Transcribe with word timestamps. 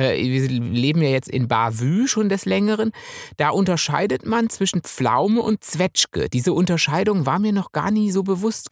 äh, 0.00 0.16
wir 0.16 0.48
leben 0.48 1.02
ja 1.02 1.10
jetzt 1.10 1.28
in 1.28 1.48
Bavü 1.48 2.08
schon 2.08 2.28
des 2.28 2.44
Längeren. 2.44 2.92
Da 3.36 3.50
unterscheidet 3.50 4.24
man 4.26 4.48
zwischen 4.48 4.82
Pflaume 4.82 5.42
und 5.42 5.62
Zwetschge. 5.62 6.28
Diese 6.28 6.52
Unterscheidung 6.52 7.26
war 7.26 7.38
mir 7.38 7.52
noch 7.52 7.72
gar 7.72 7.90
nie 7.90 8.10
so 8.10 8.22
bewusst. 8.22 8.68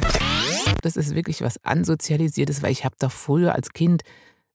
Das 0.83 0.97
ist 0.97 1.15
wirklich 1.15 1.43
was 1.43 1.63
Ansozialisiertes, 1.65 2.63
weil 2.63 2.73
ich 2.73 2.85
habe 2.85 2.97
da 2.99 3.09
früher 3.09 3.55
als 3.55 3.71
Kind 3.73 4.03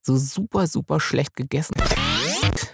so 0.02 0.18
super, 0.18 0.68
super 0.68 1.00
schlecht 1.00 1.36
gegessen. 1.36 1.76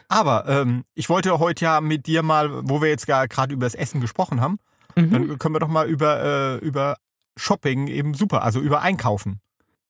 Aber 0.07 0.47
ähm, 0.47 0.83
ich 0.95 1.09
wollte 1.09 1.37
heute 1.37 1.65
ja 1.65 1.81
mit 1.81 2.07
dir 2.07 2.23
mal, 2.23 2.67
wo 2.67 2.81
wir 2.81 2.89
jetzt 2.89 3.05
gerade 3.05 3.53
über 3.53 3.65
das 3.65 3.75
Essen 3.75 4.01
gesprochen 4.01 4.41
haben, 4.41 4.57
mhm. 4.95 5.11
dann 5.11 5.39
können 5.39 5.55
wir 5.55 5.59
doch 5.59 5.67
mal 5.67 5.87
über, 5.87 6.23
äh, 6.23 6.65
über 6.65 6.95
Shopping 7.37 7.87
eben 7.87 8.13
super, 8.15 8.43
also 8.43 8.59
über 8.59 8.81
Einkaufen. 8.81 9.41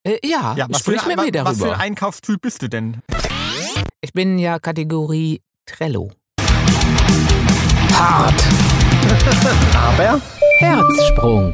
Äh, 0.03 0.19
ja, 0.23 0.55
ja 0.57 0.67
was 0.69 0.79
sprich 0.79 1.01
für, 1.01 1.09
mit 1.09 1.17
mir 1.17 1.31
darüber. 1.31 1.51
Was 1.51 1.59
für 1.59 1.73
ein 1.73 1.79
Einkaufstyp 1.79 2.41
bist 2.41 2.61
du 2.61 2.67
denn? 2.67 3.01
Ich 4.01 4.13
bin 4.13 4.39
ja 4.39 4.59
Kategorie 4.59 5.41
Trello. 5.65 6.09
Hart. 7.91 8.41
Aber 9.75 10.21
Herzsprung. 10.59 11.53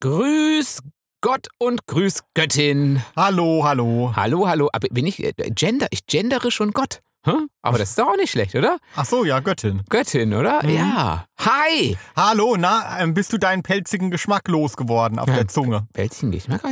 Grüß 0.00 0.80
Gott 1.20 1.48
und 1.58 1.86
Grüß 1.86 2.22
Göttin. 2.32 3.02
Hallo, 3.14 3.62
hallo. 3.62 4.12
Hallo, 4.16 4.48
hallo. 4.48 4.70
Aber 4.72 4.88
bin 4.90 5.06
ich 5.06 5.22
äh, 5.22 5.34
Gender? 5.50 5.86
Ich 5.90 6.06
gendere 6.06 6.50
schon 6.50 6.70
Gott. 6.70 7.02
Hm? 7.26 7.50
Aber 7.60 7.76
das 7.76 7.90
ist 7.90 7.98
doch 7.98 8.08
auch 8.08 8.16
nicht 8.16 8.30
schlecht, 8.30 8.54
oder? 8.54 8.78
Ach 8.96 9.04
so, 9.04 9.26
ja, 9.26 9.40
Göttin. 9.40 9.82
Göttin, 9.90 10.32
oder? 10.32 10.62
Mhm. 10.62 10.70
Ja. 10.70 11.26
Hi! 11.40 11.98
Hallo, 12.16 12.56
na, 12.58 12.98
ähm, 12.98 13.12
bist 13.12 13.32
du 13.32 13.38
deinen 13.38 13.62
pelzigen 13.62 14.10
Geschmack 14.10 14.48
losgeworden 14.48 15.18
auf 15.18 15.28
ja, 15.28 15.34
der 15.34 15.48
Zunge? 15.48 15.86
Pelzigen 15.92 16.32
Geschmack? 16.32 16.62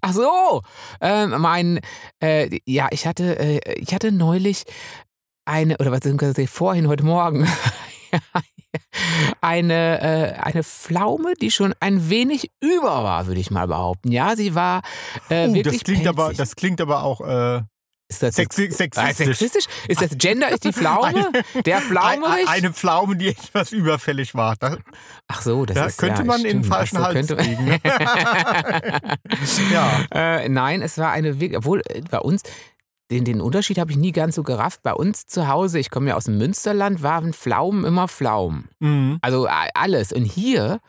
Ach 0.00 0.12
so! 0.12 0.62
Ähm, 1.02 1.34
mein, 1.38 1.80
äh, 2.22 2.48
ja, 2.64 2.88
ich 2.92 3.06
hatte, 3.06 3.38
äh, 3.38 3.74
ich 3.74 3.92
hatte 3.92 4.10
neulich 4.10 4.62
eine, 5.44 5.76
oder 5.76 5.92
was 5.92 6.00
Sie 6.34 6.46
vorhin, 6.46 6.88
heute 6.88 7.04
Morgen, 7.04 7.46
eine, 9.42 10.00
äh, 10.00 10.32
eine 10.40 10.62
Pflaume, 10.62 11.34
die 11.34 11.50
schon 11.50 11.74
ein 11.78 12.08
wenig 12.08 12.50
über 12.60 13.04
war, 13.04 13.26
würde 13.26 13.40
ich 13.40 13.50
mal 13.50 13.66
behaupten. 13.68 14.12
Ja, 14.12 14.34
sie 14.34 14.54
war 14.54 14.80
äh, 15.28 15.48
uh, 15.48 15.54
wirklich 15.54 15.78
das 15.78 15.84
klingt 15.84 16.06
aber 16.06 16.32
Das 16.32 16.56
klingt 16.56 16.80
aber 16.80 17.02
auch... 17.02 17.20
Äh 17.20 17.62
ist 18.12 18.22
das 18.22 18.36
Sexi 18.36 18.70
sexistisch. 18.70 19.16
sexistisch? 19.16 19.64
Ist 19.88 20.02
das 20.02 20.10
Gender? 20.18 20.50
Ist 20.50 20.64
die 20.64 20.72
Pflaume? 20.72 21.06
Eine, 21.06 21.62
der 21.64 21.80
Pflaume? 21.80 22.26
Eine, 22.26 22.48
eine 22.48 22.72
Pflaume, 22.72 23.16
die 23.16 23.28
etwas 23.28 23.72
überfällig 23.72 24.34
war. 24.34 24.56
Das, 24.56 24.78
Ach 25.28 25.42
so, 25.42 25.64
das 25.64 25.76
da 25.76 25.84
ist 25.86 25.98
könnte 25.98 26.20
ja, 26.20 26.24
man 26.24 26.40
stimmt. 26.40 26.54
in 26.54 26.62
den 26.62 26.68
falschen 26.68 26.98
so, 26.98 27.04
Hals 27.04 27.28
kriegen. 27.28 27.64
Ne? 27.64 27.80
ja. 29.72 30.06
Äh, 30.10 30.48
nein, 30.48 30.82
es 30.82 30.98
war 30.98 31.10
eine, 31.12 31.36
obwohl 31.56 31.82
äh, 31.88 32.02
bei 32.10 32.18
uns 32.18 32.42
den, 33.10 33.24
den 33.24 33.40
Unterschied 33.40 33.78
habe 33.78 33.90
ich 33.90 33.98
nie 33.98 34.12
ganz 34.12 34.34
so 34.34 34.42
gerafft. 34.42 34.82
Bei 34.82 34.94
uns 34.94 35.26
zu 35.26 35.48
Hause, 35.48 35.78
ich 35.78 35.90
komme 35.90 36.10
ja 36.10 36.16
aus 36.16 36.24
dem 36.24 36.38
Münsterland, 36.38 37.02
waren 37.02 37.34
Pflaumen 37.34 37.84
immer 37.84 38.08
Pflaumen. 38.08 38.68
Mhm. 38.80 39.18
Also 39.20 39.48
alles. 39.74 40.12
Und 40.12 40.24
hier, 40.24 40.80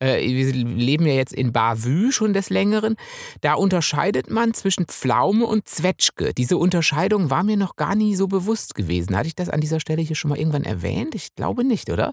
äh, 0.00 0.20
wir 0.20 0.52
leben 0.52 1.06
ja 1.06 1.14
jetzt 1.14 1.32
in 1.32 1.52
Bavü 1.52 2.12
schon 2.12 2.32
des 2.32 2.50
Längeren, 2.50 2.96
da 3.40 3.54
unterscheidet 3.54 4.30
man 4.30 4.54
zwischen 4.54 4.86
Pflaume 4.86 5.44
und 5.46 5.68
Zwetschge. 5.68 6.32
Diese 6.34 6.56
Unterscheidung 6.56 7.30
war 7.30 7.42
mir 7.42 7.56
noch 7.56 7.76
gar 7.76 7.94
nie 7.94 8.14
so 8.14 8.28
bewusst 8.28 8.74
gewesen. 8.74 9.16
Hatte 9.16 9.28
ich 9.28 9.36
das 9.36 9.48
an 9.48 9.60
dieser 9.60 9.80
Stelle 9.80 10.02
hier 10.02 10.16
schon 10.16 10.30
mal 10.30 10.38
irgendwann 10.38 10.64
erwähnt? 10.64 11.14
Ich 11.14 11.34
glaube 11.34 11.64
nicht, 11.64 11.90
oder? 11.90 12.12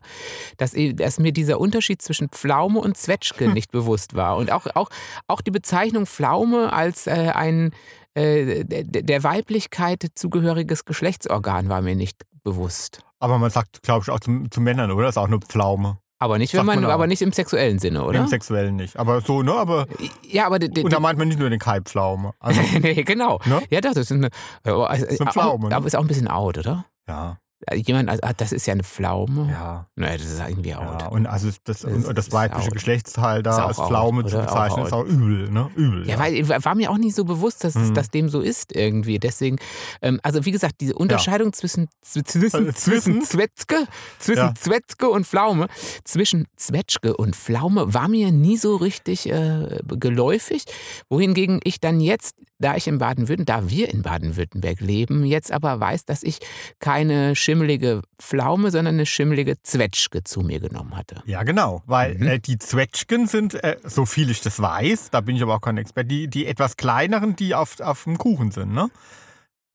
Dass, 0.57 0.73
dass 0.95 1.19
mir 1.19 1.31
dieser 1.31 1.59
Unterschied 1.59 2.01
zwischen 2.01 2.29
Pflaume 2.29 2.79
und 2.79 2.97
Zwetschge 2.97 3.45
hm. 3.45 3.53
nicht 3.53 3.71
bewusst 3.71 4.15
war. 4.15 4.37
Und 4.37 4.51
auch, 4.51 4.67
auch, 4.75 4.89
auch 5.27 5.41
die 5.41 5.51
Bezeichnung 5.51 6.05
Pflaume 6.05 6.73
als 6.73 7.07
äh, 7.07 7.31
ein 7.33 7.71
äh, 8.15 8.63
der 8.63 9.23
Weiblichkeit 9.23 10.05
zugehöriges 10.15 10.85
Geschlechtsorgan 10.85 11.67
war 11.67 11.81
mir 11.81 11.95
nicht 11.95 12.23
bewusst. 12.43 13.01
Aber 13.19 13.37
man 13.37 13.49
sagt, 13.49 13.83
glaube 13.83 14.03
ich, 14.03 14.09
auch 14.09 14.19
zu, 14.21 14.45
zu, 14.49 14.61
Männern, 14.61 14.91
oder? 14.91 15.07
Das 15.07 15.15
ist 15.15 15.17
auch 15.17 15.27
eine 15.27 15.39
Pflaume. 15.39 15.97
Aber 16.17 16.37
nicht, 16.37 16.53
wenn 16.53 16.65
man, 16.65 16.81
man 16.81 16.91
aber 16.91 17.07
nicht 17.07 17.21
im 17.21 17.33
sexuellen 17.33 17.77
Sinne, 17.77 18.03
oder? 18.03 18.19
Im 18.19 18.27
sexuellen 18.27 18.77
nicht. 18.77 18.97
Aber 18.97 19.19
so, 19.21 19.41
ne? 19.41 19.53
Aber. 19.53 19.85
Ja, 20.23 20.45
aber. 20.45 20.55
Und 20.55 20.93
da 20.93 20.99
meint 20.99 21.19
man 21.19 21.27
nicht 21.27 21.39
nur 21.39 21.49
den 21.49 21.59
Kalbpflaume. 21.59 22.33
Also, 22.39 22.61
nee, 22.81 23.03
genau. 23.03 23.39
Ne? 23.45 23.61
Ja, 23.69 23.81
doch, 23.81 23.93
das 23.93 24.09
ist 24.09 24.11
eine. 24.13 24.29
Das 24.63 25.01
ist 25.01 25.21
eine 25.21 25.31
Pflaume. 25.31 25.67
Aber 25.67 25.81
ne? 25.81 25.87
ist 25.87 25.95
auch 25.95 26.01
ein 26.01 26.07
bisschen 26.07 26.29
out, 26.29 26.57
oder? 26.57 26.85
Ja. 27.07 27.37
Also 27.67 27.83
jemand, 27.85 28.09
also, 28.09 28.21
das 28.37 28.51
ist 28.51 28.65
ja 28.65 28.73
eine 28.73 28.83
Pflaume. 28.83 29.49
Ja. 29.51 29.87
Naja, 29.95 30.17
das 30.17 30.27
ist 30.27 30.39
irgendwie 30.39 30.75
out. 30.75 31.01
Ja, 31.01 31.07
und 31.07 31.27
also 31.27 31.49
das, 31.63 31.81
das, 31.81 31.83
und 31.83 32.17
das 32.17 32.31
weibliche 32.31 32.69
Geschlechtsteil 32.71 33.43
da 33.43 33.67
als 33.67 33.77
Pflaume 33.77 34.23
out, 34.23 34.29
zu 34.29 34.37
bezeichnen, 34.37 34.83
auch 34.83 34.87
ist 34.87 34.93
auch 34.93 35.05
übel, 35.05 35.49
ne? 35.49 35.69
Übel. 35.75 36.07
Ja, 36.07 36.15
ja, 36.15 36.19
weil 36.19 36.63
war 36.63 36.75
mir 36.75 36.91
auch 36.91 36.97
nicht 36.97 37.15
so 37.15 37.25
bewusst, 37.25 37.63
dass, 37.63 37.75
mhm. 37.75 37.93
dass 37.93 38.09
dem 38.09 38.29
so 38.29 38.41
ist 38.41 38.75
irgendwie. 38.75 39.19
Deswegen, 39.19 39.57
ähm, 40.01 40.19
also 40.23 40.45
wie 40.45 40.51
gesagt, 40.51 40.75
diese 40.81 40.95
Unterscheidung 40.95 41.47
ja. 41.47 41.53
zwischen, 41.53 41.87
zwischen, 42.01 42.73
zwischen 42.75 43.21
Zwetschge, 43.23 43.87
zwischen 44.19 44.39
ja. 44.39 44.53
Zwetschge 44.55 45.09
und 45.09 45.25
Pflaume, 45.25 45.67
zwischen 46.03 46.47
Zwetschge 46.55 47.15
und 47.15 47.35
Pflaume 47.35 47.93
war 47.93 48.07
mir 48.07 48.31
nie 48.31 48.57
so 48.57 48.75
richtig 48.75 49.29
äh, 49.29 49.79
geläufig. 49.87 50.65
Wohingegen 51.09 51.59
ich 51.63 51.79
dann 51.79 51.99
jetzt, 51.99 52.35
da 52.59 52.75
ich 52.75 52.87
in 52.87 52.97
Baden-Württemberg, 52.97 53.63
da 53.63 53.69
wir 53.69 53.89
in 53.89 54.01
Baden-Württemberg 54.01 54.79
leben, 54.79 55.25
jetzt 55.25 55.51
aber 55.51 55.79
weiß, 55.79 56.05
dass 56.05 56.23
ich 56.23 56.39
keine 56.79 57.35
schimmelige 57.35 58.01
Pflaume, 58.19 58.71
sondern 58.71 58.95
eine 58.95 59.05
schimmelige 59.05 59.61
Zwetschge 59.61 60.23
zu 60.23 60.41
mir 60.41 60.59
genommen 60.59 60.95
hatte. 60.95 61.21
Ja, 61.25 61.43
genau, 61.43 61.83
weil 61.85 62.15
mhm. 62.15 62.27
äh, 62.27 62.39
die 62.39 62.57
Zwetschgen 62.57 63.27
sind, 63.27 63.55
äh, 63.55 63.77
so 63.83 64.05
viel 64.05 64.29
ich 64.29 64.41
das 64.41 64.61
weiß, 64.61 65.09
da 65.11 65.21
bin 65.21 65.35
ich 65.35 65.43
aber 65.43 65.55
auch 65.55 65.61
kein 65.61 65.77
Experte, 65.77 66.07
die, 66.07 66.27
die 66.27 66.45
etwas 66.45 66.77
kleineren, 66.77 67.35
die 67.35 67.55
auf, 67.55 67.79
auf 67.79 68.03
dem 68.05 68.17
Kuchen 68.17 68.51
sind, 68.51 68.73
ne? 68.73 68.89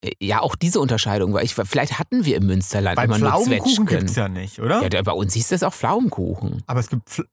Äh, 0.03 0.13
ja, 0.21 0.41
auch 0.41 0.57
diese 0.57 0.81
Unterscheidung, 0.81 1.35
weil 1.35 1.45
ich, 1.45 1.55
vielleicht 1.55 1.99
hatten 1.99 2.25
wir 2.25 2.37
im 2.37 2.47
Münsterland 2.47 2.97
Bei 2.97 3.05
immer 3.05 3.19
nur 3.19 3.29
Zwetschgen. 3.29 3.47
Pflaumenkuchen 3.47 3.87
gibt 3.87 4.11
es 4.11 4.17
ja 4.17 4.29
nicht, 4.29 4.61
oder? 4.61 4.89
Ja, 4.91 5.03
bei 5.03 5.13
uns 5.13 5.35
hieß 5.35 5.49
das 5.49 5.63
auch 5.63 5.75
Pflaumenkuchen. 5.75 6.63
Aber 6.67 6.81
es 6.81 6.89
gibt 6.89 7.09
Pfl 7.09 7.25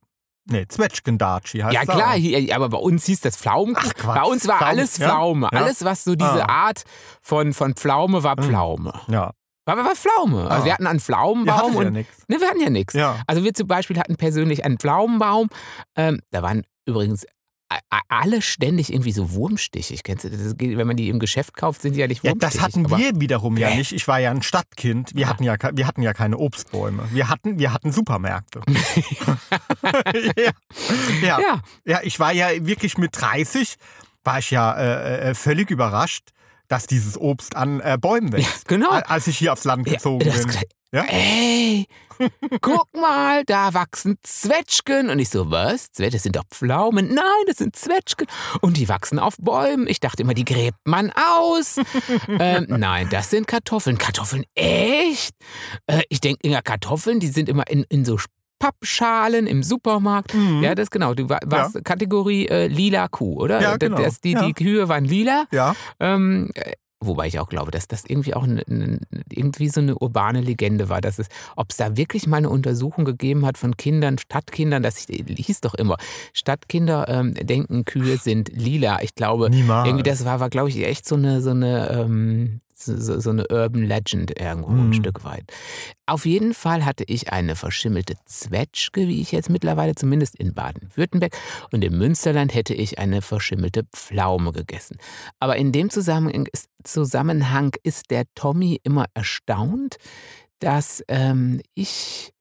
Nee, 0.50 0.66
Zwetschgendatschi 0.66 1.58
heißt 1.58 1.74
Ja, 1.74 1.82
klar, 1.82 2.14
hier, 2.14 2.54
aber 2.54 2.70
bei 2.70 2.78
uns 2.78 3.04
hieß 3.04 3.20
das 3.20 3.36
Pflaumenkuchen. 3.36 3.92
Ach, 3.94 4.02
Quatsch. 4.02 4.16
Bei 4.16 4.24
uns 4.24 4.48
war 4.48 4.58
Pflaumen, 4.58 4.78
alles 4.78 4.96
Pflaume. 4.98 5.48
Ja? 5.52 5.60
Alles, 5.60 5.84
was 5.84 6.04
so 6.04 6.14
diese 6.14 6.48
ah. 6.48 6.66
Art 6.66 6.84
von, 7.20 7.52
von 7.52 7.74
Pflaume 7.74 8.22
war 8.22 8.36
hm. 8.36 8.44
Pflaume. 8.44 8.92
Ja. 9.08 9.32
War, 9.66 9.76
war 9.76 9.94
Pflaume. 9.94 10.50
Also 10.50 10.64
wir 10.64 10.72
hatten 10.72 10.86
einen 10.86 11.00
Pflaumenbaum 11.00 11.72
ja, 11.74 11.78
und. 11.78 11.84
Ja 11.84 11.90
ne, 12.28 12.40
wir 12.40 12.48
hatten 12.48 12.60
ja 12.60 12.70
nichts. 12.70 12.94
Ja. 12.94 13.20
Also 13.26 13.44
wir 13.44 13.52
zum 13.52 13.66
Beispiel 13.66 13.98
hatten 13.98 14.16
persönlich 14.16 14.64
einen 14.64 14.78
Pflaumenbaum. 14.78 15.50
Ähm, 15.94 16.20
da 16.30 16.42
waren 16.42 16.62
übrigens 16.86 17.26
alle 18.08 18.40
ständig 18.40 18.92
irgendwie 18.92 19.12
so 19.12 19.32
wurmstichig. 19.32 20.02
Kennst 20.02 20.24
du 20.24 20.30
das? 20.30 20.54
Wenn 20.58 20.86
man 20.86 20.96
die 20.96 21.08
im 21.08 21.18
Geschäft 21.18 21.54
kauft, 21.54 21.82
sind 21.82 21.94
die 21.94 22.00
ja 22.00 22.06
nicht 22.06 22.24
wurmstichig. 22.24 22.54
Ja, 22.54 22.60
das 22.60 22.60
hatten 22.60 22.90
wir 22.90 23.20
wiederum 23.20 23.56
ja 23.56 23.74
nicht. 23.74 23.92
Ich 23.92 24.08
war 24.08 24.18
ja 24.18 24.30
ein 24.30 24.42
Stadtkind. 24.42 25.14
Wir, 25.14 25.22
ja. 25.22 25.28
Hatten, 25.28 25.44
ja, 25.44 25.56
wir 25.72 25.86
hatten 25.86 26.02
ja 26.02 26.14
keine 26.14 26.38
Obstbäume. 26.38 27.08
Wir 27.12 27.28
hatten, 27.28 27.58
wir 27.58 27.72
hatten 27.72 27.92
Supermärkte. 27.92 28.60
ja. 30.36 30.50
Ja. 31.22 31.40
ja. 31.40 31.62
ja. 31.84 32.00
ich 32.02 32.18
war 32.18 32.32
ja 32.32 32.48
wirklich 32.66 32.96
mit 32.96 33.10
30, 33.20 33.76
war 34.24 34.38
ich 34.38 34.50
ja 34.50 34.74
äh, 34.74 35.30
äh 35.30 35.34
völlig 35.34 35.70
überrascht, 35.70 36.30
dass 36.68 36.86
dieses 36.86 37.18
Obst 37.18 37.56
an 37.56 37.80
äh, 37.80 37.98
Bäumen 38.00 38.32
wächst. 38.32 38.70
Ja, 38.70 38.76
genau. 38.76 38.90
Als 38.90 39.26
ich 39.26 39.38
hier 39.38 39.52
aufs 39.52 39.64
Land 39.64 39.84
gezogen 39.86 40.26
ja, 40.26 40.34
bin. 40.34 40.56
Ja? 40.90 41.02
Ey, 41.02 41.86
guck 42.62 42.88
mal, 42.94 43.44
da 43.44 43.74
wachsen 43.74 44.16
Zwetschgen. 44.22 45.10
Und 45.10 45.18
ich 45.18 45.28
so, 45.28 45.50
was? 45.50 45.90
Das 45.92 46.22
sind 46.22 46.36
doch 46.36 46.44
Pflaumen. 46.50 47.14
Nein, 47.14 47.44
das 47.46 47.58
sind 47.58 47.76
Zwetschgen. 47.76 48.26
Und 48.62 48.78
die 48.78 48.88
wachsen 48.88 49.18
auf 49.18 49.36
Bäumen. 49.38 49.86
Ich 49.86 50.00
dachte 50.00 50.22
immer, 50.22 50.32
die 50.32 50.46
gräbt 50.46 50.78
man 50.84 51.12
aus. 51.12 51.76
ähm, 52.28 52.66
nein, 52.68 53.08
das 53.10 53.28
sind 53.28 53.46
Kartoffeln. 53.46 53.98
Kartoffeln, 53.98 54.44
echt? 54.54 55.34
Äh, 55.86 56.02
ich 56.08 56.20
denke, 56.20 56.58
Kartoffeln, 56.64 57.20
die 57.20 57.28
sind 57.28 57.50
immer 57.50 57.68
in, 57.68 57.84
in 57.90 58.06
so 58.06 58.18
Pappschalen 58.58 59.46
im 59.46 59.62
Supermarkt. 59.62 60.34
Mhm. 60.34 60.62
Ja, 60.62 60.74
das 60.74 60.90
genau. 60.90 61.14
Du 61.14 61.28
warst 61.28 61.74
ja. 61.74 61.80
Kategorie 61.82 62.46
äh, 62.48 62.66
lila 62.66 63.08
Kuh, 63.08 63.34
oder? 63.34 63.60
Ja, 63.60 63.76
genau. 63.76 63.98
Das, 63.98 64.20
die, 64.20 64.32
ja. 64.32 64.44
die 64.46 64.54
Kühe 64.54 64.88
waren 64.88 65.04
lila. 65.04 65.44
Ja. 65.52 65.76
Ähm, 66.00 66.50
äh, 66.54 66.72
Wobei 67.00 67.28
ich 67.28 67.38
auch 67.38 67.48
glaube, 67.48 67.70
dass 67.70 67.86
das 67.86 68.04
irgendwie 68.04 68.34
auch 68.34 68.42
eine, 68.42 69.00
irgendwie 69.30 69.68
so 69.68 69.80
eine 69.80 69.96
urbane 69.96 70.40
Legende 70.40 70.88
war, 70.88 71.00
dass 71.00 71.20
es, 71.20 71.28
ob 71.54 71.70
es 71.70 71.76
da 71.76 71.96
wirklich 71.96 72.26
mal 72.26 72.38
eine 72.38 72.50
Untersuchung 72.50 73.04
gegeben 73.04 73.46
hat 73.46 73.56
von 73.56 73.76
Kindern, 73.76 74.18
Stadtkindern, 74.18 74.82
das 74.82 75.06
hieß 75.06 75.60
doch 75.60 75.74
immer, 75.74 75.96
Stadtkinder 76.32 77.08
ähm, 77.08 77.34
denken, 77.34 77.84
Kühe 77.84 78.16
sind 78.16 78.50
lila. 78.52 79.00
Ich 79.02 79.14
glaube, 79.14 79.48
Niemals. 79.48 79.86
irgendwie 79.86 80.02
das 80.02 80.24
war, 80.24 80.40
war 80.40 80.50
glaube 80.50 80.70
ich, 80.70 80.84
echt 80.84 81.06
so 81.06 81.14
eine, 81.14 81.40
so 81.40 81.50
eine 81.50 81.88
ähm, 81.90 82.60
so, 82.84 83.20
so 83.20 83.30
eine 83.30 83.46
Urban 83.48 83.82
Legend 83.82 84.38
irgendwo 84.38 84.70
mhm. 84.70 84.90
ein 84.90 84.94
Stück 84.94 85.24
weit. 85.24 85.44
Auf 86.06 86.24
jeden 86.26 86.54
Fall 86.54 86.84
hatte 86.84 87.04
ich 87.06 87.32
eine 87.32 87.56
verschimmelte 87.56 88.14
Zwetschge, 88.24 89.08
wie 89.08 89.20
ich 89.20 89.32
jetzt 89.32 89.50
mittlerweile 89.50 89.94
zumindest 89.94 90.36
in 90.36 90.54
Baden-Württemberg 90.54 91.36
und 91.72 91.84
im 91.84 91.98
Münsterland 91.98 92.54
hätte 92.54 92.74
ich 92.74 92.98
eine 92.98 93.22
verschimmelte 93.22 93.84
Pflaume 93.92 94.52
gegessen. 94.52 94.98
Aber 95.38 95.56
in 95.56 95.72
dem 95.72 95.90
Zusammenhang 95.90 96.46
ist, 97.82 98.10
der 98.10 98.24
Tommy 98.34 98.80
immer 98.82 99.06
erstaunt, 99.14 99.96
dass 100.60 101.02
ähm, 101.08 101.60
ich, 101.74 102.32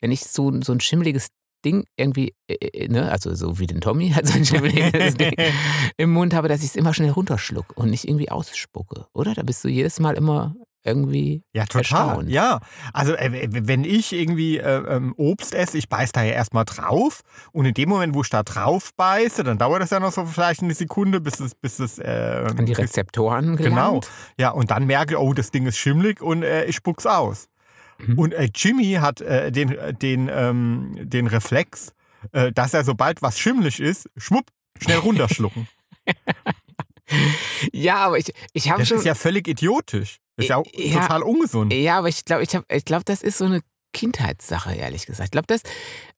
wenn 0.00 0.12
ich 0.12 0.24
so, 0.24 0.60
so 0.60 0.72
ein 0.72 0.80
schimmeliges 0.80 1.28
Ding 1.64 1.84
irgendwie, 1.96 2.34
äh, 2.48 2.54
äh, 2.54 2.88
ne, 2.88 3.10
also 3.10 3.34
so 3.34 3.58
wie 3.58 3.66
den 3.66 3.80
Tommy, 3.80 4.10
halt 4.10 4.26
so 4.28 4.38
ein 4.38 5.14
Ding 5.16 5.34
im 5.96 6.12
Mund 6.12 6.34
habe, 6.34 6.48
dass 6.48 6.60
ich 6.60 6.68
es 6.68 6.76
immer 6.76 6.94
schnell 6.94 7.10
runterschluck 7.10 7.76
und 7.76 7.90
nicht 7.90 8.08
irgendwie 8.08 8.30
ausspucke, 8.30 9.06
oder? 9.12 9.34
Da 9.34 9.42
bist 9.42 9.64
du 9.64 9.68
jedes 9.68 10.00
Mal 10.00 10.16
immer 10.16 10.54
irgendwie 10.84 11.42
ja 11.52 11.64
total 11.64 11.80
erstaunt. 11.80 12.30
ja 12.30 12.60
also 12.92 13.12
äh, 13.14 13.48
wenn 13.50 13.84
ich 13.84 14.12
irgendwie 14.12 14.58
äh, 14.58 14.96
ähm, 14.96 15.12
Obst 15.16 15.54
esse 15.54 15.76
ich 15.76 15.88
beiß 15.88 16.12
da 16.12 16.22
ja 16.22 16.32
erstmal 16.32 16.64
drauf 16.64 17.22
und 17.52 17.66
in 17.66 17.74
dem 17.74 17.88
Moment 17.88 18.14
wo 18.14 18.22
ich 18.22 18.30
da 18.30 18.42
drauf 18.42 18.94
beiße 18.96 19.44
dann 19.44 19.58
dauert 19.58 19.82
das 19.82 19.90
ja 19.90 20.00
noch 20.00 20.12
so 20.12 20.24
vielleicht 20.24 20.62
eine 20.62 20.74
Sekunde 20.74 21.20
bis 21.20 21.40
es 21.40 21.54
bis 21.54 21.78
es 21.80 21.98
äh, 21.98 22.44
an 22.56 22.64
die 22.64 22.72
Rezeptoren 22.72 23.56
gelangt. 23.56 23.64
genau 23.74 24.00
ja 24.38 24.50
und 24.50 24.70
dann 24.70 24.86
merke 24.86 25.14
ich 25.14 25.20
oh 25.20 25.32
das 25.32 25.50
Ding 25.50 25.66
ist 25.66 25.76
schimmlig 25.78 26.22
und 26.22 26.42
äh, 26.42 26.64
ich 26.64 26.76
spuck's 26.76 27.06
aus 27.06 27.48
mhm. 27.98 28.18
und 28.18 28.34
äh, 28.34 28.48
Jimmy 28.54 28.94
hat 28.94 29.20
äh, 29.20 29.52
den 29.52 29.76
den 30.00 30.30
ähm, 30.32 30.96
den 30.98 31.26
Reflex 31.26 31.92
dass 32.32 32.74
er 32.74 32.82
sobald 32.82 33.22
was 33.22 33.38
schimmlig 33.38 33.78
ist 33.78 34.10
schwupp 34.16 34.50
schnell 34.80 34.98
runterschlucken 34.98 35.68
ja, 37.72 37.96
aber 37.96 38.18
ich, 38.18 38.32
ich 38.52 38.70
habe 38.70 38.84
schon. 38.84 38.96
Das 38.96 39.02
ist 39.02 39.06
ja 39.06 39.14
völlig 39.14 39.48
idiotisch. 39.48 40.18
Das 40.36 40.44
ist 40.44 40.50
ja 40.50 40.56
auch 40.56 40.66
ja, 40.72 41.00
total 41.00 41.22
ungesund. 41.22 41.72
Ja, 41.72 41.98
aber 41.98 42.08
ich 42.08 42.24
glaube, 42.24 42.42
ich, 42.42 42.58
ich 42.68 42.84
glaub, 42.84 43.04
das 43.04 43.22
ist 43.22 43.38
so 43.38 43.44
eine 43.44 43.60
Kindheitssache, 43.92 44.74
ehrlich 44.74 45.06
gesagt. 45.06 45.28
Ich 45.28 45.30
glaube, 45.32 45.46
das, 45.46 45.62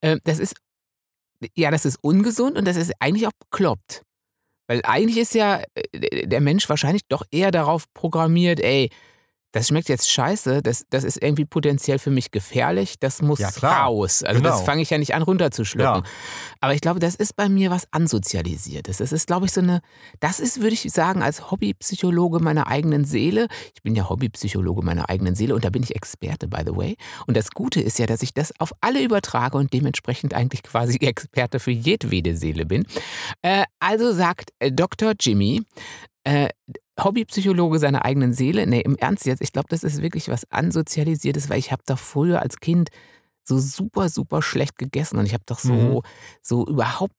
äh, 0.01 0.19
das 0.23 0.39
ist. 0.39 0.55
Ja, 1.55 1.71
das 1.71 1.85
ist 1.85 1.97
ungesund 2.01 2.55
und 2.55 2.65
das 2.65 2.77
ist 2.77 2.91
eigentlich 2.99 3.25
auch 3.25 3.31
bekloppt. 3.49 4.03
Weil 4.67 4.81
eigentlich 4.83 5.17
ist 5.17 5.33
ja 5.33 5.63
äh, 5.73 6.27
der 6.27 6.41
Mensch 6.41 6.69
wahrscheinlich 6.69 7.01
doch 7.07 7.23
eher 7.31 7.49
darauf 7.51 7.91
programmiert, 7.93 8.59
ey, 8.59 8.91
das 9.51 9.67
schmeckt 9.67 9.89
jetzt 9.89 10.09
scheiße, 10.09 10.61
das, 10.61 10.85
das 10.89 11.03
ist 11.03 11.21
irgendwie 11.21 11.45
potenziell 11.45 11.99
für 11.99 12.09
mich 12.09 12.31
gefährlich, 12.31 12.99
das 12.99 13.21
muss 13.21 13.39
ja, 13.39 13.49
raus. 13.61 14.23
Also 14.23 14.41
genau. 14.41 14.51
das 14.51 14.61
fange 14.61 14.81
ich 14.81 14.89
ja 14.89 14.97
nicht 14.97 15.13
an 15.13 15.23
runterzuschlucken. 15.23 16.03
Ja. 16.03 16.09
Aber 16.61 16.73
ich 16.73 16.81
glaube, 16.81 16.99
das 16.99 17.15
ist 17.15 17.35
bei 17.35 17.49
mir 17.49 17.69
was 17.69 17.87
ansozialisiertes. 17.91 18.97
Das 18.97 19.11
ist, 19.11 19.27
glaube 19.27 19.45
ich, 19.45 19.51
so 19.51 19.61
eine, 19.61 19.81
das 20.19 20.39
ist, 20.39 20.61
würde 20.61 20.73
ich 20.73 20.91
sagen, 20.91 21.21
als 21.21 21.51
Hobbypsychologe 21.51 22.39
meiner 22.39 22.67
eigenen 22.67 23.03
Seele. 23.03 23.47
Ich 23.75 23.81
bin 23.83 23.95
ja 23.95 24.09
Hobbypsychologe 24.09 24.83
meiner 24.83 25.09
eigenen 25.09 25.35
Seele 25.35 25.53
und 25.53 25.65
da 25.65 25.69
bin 25.69 25.83
ich 25.83 25.95
Experte, 25.95 26.47
by 26.47 26.61
the 26.65 26.75
way. 26.75 26.95
Und 27.27 27.35
das 27.35 27.51
Gute 27.51 27.81
ist 27.81 27.99
ja, 27.99 28.05
dass 28.05 28.21
ich 28.21 28.33
das 28.33 28.53
auf 28.59 28.71
alle 28.79 29.03
übertrage 29.03 29.57
und 29.57 29.73
dementsprechend 29.73 30.33
eigentlich 30.33 30.63
quasi 30.63 30.97
Experte 31.01 31.59
für 31.59 31.71
jedwede 31.71 32.37
Seele 32.37 32.65
bin. 32.65 32.85
Äh, 33.41 33.65
also 33.79 34.13
sagt 34.13 34.51
äh, 34.59 34.71
Dr. 34.71 35.13
Jimmy, 35.19 35.63
äh, 36.23 36.49
Hobbypsychologe 37.01 37.79
seiner 37.79 38.05
eigenen 38.05 38.33
Seele. 38.33 38.67
Nee, 38.67 38.81
im 38.81 38.95
Ernst 38.97 39.25
jetzt, 39.25 39.41
ich 39.41 39.53
glaube, 39.53 39.67
das 39.69 39.83
ist 39.83 40.01
wirklich 40.01 40.29
was 40.29 40.49
Ansozialisiertes, 40.51 41.49
weil 41.49 41.59
ich 41.59 41.71
habe 41.71 41.83
doch 41.85 41.99
früher 41.99 42.41
als 42.41 42.59
Kind 42.59 42.89
so 43.43 43.57
super, 43.57 44.09
super 44.09 44.41
schlecht 44.41 44.77
gegessen 44.77 45.17
und 45.17 45.25
ich 45.25 45.33
habe 45.33 45.43
doch 45.45 45.59
so, 45.59 45.73
mhm. 45.73 46.01
so 46.41 46.65
überhaupt 46.65 47.13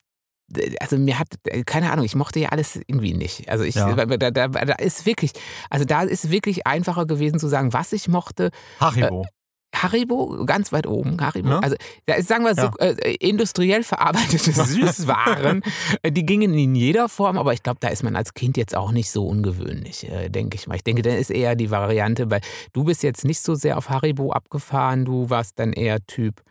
also 0.80 0.98
mir 0.98 1.18
hat, 1.18 1.28
keine 1.64 1.90
Ahnung, 1.90 2.04
ich 2.04 2.14
mochte 2.14 2.38
ja 2.38 2.50
alles 2.50 2.76
irgendwie 2.76 3.14
nicht. 3.14 3.48
Also 3.48 3.64
ich, 3.64 3.74
ja. 3.74 3.94
da, 3.94 4.30
da, 4.30 4.48
da, 4.48 4.74
ist 4.74 5.06
wirklich, 5.06 5.32
also 5.70 5.86
da 5.86 6.02
ist 6.02 6.30
wirklich 6.30 6.66
einfacher 6.66 7.06
gewesen 7.06 7.38
zu 7.38 7.48
sagen, 7.48 7.72
was 7.72 7.92
ich 7.92 8.08
mochte. 8.08 8.50
Haribo. 8.78 9.24
Haribo 9.74 10.44
ganz 10.44 10.72
weit 10.72 10.86
oben. 10.86 11.20
Haribo. 11.20 11.48
Ja. 11.48 11.60
Also 11.60 11.76
sagen 12.20 12.44
wir 12.44 12.54
so 12.54 12.70
ja. 12.78 12.86
äh, 12.90 13.14
industriell 13.16 13.82
verarbeitete 13.82 14.52
Süßwaren, 14.52 15.62
äh, 16.02 16.12
die 16.12 16.26
gingen 16.26 16.54
in 16.54 16.74
jeder 16.74 17.08
Form, 17.08 17.38
aber 17.38 17.52
ich 17.52 17.62
glaube, 17.62 17.78
da 17.80 17.88
ist 17.88 18.02
man 18.02 18.14
als 18.14 18.34
Kind 18.34 18.56
jetzt 18.56 18.76
auch 18.76 18.92
nicht 18.92 19.10
so 19.10 19.26
ungewöhnlich, 19.26 20.08
äh, 20.08 20.28
denke 20.28 20.56
ich 20.56 20.66
mal. 20.66 20.76
Ich 20.76 20.84
denke, 20.84 21.02
da 21.02 21.10
ist 21.10 21.30
eher 21.30 21.56
die 21.56 21.70
Variante, 21.70 22.30
weil 22.30 22.40
du 22.72 22.84
bist 22.84 23.02
jetzt 23.02 23.24
nicht 23.24 23.40
so 23.40 23.54
sehr 23.54 23.78
auf 23.78 23.88
Haribo 23.88 24.32
abgefahren, 24.32 25.04
du 25.04 25.30
warst 25.30 25.58
dann 25.58 25.72
eher 25.72 26.04
Typ. 26.06 26.42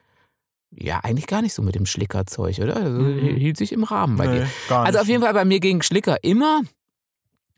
Ja, 0.73 1.01
eigentlich 1.03 1.27
gar 1.27 1.41
nicht 1.41 1.53
so 1.53 1.61
mit 1.61 1.75
dem 1.75 1.85
Schlickerzeug, 1.85 2.59
oder? 2.59 2.77
Also, 2.77 3.01
mhm. 3.01 3.35
Hielt 3.35 3.57
sich 3.57 3.73
im 3.73 3.83
Rahmen 3.83 4.15
bei 4.15 4.27
nee, 4.27 4.39
dir. 4.39 4.75
Also 4.75 4.99
auf 4.99 5.07
jeden 5.07 5.21
Fall 5.21 5.33
bei 5.33 5.43
mir 5.43 5.59
ging 5.59 5.81
Schlicker 5.81 6.23
immer, 6.23 6.61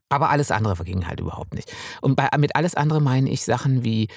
aber 0.09 0.29
alles 0.29 0.51
andere 0.51 0.83
ging 0.83 1.07
halt 1.07 1.19
überhaupt 1.19 1.53
nicht. 1.53 1.71
Und 2.01 2.15
bei, 2.15 2.27
mit 2.37 2.55
alles 2.55 2.75
andere 2.75 3.01
meine 3.01 3.29
ich 3.29 3.45
Sachen 3.45 3.83
wie 3.83 4.07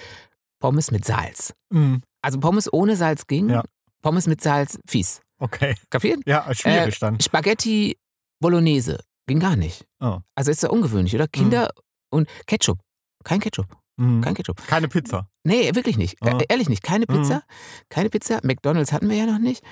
Pommes 0.67 0.91
mit 0.91 1.05
Salz. 1.05 1.55
Mhm. 1.71 2.03
Also 2.23 2.41
Pommes 2.41 2.73
ohne 2.73 2.97
Salz 2.97 3.29
ging, 3.29 3.51
ja. 3.51 3.63
Pommes 4.03 4.27
mit 4.27 4.41
Salz 4.41 4.81
fies. 4.85 5.21
Okay. 5.39 5.77
Kapiert? 5.91 6.19
Ja, 6.27 6.53
schwierig 6.53 6.97
äh, 6.97 6.99
dann. 6.99 7.21
Spaghetti 7.21 7.97
Bolognese 8.41 8.99
ging 9.29 9.39
gar 9.39 9.55
nicht. 9.55 9.87
Oh. 10.01 10.19
Also 10.35 10.51
ist 10.51 10.65
ja 10.65 10.71
ungewöhnlich, 10.71 11.15
oder? 11.15 11.29
Kinder 11.29 11.71
mhm. 11.73 12.19
und 12.19 12.29
Ketchup. 12.49 12.81
Kein 13.23 13.39
Ketchup. 13.39 13.77
Mhm. 13.97 14.23
Kein 14.23 14.35
Ketchup. 14.35 14.57
Keine 14.67 14.89
Pizza. 14.89 15.29
Nee, 15.45 15.73
wirklich 15.77 15.99
nicht. 15.99 16.17
Oh. 16.21 16.37
ehrlich 16.49 16.69
nicht. 16.69 16.83
Keine 16.83 17.07
Pizza. 17.07 17.37
Mhm. 17.37 17.43
Keine 17.89 18.11
Pizza. 18.11 18.41
McDonalds 18.43 18.93
hatten 18.93 19.09
wir 19.09 19.17
ja 19.17 19.27
noch 19.27 19.39
nicht. 19.39 19.63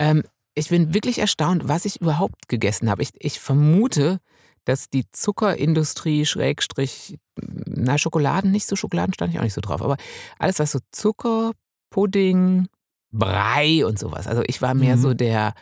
Ähm, 0.00 0.24
ich 0.56 0.70
bin 0.70 0.92
wirklich 0.92 1.20
erstaunt, 1.20 1.68
was 1.68 1.84
ich 1.84 2.00
überhaupt 2.00 2.48
gegessen 2.48 2.90
habe. 2.90 3.02
Ich, 3.02 3.10
ich 3.20 3.38
vermute, 3.38 4.18
dass 4.64 4.88
die 4.88 5.04
Zuckerindustrie, 5.10 6.26
Schrägstrich, 6.26 7.18
na, 7.36 7.98
Schokoladen, 7.98 8.50
nicht 8.50 8.66
so 8.66 8.76
Schokoladen 8.76 9.14
stand 9.14 9.32
ich 9.32 9.38
auch 9.38 9.44
nicht 9.44 9.54
so 9.54 9.60
drauf, 9.60 9.82
aber 9.82 9.96
alles, 10.38 10.58
was 10.58 10.72
so 10.72 10.78
Zucker, 10.92 11.52
Pudding, 11.90 12.68
Brei 13.12 13.84
und 13.84 13.98
sowas. 13.98 14.26
Also 14.26 14.42
ich 14.46 14.62
war 14.62 14.74
mehr 14.74 14.96
mhm. 14.96 15.00
so 15.00 15.14
der, 15.14 15.54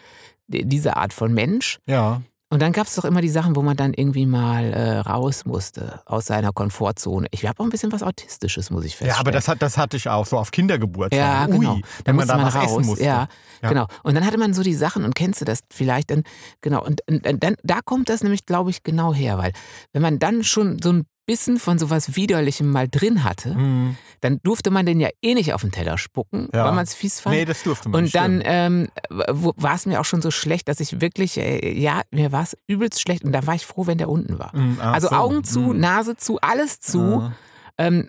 diese 0.48 0.96
Art 0.96 1.12
von 1.12 1.32
Mensch. 1.32 1.78
Ja. 1.86 2.22
Und 2.50 2.62
dann 2.62 2.72
gab 2.72 2.86
es 2.86 2.94
doch 2.94 3.04
immer 3.04 3.20
die 3.20 3.28
Sachen, 3.28 3.56
wo 3.56 3.62
man 3.62 3.76
dann 3.76 3.92
irgendwie 3.92 4.24
mal 4.24 4.72
äh, 4.72 4.98
raus 5.00 5.44
musste 5.44 6.00
aus 6.06 6.24
seiner 6.26 6.50
Komfortzone. 6.52 7.26
Ich 7.30 7.46
habe 7.46 7.60
auch 7.60 7.64
ein 7.64 7.70
bisschen 7.70 7.92
was 7.92 8.02
Autistisches, 8.02 8.70
muss 8.70 8.84
ich 8.86 8.92
feststellen. 8.92 9.16
Ja, 9.16 9.20
aber 9.20 9.32
das, 9.32 9.48
hat, 9.48 9.60
das 9.60 9.76
hatte 9.76 9.98
ich 9.98 10.08
auch 10.08 10.24
so 10.24 10.38
auf 10.38 10.50
Kindergeburtstag. 10.50 11.18
Ja, 11.18 11.44
genau. 11.44 11.74
Ui, 11.74 11.82
wenn 12.06 12.16
man 12.16 12.26
da 12.26 12.36
man 12.36 12.46
was 12.46 12.54
raus. 12.54 12.64
essen 12.64 12.86
musste. 12.86 13.04
Ja, 13.04 13.28
ja, 13.62 13.68
genau. 13.68 13.86
Und 14.02 14.14
dann 14.14 14.24
hatte 14.24 14.38
man 14.38 14.54
so 14.54 14.62
die 14.62 14.74
Sachen 14.74 15.04
und 15.04 15.14
kennst 15.14 15.42
du 15.42 15.44
das 15.44 15.60
vielleicht 15.70 16.10
dann, 16.10 16.22
genau. 16.62 16.82
Und, 16.82 17.02
und, 17.06 17.26
und 17.26 17.44
dann, 17.44 17.56
da 17.64 17.80
kommt 17.84 18.08
das 18.08 18.22
nämlich, 18.22 18.46
glaube 18.46 18.70
ich, 18.70 18.82
genau 18.82 19.12
her, 19.12 19.36
weil 19.36 19.52
wenn 19.92 20.00
man 20.00 20.18
dann 20.18 20.42
schon 20.42 20.80
so 20.80 20.92
ein 20.92 21.04
Bissen 21.28 21.58
von 21.58 21.78
sowas 21.78 22.16
Widerlichem 22.16 22.70
mal 22.70 22.88
drin 22.88 23.22
hatte, 23.22 23.54
mhm. 23.54 23.98
dann 24.22 24.40
durfte 24.42 24.70
man 24.70 24.86
den 24.86 24.98
ja 24.98 25.10
eh 25.20 25.34
nicht 25.34 25.52
auf 25.52 25.60
den 25.60 25.70
Teller 25.70 25.98
spucken, 25.98 26.48
ja. 26.54 26.64
weil 26.64 26.72
man 26.72 26.84
es 26.84 26.94
fies 26.94 27.20
fand. 27.20 27.36
Nee, 27.36 27.44
das 27.44 27.62
durfte 27.64 27.90
man 27.90 28.04
Und 28.04 28.14
dann 28.14 28.40
ähm, 28.42 28.88
war 29.10 29.74
es 29.74 29.84
mir 29.84 30.00
auch 30.00 30.06
schon 30.06 30.22
so 30.22 30.30
schlecht, 30.30 30.68
dass 30.68 30.80
ich 30.80 31.02
wirklich, 31.02 31.36
äh, 31.36 31.78
ja, 31.78 32.00
mir 32.10 32.32
war 32.32 32.44
es 32.44 32.56
übelst 32.66 33.02
schlecht 33.02 33.24
und 33.24 33.32
da 33.32 33.46
war 33.46 33.54
ich 33.54 33.66
froh, 33.66 33.86
wenn 33.86 33.98
der 33.98 34.08
unten 34.08 34.38
war. 34.38 34.56
Mhm, 34.56 34.80
also 34.80 35.08
so. 35.08 35.14
Augen 35.14 35.44
zu, 35.44 35.60
mhm. 35.60 35.80
Nase 35.80 36.16
zu, 36.16 36.40
alles 36.40 36.80
zu. 36.80 37.30
Ähm, 37.76 38.08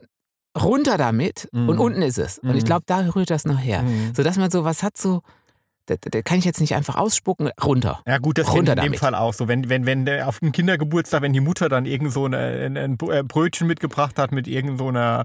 runter 0.60 0.98
damit 0.98 1.50
und 1.52 1.76
mhm. 1.76 1.80
unten 1.80 2.02
ist 2.02 2.18
es. 2.18 2.40
Und 2.40 2.56
ich 2.56 2.64
mhm. 2.64 2.68
glaube, 2.68 2.84
da 2.86 3.00
rührt 3.00 3.30
das 3.30 3.44
noch 3.44 3.60
her. 3.60 3.84
Mhm. 3.84 4.16
Sodass 4.16 4.38
man 4.38 4.50
sowas 4.50 4.82
hat, 4.82 4.98
so, 4.98 5.22
das, 5.90 6.24
kann 6.24 6.38
ich 6.38 6.46
jetzt 6.46 6.62
nicht 6.62 6.76
einfach 6.76 6.96
ausspucken, 6.96 7.50
runter. 7.64 8.02
Ja 8.08 8.18
gut, 8.18 8.38
das 8.38 8.48
ist 8.48 8.56
in 8.56 8.66
dem 8.66 8.76
damit. 8.76 9.00
Fall 9.00 9.16
auch 9.16 9.34
so. 9.34 9.48
Wenn, 9.48 9.70
wenn, 9.70 9.86
wenn 9.86 10.06
der 10.06 10.28
auf 10.28 10.40
dem 10.40 10.52
Kindergeburtstag, 10.52 11.22
wenn 11.22 11.34
die 11.34 11.40
Mutter 11.40 11.70
dann 11.70 11.86
irgend 11.86 12.12
so 12.12 12.26
eine, 12.26 12.38
ein, 12.38 12.98
äh, 13.10 13.24
Brötchen 13.24 13.68
mitgebracht 13.68 14.18
hat 14.18 14.32
mit 14.32 14.48
irgend 14.48 14.80
so 14.80 14.88
einer 14.88 15.24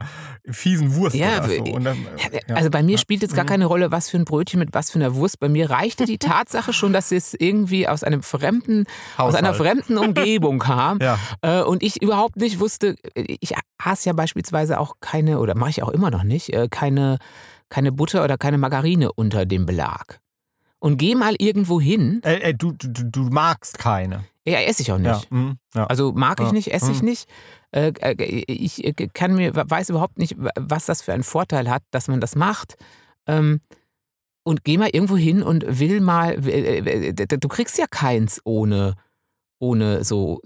fiesen 0.49 0.95
Wurst 0.97 1.17
ja, 1.17 1.45
oder 1.45 1.49
so. 1.49 1.79
Dann, 1.79 1.97
ja, 2.19 2.57
also 2.57 2.71
bei 2.71 2.83
mir 2.83 2.93
ja. 2.93 2.99
spielt 2.99 3.23
es 3.23 3.35
gar 3.35 3.45
mhm. 3.45 3.49
keine 3.49 3.67
Rolle, 3.67 3.93
was 3.93 4.11
für 4.11 4.17
ein 4.17 4.25
Brötchen 4.25 4.59
mit 4.59 4.73
was 4.73 4.91
für 4.91 4.99
einer 4.99 5.15
Wurst. 5.15 5.41
Bei 5.41 5.49
mir 5.49 5.71
reichte 5.71 6.07
die 6.07 6.19
Tatsache 6.25 6.73
schon, 6.73 6.93
dass 6.93 7.13
es 7.13 7.35
irgendwie 7.35 7.87
aus 7.89 8.03
einem 8.03 8.23
fremden, 8.23 8.85
Haushalt. 9.19 9.35
aus 9.35 9.35
einer 9.35 9.55
fremden 9.55 9.99
Umgebung 9.99 10.59
kam. 10.59 10.99
ja. 11.01 11.19
Äh, 11.43 11.63
und 11.63 11.83
ich 11.83 12.03
überhaupt 12.03 12.37
nicht 12.37 12.61
wusste, 12.61 12.97
ich 13.15 13.55
hasse 13.81 14.09
ja 14.09 14.13
beispielsweise 14.13 14.81
auch 14.81 14.95
keine, 15.01 15.39
oder 15.39 15.55
mache 15.57 15.71
ich 15.71 15.83
auch 15.83 15.91
immer 15.91 16.11
noch 16.11 16.25
nicht, 16.25 16.53
äh, 16.53 16.69
keine 16.71 17.19
keine 17.71 17.91
Butter 17.91 18.23
oder 18.23 18.39
keine 18.39 18.57
Margarine 18.57 19.13
unter 19.13 19.47
dem 19.47 19.67
Belag 19.67 20.21
und 20.85 20.99
geh 20.99 21.15
mal 21.15 21.35
irgendwo 21.39 21.81
hin. 21.81 22.21
Äh, 22.25 22.51
äh, 22.51 22.55
du, 22.55 22.73
du, 22.73 23.05
du 23.05 23.21
magst 23.31 23.79
keine. 23.79 24.27
Ja, 24.45 24.59
esse 24.59 24.83
ich 24.83 24.93
auch 24.93 24.99
nicht. 24.99 25.29
Ja, 25.31 25.37
mh, 25.37 25.55
ja. 25.75 25.87
Also 25.87 26.13
mag 26.13 26.41
ich 26.41 26.53
nicht, 26.53 26.75
esse 26.75 26.93
ich 26.93 27.01
mhm. 27.01 27.09
nicht. 27.09 27.27
Äh, 27.71 27.95
äh 28.01 28.45
ich 28.47 28.85
äh, 28.85 28.93
kann 28.93 29.35
mir, 29.35 29.53
weiß 29.55 29.89
überhaupt 29.89 30.19
nicht, 30.19 30.37
was 30.39 30.85
das 30.85 31.01
für 31.01 31.15
einen 31.15 31.23
Vorteil 31.23 31.71
hat, 31.71 31.83
dass 31.91 32.09
man 32.09 32.21
das 32.21 32.37
macht. 32.37 32.77
Ähm, 33.27 33.63
und 34.43 34.63
geh 34.65 34.77
mal 34.77 34.91
irgendwo 34.93 35.17
hin 35.17 35.43
und 35.43 35.65
will 35.67 36.03
mal, 36.03 36.37
du 36.37 37.49
kriegst 37.49 37.79
ja 37.79 37.87
keins 37.87 38.43
ohne 38.45 38.97
ohne 39.65 40.05
so 40.05 40.41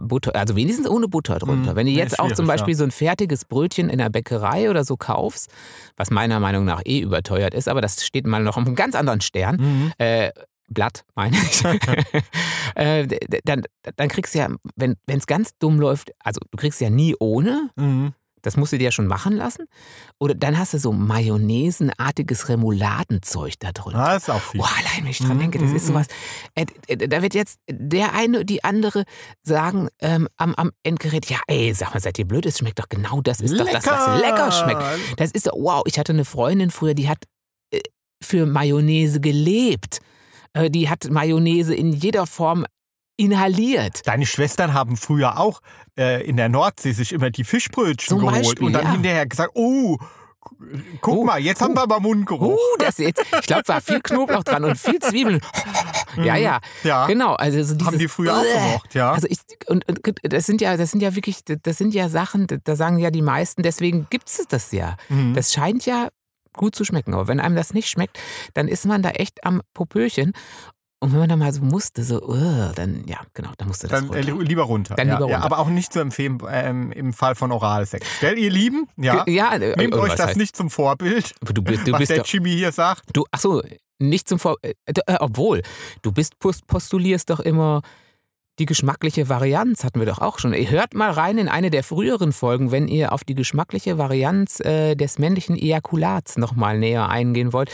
Butter, 0.00 0.34
also 0.34 0.56
wenigstens 0.56 0.88
ohne 0.88 1.08
Butter 1.08 1.38
drunter. 1.38 1.72
Mhm. 1.72 1.76
Wenn 1.76 1.86
du 1.86 1.92
jetzt 1.92 2.18
auch 2.18 2.32
zum 2.32 2.46
Beispiel 2.46 2.74
ja. 2.74 2.78
so 2.78 2.84
ein 2.84 2.90
fertiges 2.90 3.44
Brötchen 3.44 3.88
in 3.88 3.98
der 3.98 4.10
Bäckerei 4.10 4.68
oder 4.68 4.84
so 4.84 4.96
kaufst, 4.96 5.50
was 5.96 6.10
meiner 6.10 6.40
Meinung 6.40 6.64
nach 6.64 6.82
eh 6.84 7.00
überteuert 7.00 7.54
ist, 7.54 7.68
aber 7.68 7.80
das 7.80 8.04
steht 8.04 8.26
mal 8.26 8.42
noch 8.42 8.56
auf 8.56 8.66
einem 8.66 8.74
ganz 8.74 8.94
anderen 8.94 9.20
Stern, 9.20 9.56
mhm. 9.56 9.92
äh, 9.98 10.30
Blatt, 10.68 11.04
meine 11.16 11.36
ich, 11.36 11.64
äh, 12.76 13.06
dann, 13.44 13.62
dann 13.96 14.08
kriegst 14.08 14.34
du 14.34 14.38
ja, 14.38 14.48
wenn 14.76 14.96
es 15.06 15.26
ganz 15.26 15.50
dumm 15.58 15.80
läuft, 15.80 16.12
also 16.20 16.40
du 16.50 16.56
kriegst 16.56 16.80
ja 16.80 16.90
nie 16.90 17.16
ohne, 17.18 17.70
mhm. 17.76 18.12
Das 18.42 18.56
musst 18.56 18.72
du 18.72 18.78
dir 18.78 18.84
ja 18.84 18.90
schon 18.92 19.06
machen 19.06 19.36
lassen. 19.36 19.66
Oder 20.18 20.34
dann 20.34 20.58
hast 20.58 20.74
du 20.74 20.78
so 20.78 20.92
Mayonnaisenartiges 20.92 22.48
Remouladenzeug 22.48 23.54
da 23.58 23.72
drin. 23.72 23.94
Ah, 23.94 24.16
ist 24.16 24.30
auch 24.30 24.40
viel. 24.40 24.60
Boah, 24.60 24.70
allein, 24.78 25.04
wenn 25.04 25.10
ich 25.10 25.18
dran 25.18 25.38
denke, 25.38 25.58
das 25.58 25.72
ist 25.72 25.86
sowas. 25.86 26.06
Äh, 26.54 26.66
äh, 26.86 26.96
da 27.08 27.22
wird 27.22 27.34
jetzt 27.34 27.58
der 27.70 28.14
eine, 28.14 28.44
die 28.44 28.64
andere 28.64 29.04
sagen 29.42 29.88
ähm, 30.00 30.28
am, 30.36 30.54
am 30.54 30.70
Endgerät, 30.82 31.26
ja, 31.26 31.38
ey, 31.46 31.72
sag 31.74 31.94
mal, 31.94 32.00
seid 32.00 32.18
ihr 32.18 32.26
blöd? 32.26 32.46
Es 32.46 32.58
schmeckt 32.58 32.78
doch 32.78 32.88
genau 32.88 33.20
das. 33.20 33.40
Ist 33.40 33.52
lecker. 33.52 33.64
doch 33.64 33.72
das, 33.72 33.86
was 33.86 34.20
lecker 34.20 34.52
schmeckt. 34.52 34.82
Das 35.18 35.30
ist 35.30 35.46
doch, 35.46 35.54
wow, 35.56 35.82
ich 35.86 35.98
hatte 35.98 36.12
eine 36.12 36.24
Freundin 36.24 36.70
früher, 36.70 36.94
die 36.94 37.08
hat 37.08 37.24
für 38.22 38.46
Mayonnaise 38.46 39.20
gelebt. 39.20 40.00
Äh, 40.52 40.70
die 40.70 40.88
hat 40.88 41.10
Mayonnaise 41.10 41.74
in 41.74 41.92
jeder 41.92 42.26
Form 42.26 42.66
inhaliert. 43.20 44.06
Deine 44.06 44.26
Schwestern 44.26 44.72
haben 44.72 44.96
früher 44.96 45.38
auch 45.38 45.60
äh, 45.98 46.26
in 46.26 46.36
der 46.36 46.48
Nordsee 46.48 46.92
sich 46.92 47.12
immer 47.12 47.30
die 47.30 47.44
Fischbrötchen 47.44 48.08
Zum 48.08 48.20
geholt 48.20 48.42
Beispiel, 48.42 48.66
und 48.66 48.72
dann 48.72 48.84
ja. 48.84 48.92
hinterher 48.92 49.26
gesagt, 49.26 49.52
oh, 49.54 49.98
Guck 51.02 51.18
oh, 51.18 51.24
mal, 51.24 51.38
jetzt 51.38 51.60
oh, 51.60 51.66
haben 51.66 51.74
wir 51.76 51.82
aber 51.82 52.00
Mundgeruch. 52.00 52.58
Oh, 52.58 52.76
das 52.78 52.96
jetzt, 52.96 53.22
ich 53.30 53.46
glaube, 53.46 53.68
war 53.68 53.82
viel 53.82 54.00
Knoblauch 54.00 54.42
dran 54.42 54.64
und 54.64 54.78
viel 54.78 54.98
Zwiebeln. 54.98 55.38
ja, 56.16 56.34
ja, 56.34 56.60
ja. 56.82 57.06
Genau. 57.06 57.34
Also 57.34 57.62
so 57.62 57.74
dieses, 57.74 57.86
haben 57.86 57.98
die 57.98 58.08
früher 58.08 58.38
auch 58.38 58.42
gemocht, 58.42 58.94
ja. 58.94 59.12
Also 59.12 59.26
ich, 59.28 59.38
und, 59.66 59.86
und, 59.86 60.00
das 60.22 60.46
sind 60.46 60.62
ja, 60.62 60.78
das 60.78 60.92
sind 60.92 61.02
ja 61.02 61.14
wirklich, 61.14 61.40
das 61.44 61.76
sind 61.76 61.92
ja 61.92 62.08
Sachen, 62.08 62.46
da 62.64 62.74
sagen 62.74 62.98
ja 62.98 63.10
die 63.10 63.20
meisten, 63.20 63.62
deswegen 63.62 64.06
gibt 64.08 64.28
es 64.28 64.46
das 64.48 64.72
ja. 64.72 64.96
Mhm. 65.10 65.34
Das 65.34 65.52
scheint 65.52 65.84
ja 65.84 66.08
gut 66.54 66.74
zu 66.74 66.84
schmecken. 66.84 67.12
Aber 67.12 67.28
wenn 67.28 67.38
einem 67.38 67.54
das 67.54 67.74
nicht 67.74 67.90
schmeckt, 67.90 68.18
dann 68.54 68.66
ist 68.66 68.86
man 68.86 69.02
da 69.02 69.10
echt 69.10 69.44
am 69.44 69.60
Popöchen. 69.74 70.32
Und 71.02 71.12
wenn 71.12 71.18
man 71.18 71.28
da 71.30 71.36
mal 71.36 71.50
so 71.50 71.62
musste, 71.62 72.04
so, 72.04 72.22
uh, 72.22 72.72
dann, 72.74 73.04
ja, 73.06 73.20
genau, 73.32 73.50
dann 73.56 73.68
musste 73.68 73.88
das 73.88 74.00
dann, 74.00 74.10
runter. 74.10 74.18
Äh, 74.18 74.44
lieber 74.44 74.64
runter. 74.64 74.96
Dann 74.96 75.08
ja, 75.08 75.14
lieber 75.14 75.24
runter. 75.24 75.38
Ja, 75.38 75.44
aber 75.44 75.58
auch 75.58 75.68
nicht 75.68 75.94
zu 75.94 76.00
empfehlen 76.00 76.38
ähm, 76.50 76.92
im 76.92 77.14
Fall 77.14 77.34
von 77.34 77.52
Oralsex. 77.52 78.06
Gell, 78.20 78.38
ihr 78.38 78.50
Lieben? 78.50 78.86
Ja. 78.98 79.24
ja 79.26 79.54
äh, 79.54 79.74
Nehmt 79.76 79.94
euch 79.94 80.12
das 80.14 80.28
heißt? 80.28 80.36
nicht 80.36 80.54
zum 80.54 80.68
Vorbild, 80.68 81.34
du, 81.40 81.54
du, 81.54 81.62
du 81.62 81.92
was 81.92 81.98
bist 81.98 82.10
der 82.10 82.22
Jimmy 82.22 82.50
hier 82.50 82.70
sagt. 82.70 83.04
Du, 83.14 83.24
ach 83.30 83.40
so, 83.40 83.62
nicht 83.98 84.28
zum 84.28 84.38
Vorbild. 84.38 84.76
Äh, 84.84 85.16
obwohl, 85.20 85.62
du 86.02 86.12
bist 86.12 86.38
postulierst 86.38 87.30
doch 87.30 87.40
immer, 87.40 87.80
die 88.60 88.66
geschmackliche 88.66 89.30
Varianz 89.30 89.84
hatten 89.84 90.00
wir 90.00 90.06
doch 90.06 90.18
auch 90.18 90.38
schon. 90.38 90.52
Ihr 90.52 90.70
hört 90.70 90.92
mal 90.92 91.10
rein 91.10 91.38
in 91.38 91.48
eine 91.48 91.70
der 91.70 91.82
früheren 91.82 92.30
Folgen, 92.32 92.70
wenn 92.70 92.88
ihr 92.88 93.12
auf 93.12 93.24
die 93.24 93.34
geschmackliche 93.34 93.96
Varianz 93.96 94.60
äh, 94.60 94.94
des 94.96 95.18
männlichen 95.18 95.56
Ejakulats 95.56 96.36
nochmal 96.36 96.78
näher 96.78 97.08
eingehen 97.08 97.54
wollt. 97.54 97.70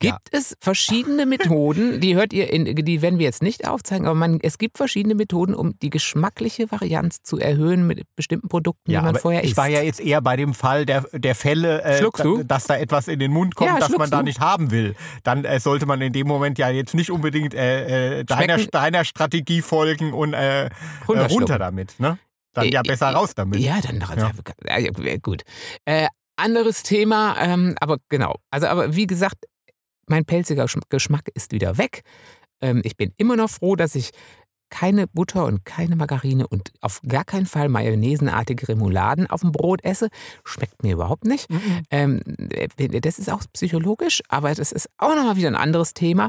Gibt 0.00 0.12
ja. 0.32 0.38
es 0.38 0.56
verschiedene 0.60 1.24
Methoden, 1.24 2.00
die 2.00 2.16
hört 2.16 2.32
ihr, 2.32 2.52
in, 2.52 2.64
die 2.64 3.00
werden 3.00 3.20
wir 3.20 3.26
jetzt 3.26 3.44
nicht 3.44 3.68
aufzeigen, 3.68 4.06
aber 4.06 4.16
man, 4.16 4.40
es 4.42 4.58
gibt 4.58 4.76
verschiedene 4.76 5.14
Methoden, 5.14 5.54
um 5.54 5.78
die 5.78 5.88
geschmackliche 5.88 6.72
Varianz 6.72 7.22
zu 7.22 7.38
erhöhen 7.38 7.86
mit 7.86 8.02
bestimmten 8.16 8.48
Produkten, 8.48 8.90
ja, 8.90 9.00
die 9.00 9.04
man 9.06 9.14
vorher 9.14 9.44
isst. 9.44 9.52
Ich 9.52 9.56
war 9.56 9.68
ja 9.68 9.82
jetzt 9.82 10.00
eher 10.00 10.20
bei 10.20 10.34
dem 10.34 10.52
Fall 10.52 10.84
der, 10.84 11.02
der 11.12 11.36
Fälle, 11.36 11.82
äh, 11.84 12.02
dass 12.44 12.64
da 12.64 12.76
etwas 12.76 13.06
in 13.06 13.20
den 13.20 13.30
Mund 13.30 13.54
kommt, 13.54 13.70
ja, 13.70 13.78
das 13.78 13.96
man 13.96 14.10
da 14.10 14.24
nicht 14.24 14.40
haben 14.40 14.72
will. 14.72 14.96
Dann 15.22 15.44
äh, 15.44 15.60
sollte 15.60 15.86
man 15.86 16.00
in 16.00 16.12
dem 16.12 16.26
Moment 16.26 16.58
ja 16.58 16.70
jetzt 16.70 16.94
nicht 16.94 17.12
unbedingt 17.12 17.54
äh, 17.54 18.18
äh 18.18 18.24
deiner, 18.24 18.58
deiner 18.58 19.04
Strategie 19.04 19.62
folgen 19.62 20.12
und 20.12 20.23
äh, 20.32 20.70
runter 21.06 21.58
damit. 21.58 21.98
Ne? 21.98 22.18
Dann 22.54 22.68
ja 22.68 22.82
besser 22.82 23.10
raus 23.10 23.34
damit. 23.34 23.60
Ja, 23.60 23.80
dann 23.80 24.00
ja. 24.00 24.78
ja 24.78 25.16
gut. 25.18 25.42
Äh, 25.84 26.06
anderes 26.36 26.82
Thema, 26.82 27.36
ähm, 27.40 27.74
aber 27.80 27.98
genau. 28.08 28.36
Also, 28.50 28.66
aber 28.68 28.94
wie 28.96 29.06
gesagt, 29.06 29.44
mein 30.06 30.24
pelziger 30.24 30.66
Geschmack 30.88 31.28
ist 31.34 31.52
wieder 31.52 31.78
weg. 31.78 32.02
Ähm, 32.60 32.80
ich 32.84 32.96
bin 32.96 33.12
immer 33.16 33.36
noch 33.36 33.50
froh, 33.50 33.76
dass 33.76 33.94
ich 33.94 34.10
keine 34.70 35.06
Butter 35.06 35.44
und 35.44 35.64
keine 35.64 35.94
Margarine 35.94 36.48
und 36.48 36.72
auf 36.80 37.00
gar 37.06 37.24
keinen 37.24 37.46
Fall 37.46 37.68
mayonnaisenartige 37.68 38.68
Remouladen 38.68 39.28
auf 39.28 39.42
dem 39.42 39.52
Brot 39.52 39.84
esse. 39.84 40.08
Schmeckt 40.44 40.82
mir 40.82 40.94
überhaupt 40.94 41.24
nicht. 41.24 41.48
Mhm. 41.48 41.82
Ähm, 41.90 42.20
äh, 42.50 43.00
das 43.00 43.20
ist 43.20 43.30
auch 43.30 43.42
psychologisch, 43.52 44.22
aber 44.28 44.52
das 44.52 44.72
ist 44.72 44.88
auch 44.98 45.14
nochmal 45.14 45.36
wieder 45.36 45.48
ein 45.48 45.54
anderes 45.54 45.94
Thema. 45.94 46.28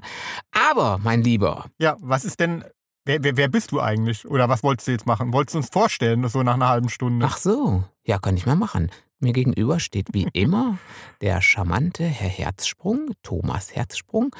Aber, 0.51 0.99
mein 1.03 1.23
Lieber. 1.23 1.65
Ja, 1.79 1.97
was 2.01 2.23
ist 2.23 2.39
denn 2.39 2.63
Wer, 3.07 3.23
wer, 3.23 3.37
wer, 3.37 3.47
bist 3.49 3.71
du 3.71 3.79
eigentlich? 3.79 4.27
Oder 4.27 4.49
was 4.49 4.63
wolltest 4.63 4.87
du 4.87 4.91
jetzt 4.91 5.05
machen? 5.05 5.31
Wolltest 5.31 5.53
du 5.53 5.59
uns 5.59 5.69
vorstellen, 5.71 6.27
so 6.27 6.41
nach 6.41 6.55
einer 6.55 6.69
halben 6.69 6.89
Stunde? 6.89 7.23
Ach 7.29 7.37
so, 7.37 7.83
ja, 8.03 8.17
kann 8.17 8.35
ich 8.35 8.47
mal 8.47 8.55
machen. 8.55 8.89
Mir 9.19 9.31
gegenüber 9.31 9.79
steht 9.79 10.07
wie 10.13 10.27
immer 10.33 10.79
der 11.21 11.39
charmante 11.39 12.03
Herr 12.03 12.29
Herzsprung, 12.29 13.11
Thomas 13.21 13.75
Herzsprung, 13.75 14.35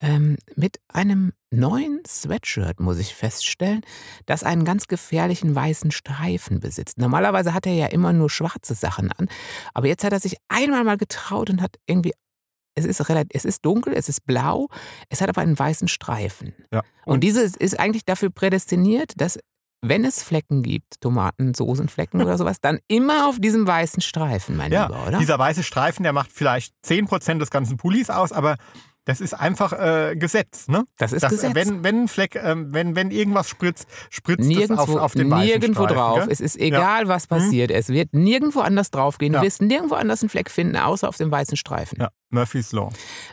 ähm, 0.00 0.38
mit 0.56 0.80
einem 0.88 1.34
neuen 1.50 2.02
Sweatshirt, 2.04 2.80
muss 2.80 2.98
ich 2.98 3.14
feststellen, 3.14 3.82
das 4.26 4.42
einen 4.42 4.64
ganz 4.64 4.88
gefährlichen 4.88 5.54
weißen 5.54 5.92
Streifen 5.92 6.58
besitzt. 6.58 6.98
Normalerweise 6.98 7.54
hat 7.54 7.64
er 7.64 7.74
ja 7.74 7.86
immer 7.86 8.12
nur 8.12 8.28
schwarze 8.28 8.74
Sachen 8.74 9.12
an, 9.12 9.28
aber 9.72 9.86
jetzt 9.86 10.02
hat 10.02 10.12
er 10.12 10.20
sich 10.20 10.36
einmal 10.48 10.82
mal 10.82 10.96
getraut 10.96 11.48
und 11.48 11.62
hat 11.62 11.76
irgendwie 11.86 12.14
es 12.74 12.84
ist, 12.84 13.08
relativ, 13.08 13.30
es 13.34 13.44
ist 13.44 13.64
dunkel, 13.64 13.94
es 13.94 14.08
ist 14.08 14.26
blau, 14.26 14.68
es 15.08 15.20
hat 15.20 15.28
aber 15.28 15.40
einen 15.40 15.58
weißen 15.58 15.88
Streifen. 15.88 16.54
Ja. 16.72 16.80
Und, 17.04 17.14
und 17.14 17.20
dieses 17.24 17.56
ist 17.56 17.78
eigentlich 17.78 18.04
dafür 18.04 18.30
prädestiniert, 18.30 19.12
dass 19.16 19.38
wenn 19.82 20.04
es 20.04 20.22
Flecken 20.22 20.62
gibt, 20.62 21.00
Tomaten, 21.00 21.54
Soßenflecken 21.54 22.20
oder 22.20 22.36
sowas, 22.36 22.60
dann 22.60 22.80
immer 22.86 23.28
auf 23.28 23.40
diesem 23.40 23.66
weißen 23.66 24.02
Streifen, 24.02 24.56
mein 24.56 24.70
ja, 24.70 24.86
Lieber, 24.86 25.06
oder? 25.06 25.18
Dieser 25.18 25.38
weiße 25.38 25.62
Streifen, 25.62 26.02
der 26.02 26.12
macht 26.12 26.30
vielleicht 26.32 26.74
10% 26.84 27.38
des 27.38 27.50
ganzen 27.50 27.78
Pullis 27.78 28.10
aus, 28.10 28.32
aber 28.32 28.56
das 29.06 29.20
ist 29.20 29.34
einfach 29.34 29.72
äh, 29.72 30.14
Gesetz, 30.16 30.68
ne? 30.68 30.84
Das 30.98 31.12
ist 31.12 31.22
das, 31.22 31.30
Gesetz. 31.30 31.54
Wenn, 31.54 31.82
wenn, 31.82 32.08
Fleck, 32.08 32.36
äh, 32.36 32.54
wenn, 32.56 32.94
wenn 32.94 33.10
irgendwas 33.10 33.48
spritzt, 33.48 33.88
spritzt 34.10 34.46
nirgendwo, 34.46 34.74
es 34.74 34.88
auf, 34.90 34.96
auf 34.96 35.12
den 35.14 35.28
Nirgendwo 35.28 35.86
drauf. 35.86 36.20
Gell? 36.20 36.28
Es 36.30 36.40
ist 36.40 36.58
egal, 36.58 37.02
ja. 37.02 37.08
was 37.08 37.26
passiert. 37.26 37.70
Mhm. 37.70 37.76
Es 37.76 37.88
wird 37.88 38.12
nirgendwo 38.12 38.60
anders 38.60 38.90
draufgehen. 38.90 39.32
Ja. 39.32 39.40
Du 39.40 39.46
wirst 39.46 39.62
nirgendwo 39.62 39.94
anders 39.94 40.22
einen 40.22 40.28
Fleck 40.28 40.50
finden, 40.50 40.76
außer 40.76 41.08
auf 41.08 41.16
dem 41.16 41.30
weißen 41.30 41.56
Streifen. 41.56 41.98
Ja, 42.00 42.08
Murphy's 42.28 42.72
Law. 42.72 42.90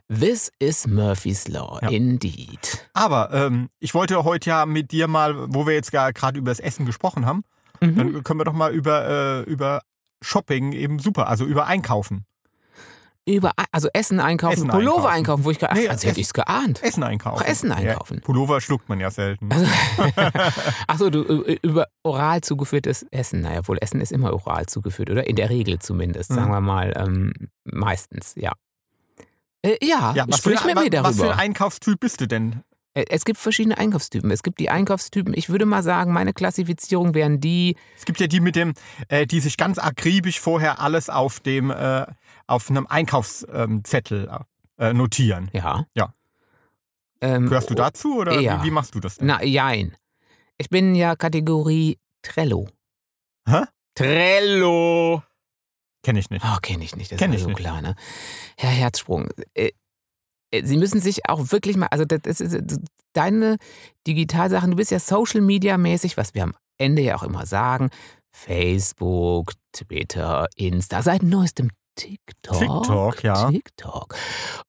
This 0.07 0.51
is 0.59 0.87
Murphy's 0.87 1.47
Law, 1.47 1.79
ja. 1.81 1.89
indeed. 1.89 2.89
Aber 2.93 3.33
ähm, 3.33 3.69
ich 3.79 3.93
wollte 3.93 4.23
heute 4.23 4.49
ja 4.49 4.65
mit 4.65 4.91
dir 4.91 5.07
mal, 5.07 5.53
wo 5.53 5.67
wir 5.67 5.73
jetzt 5.73 5.91
gerade 5.91 6.39
über 6.39 6.51
das 6.51 6.59
Essen 6.59 6.85
gesprochen 6.85 7.25
haben, 7.25 7.43
mhm. 7.81 7.95
dann 7.95 8.23
können 8.23 8.39
wir 8.39 8.45
doch 8.45 8.53
mal 8.53 8.73
über, 8.73 9.43
äh, 9.45 9.49
über 9.49 9.81
Shopping 10.21 10.71
eben 10.71 10.99
super, 10.99 11.27
also 11.27 11.45
über 11.45 11.67
Einkaufen 11.67 12.25
über, 13.27 13.51
also 13.71 13.89
Essen 13.93 14.19
einkaufen, 14.19 14.53
Essen 14.53 14.67
Pullover 14.69 15.09
einkaufen. 15.09 15.15
einkaufen, 15.15 15.45
wo 15.45 15.51
ich 15.51 15.59
gedacht 15.59 15.77
nee, 15.77 15.89
als 15.89 16.05
hätte 16.05 16.19
ich 16.19 16.27
es 16.27 16.33
geahnt. 16.33 16.81
Essen 16.81 17.03
einkaufen. 17.03 17.43
Ach, 17.43 17.47
Essen 17.47 17.71
einkaufen. 17.71 18.17
Ja, 18.17 18.21
Pullover 18.23 18.61
schluckt 18.61 18.89
man 18.89 18.99
ja 18.99 19.11
selten. 19.11 19.49
Also, 19.51 19.67
Achso, 20.87 21.09
du 21.09 21.21
über 21.61 21.87
oral 22.03 22.41
zugeführtes 22.41 23.05
Essen. 23.11 23.41
Naja, 23.41 23.67
wohl 23.67 23.77
Essen 23.81 24.01
ist 24.01 24.11
immer 24.11 24.33
oral 24.33 24.65
zugeführt, 24.67 25.09
oder? 25.09 25.27
In 25.27 25.35
der 25.35 25.49
Regel 25.49 25.79
zumindest, 25.79 26.31
sagen 26.31 26.49
mhm. 26.49 26.53
wir 26.53 26.61
mal, 26.61 26.93
ähm, 26.95 27.33
meistens, 27.65 28.33
ja. 28.35 28.53
Äh, 29.61 29.77
ja, 29.81 30.13
ja 30.15 30.25
sprich 30.35 30.63
mit 30.65 30.75
mir 30.75 30.89
darüber. 30.89 31.09
Was 31.09 31.17
für 31.17 31.33
ein 31.33 31.39
Einkaufstyp 31.39 31.99
bist 31.99 32.21
du 32.21 32.27
denn? 32.27 32.63
Äh, 32.97 33.05
es 33.09 33.25
gibt 33.25 33.39
verschiedene 33.39 33.77
Einkaufstypen. 33.77 34.31
Es 34.31 34.41
gibt 34.43 34.59
die 34.59 34.69
Einkaufstypen, 34.69 35.33
ich 35.35 35.49
würde 35.49 35.65
mal 35.65 35.83
sagen, 35.83 36.11
meine 36.13 36.33
Klassifizierung 36.33 37.13
wären 37.13 37.39
die. 37.39 37.75
Es 37.95 38.05
gibt 38.05 38.19
ja 38.19 38.27
die 38.27 38.39
mit 38.39 38.55
dem, 38.55 38.73
äh, 39.09 39.27
die 39.27 39.39
sich 39.39 39.57
ganz 39.57 39.77
akribisch 39.77 40.39
vorher 40.39 40.79
alles 40.79 41.09
auf 41.09 41.39
dem, 41.39 41.69
äh, 41.69 42.05
auf 42.47 42.69
einem 42.69 42.87
Einkaufszettel 42.87 44.29
äh, 44.79 44.93
notieren. 44.93 45.49
Ja. 45.53 45.85
Ja. 45.93 46.13
Ähm, 47.21 47.47
Gehörst 47.47 47.69
du 47.69 47.75
dazu 47.75 48.17
oder 48.17 48.39
ja. 48.39 48.61
wie, 48.61 48.67
wie, 48.67 48.71
machst 48.71 48.95
du 48.95 48.99
das 48.99 49.17
denn? 49.17 49.27
Na, 49.27 49.43
jein. 49.43 49.95
Ich 50.57 50.69
bin 50.69 50.95
ja 50.95 51.15
Kategorie 51.15 51.99
Trello. 52.21 52.67
Hä? 53.47 53.63
Trello. 53.95 55.23
Kenne 56.03 56.19
ich 56.19 56.29
nicht. 56.29 56.45
Oh, 56.45 56.57
kenne 56.61 56.83
ich 56.83 56.95
nicht. 56.95 57.11
Das 57.11 57.19
Kenn 57.19 57.33
ist 57.33 57.41
so 57.41 57.47
nicht. 57.47 57.57
klar, 57.57 57.81
ne? 57.81 57.95
Herr 58.57 58.69
Herzsprung, 58.69 59.29
äh, 59.53 59.67
äh, 59.67 59.71
Sie 60.63 60.77
müssen 60.77 60.99
sich 60.99 61.29
auch 61.29 61.51
wirklich 61.51 61.77
mal, 61.77 61.87
also 61.87 62.05
das 62.05 62.41
ist 62.41 62.79
deine 63.13 63.57
Digitalsachen, 64.05 64.71
du 64.71 64.77
bist 64.77 64.91
ja 64.91 64.99
Social 64.99 65.41
Media 65.41 65.77
mäßig, 65.77 66.17
was 66.17 66.33
wir 66.33 66.43
am 66.43 66.53
Ende 66.77 67.01
ja 67.01 67.15
auch 67.15 67.23
immer 67.23 67.45
sagen, 67.45 67.89
Facebook, 68.31 69.53
Twitter, 69.71 70.47
Insta, 70.55 71.01
seit 71.01 71.23
neuestem 71.23 71.69
TikTok. 71.95 72.59
TikTok, 72.59 73.23
ja. 73.23 73.49
TikTok. 73.49 74.15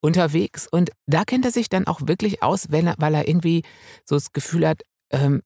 Unterwegs. 0.00 0.66
Und 0.70 0.90
da 1.06 1.24
kennt 1.24 1.44
er 1.44 1.50
sich 1.50 1.68
dann 1.68 1.86
auch 1.86 2.00
wirklich 2.02 2.42
aus, 2.42 2.70
wenn 2.70 2.86
er, 2.86 2.94
weil 2.98 3.14
er 3.14 3.28
irgendwie 3.28 3.62
so 4.04 4.16
das 4.16 4.32
Gefühl 4.32 4.66
hat, 4.66 4.82
ähm, 5.10 5.42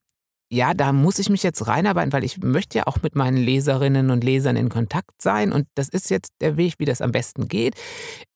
ja, 0.53 0.75
da 0.75 0.93
muss 0.93 1.17
ich 1.17 1.31
mich 1.31 1.41
jetzt 1.41 1.67
reinarbeiten, 1.67 2.13
weil 2.13 2.23
ich 2.23 2.37
möchte 2.37 2.77
ja 2.77 2.85
auch 2.85 3.01
mit 3.01 3.15
meinen 3.15 3.37
Leserinnen 3.37 4.11
und 4.11 4.23
Lesern 4.23 4.55
in 4.55 4.69
Kontakt 4.69 5.19
sein. 5.19 5.51
Und 5.51 5.67
das 5.73 5.89
ist 5.89 6.11
jetzt 6.11 6.33
der 6.41 6.57
Weg, 6.57 6.75
wie 6.77 6.85
das 6.85 7.01
am 7.01 7.11
besten 7.11 7.47
geht. 7.47 7.73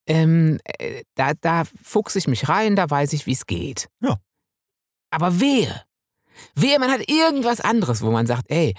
Ähm, 0.08 0.58
äh, 0.64 1.04
da, 1.14 1.34
da 1.40 1.62
fuchse 1.80 2.18
ich 2.18 2.26
mich 2.26 2.48
rein, 2.48 2.74
da 2.74 2.90
weiß 2.90 3.12
ich, 3.12 3.26
wie 3.26 3.32
es 3.32 3.46
geht. 3.46 3.88
Ja. 4.00 4.16
Aber 5.10 5.38
wehe. 5.38 5.84
Wehe, 6.56 6.80
man 6.80 6.90
hat 6.90 7.08
irgendwas 7.08 7.60
anderes, 7.60 8.02
wo 8.02 8.10
man 8.10 8.26
sagt, 8.26 8.50
ey, 8.50 8.74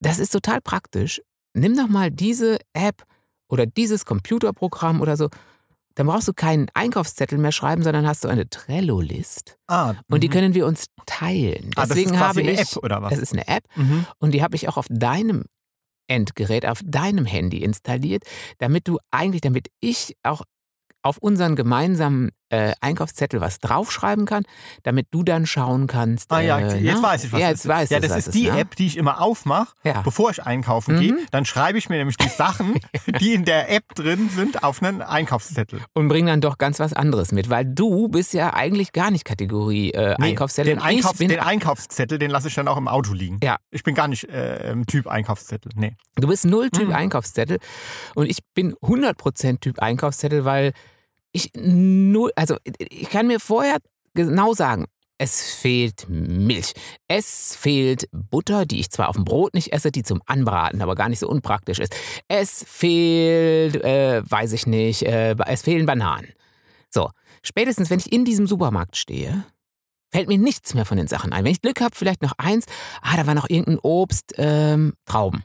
das 0.00 0.18
ist 0.18 0.30
total 0.30 0.60
praktisch. 0.60 1.22
Nimm 1.54 1.76
doch 1.76 1.88
mal 1.88 2.10
diese 2.10 2.58
App 2.74 3.04
oder 3.48 3.64
dieses 3.64 4.04
Computerprogramm 4.04 5.00
oder 5.00 5.16
so. 5.16 5.30
Dann 5.98 6.06
brauchst 6.06 6.28
du 6.28 6.32
keinen 6.32 6.68
Einkaufszettel 6.74 7.38
mehr 7.38 7.50
schreiben, 7.50 7.82
sondern 7.82 8.06
hast 8.06 8.22
du 8.22 8.28
eine 8.28 8.48
Trello-List. 8.48 9.58
Ah, 9.66 9.94
und 10.08 10.22
die 10.22 10.28
mhm. 10.28 10.32
können 10.32 10.54
wir 10.54 10.64
uns 10.64 10.86
teilen. 11.06 11.72
Deswegen 11.76 11.76
ah, 11.76 11.86
das 11.86 11.96
ist 11.98 12.16
habe 12.20 12.42
ich, 12.42 12.48
eine 12.48 12.60
App 12.60 12.76
oder 12.84 13.02
was? 13.02 13.10
Das 13.10 13.18
ist 13.18 13.32
eine 13.32 13.48
App 13.48 13.64
mhm. 13.74 14.06
und 14.20 14.32
die 14.32 14.44
habe 14.44 14.54
ich 14.54 14.68
auch 14.68 14.76
auf 14.76 14.86
deinem 14.88 15.46
Endgerät, 16.06 16.66
auf 16.66 16.82
deinem 16.84 17.26
Handy 17.26 17.64
installiert, 17.64 18.22
damit 18.58 18.86
du 18.86 19.00
eigentlich, 19.10 19.40
damit 19.40 19.72
ich 19.80 20.16
auch 20.22 20.42
auf 21.02 21.18
unseren 21.18 21.56
gemeinsamen 21.56 22.30
äh, 22.50 22.72
Einkaufszettel 22.80 23.40
was 23.40 23.58
draufschreiben 23.58 24.24
kann, 24.26 24.44
damit 24.82 25.06
du 25.10 25.22
dann 25.22 25.46
schauen 25.46 25.86
kannst. 25.86 26.30
Ah 26.32 26.40
ja, 26.40 26.58
äh, 26.58 26.78
jetzt 26.78 26.96
ne? 26.98 27.02
weiß 27.02 27.24
ich, 27.24 27.32
was 27.32 27.40
ja, 27.40 27.50
das 27.50 27.58
jetzt 27.64 27.68
weiß 27.68 27.84
ist. 27.84 27.90
Ja, 27.90 28.00
das 28.00 28.16
ist 28.26 28.34
die 28.34 28.50
ne? 28.50 28.58
App, 28.60 28.76
die 28.76 28.86
ich 28.86 28.96
immer 28.96 29.20
aufmache, 29.20 29.74
Ja. 29.84 30.02
bevor 30.02 30.30
ich 30.30 30.42
einkaufen 30.44 30.96
Mhm. 30.96 31.00
gehe. 31.00 31.16
Dann 31.30 31.44
schreibe 31.44 31.78
ich 31.78 31.88
mir 31.88 31.96
nämlich 31.98 32.16
die 32.16 32.28
Sachen, 32.28 32.78
die 33.20 33.34
in 33.34 33.44
der 33.44 33.70
App 33.70 33.94
drin 33.94 34.28
sind, 34.30 34.62
auf 34.62 34.82
einen 34.82 35.02
Einkaufszettel. 35.02 35.80
Und 35.94 36.08
bring 36.08 36.26
dann 36.26 36.40
doch 36.40 36.58
ganz 36.58 36.80
was 36.80 36.92
anderes 36.92 37.32
mit, 37.32 37.50
weil 37.50 37.64
du 37.64 38.08
bist 38.08 38.32
ja 38.34 38.54
eigentlich 38.54 38.92
gar 38.92 39.10
nicht 39.10 39.24
Kategorie 39.24 39.90
äh, 39.92 40.14
Nee, 40.18 40.28
Einkaufszettel. 40.28 40.74
Den, 40.74 40.82
Einkaufs 40.82 41.18
den 41.18 41.38
Einkaufszettel, 41.40 42.18
den 42.18 42.30
lasse 42.30 42.48
ich 42.48 42.54
dann 42.54 42.68
auch 42.68 42.76
im 42.76 42.88
Auto 42.88 43.12
liegen. 43.12 43.38
Ja. 43.42 43.56
Ich 43.70 43.82
bin 43.82 43.94
gar 43.94 44.08
nicht 44.08 44.24
äh, 44.24 44.74
Typ 44.86 45.06
Einkaufszettel. 45.06 45.72
Nee. 45.74 45.94
du 46.16 46.28
bist 46.28 46.44
null 46.44 46.70
Typ 46.70 46.88
Mhm. 46.88 46.94
Einkaufszettel 46.94 47.58
und 48.14 48.26
ich 48.26 48.38
bin 48.54 48.74
100% 48.82 49.60
Typ 49.60 49.78
Einkaufszettel, 49.80 50.44
weil 50.44 50.72
ich 51.32 51.50
null, 51.54 52.32
also 52.36 52.56
ich 52.78 53.10
kann 53.10 53.26
mir 53.26 53.40
vorher 53.40 53.78
genau 54.14 54.54
sagen, 54.54 54.86
es 55.18 55.52
fehlt 55.54 56.08
Milch. 56.08 56.72
Es 57.08 57.56
fehlt 57.56 58.08
Butter, 58.12 58.66
die 58.66 58.78
ich 58.78 58.90
zwar 58.90 59.08
auf 59.08 59.16
dem 59.16 59.24
Brot 59.24 59.52
nicht 59.52 59.72
esse, 59.72 59.90
die 59.90 60.04
zum 60.04 60.22
Anbraten 60.26 60.80
aber 60.80 60.94
gar 60.94 61.08
nicht 61.08 61.18
so 61.18 61.28
unpraktisch 61.28 61.80
ist. 61.80 61.94
Es 62.28 62.64
fehlt, 62.66 63.82
äh, 63.82 64.22
weiß 64.24 64.52
ich 64.52 64.66
nicht, 64.66 65.02
äh, 65.02 65.34
es 65.46 65.62
fehlen 65.62 65.86
Bananen. 65.86 66.32
So, 66.88 67.10
spätestens 67.42 67.90
wenn 67.90 67.98
ich 67.98 68.12
in 68.12 68.24
diesem 68.24 68.46
Supermarkt 68.46 68.96
stehe, 68.96 69.44
fällt 70.12 70.28
mir 70.28 70.38
nichts 70.38 70.74
mehr 70.74 70.84
von 70.84 70.96
den 70.96 71.08
Sachen 71.08 71.32
ein. 71.32 71.44
Wenn 71.44 71.52
ich 71.52 71.60
Glück 71.60 71.80
habe, 71.80 71.94
vielleicht 71.94 72.22
noch 72.22 72.32
eins, 72.38 72.64
ah, 73.02 73.16
da 73.16 73.26
war 73.26 73.34
noch 73.34 73.48
irgendein 73.50 73.78
Obst, 73.80 74.34
ähm, 74.36 74.94
Trauben. 75.04 75.42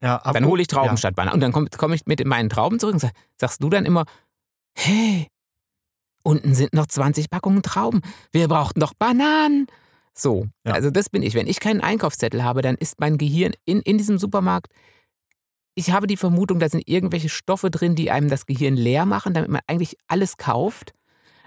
Ja, 0.00 0.20
aber, 0.22 0.38
Dann 0.38 0.48
hole 0.48 0.62
ich 0.62 0.68
Trauben 0.68 0.90
ja. 0.90 0.96
statt 0.96 1.16
Bananen. 1.16 1.34
Und 1.34 1.40
dann 1.40 1.52
komme 1.52 1.68
komm 1.76 1.92
ich 1.92 2.06
mit 2.06 2.24
meinen 2.24 2.48
Trauben 2.48 2.78
zurück 2.78 2.94
und 2.94 3.00
sag, 3.00 3.10
sagst 3.36 3.62
du 3.62 3.68
dann 3.68 3.84
immer, 3.84 4.04
hey, 4.78 5.26
unten 6.22 6.54
sind 6.54 6.72
noch 6.72 6.86
20 6.86 7.30
Packungen 7.30 7.62
Trauben. 7.62 8.00
Wir 8.32 8.48
brauchten 8.48 8.80
doch 8.80 8.94
Bananen. 8.94 9.66
So, 10.14 10.46
Ja. 10.66 10.74
also 10.74 10.90
das 10.90 11.10
bin 11.10 11.22
ich. 11.22 11.34
Wenn 11.34 11.46
ich 11.46 11.60
keinen 11.60 11.80
Einkaufszettel 11.80 12.42
habe, 12.42 12.62
dann 12.62 12.76
ist 12.76 13.00
mein 13.00 13.18
Gehirn 13.18 13.52
in, 13.64 13.80
in 13.82 13.98
diesem 13.98 14.18
Supermarkt. 14.18 14.72
Ich 15.74 15.92
habe 15.92 16.06
die 16.08 16.16
Vermutung, 16.16 16.58
da 16.58 16.68
sind 16.68 16.88
irgendwelche 16.88 17.28
Stoffe 17.28 17.70
drin, 17.70 17.94
die 17.94 18.10
einem 18.10 18.28
das 18.28 18.46
Gehirn 18.46 18.74
leer 18.74 19.06
machen, 19.06 19.32
damit 19.34 19.50
man 19.50 19.60
eigentlich 19.68 19.96
alles 20.08 20.36
kauft. 20.36 20.92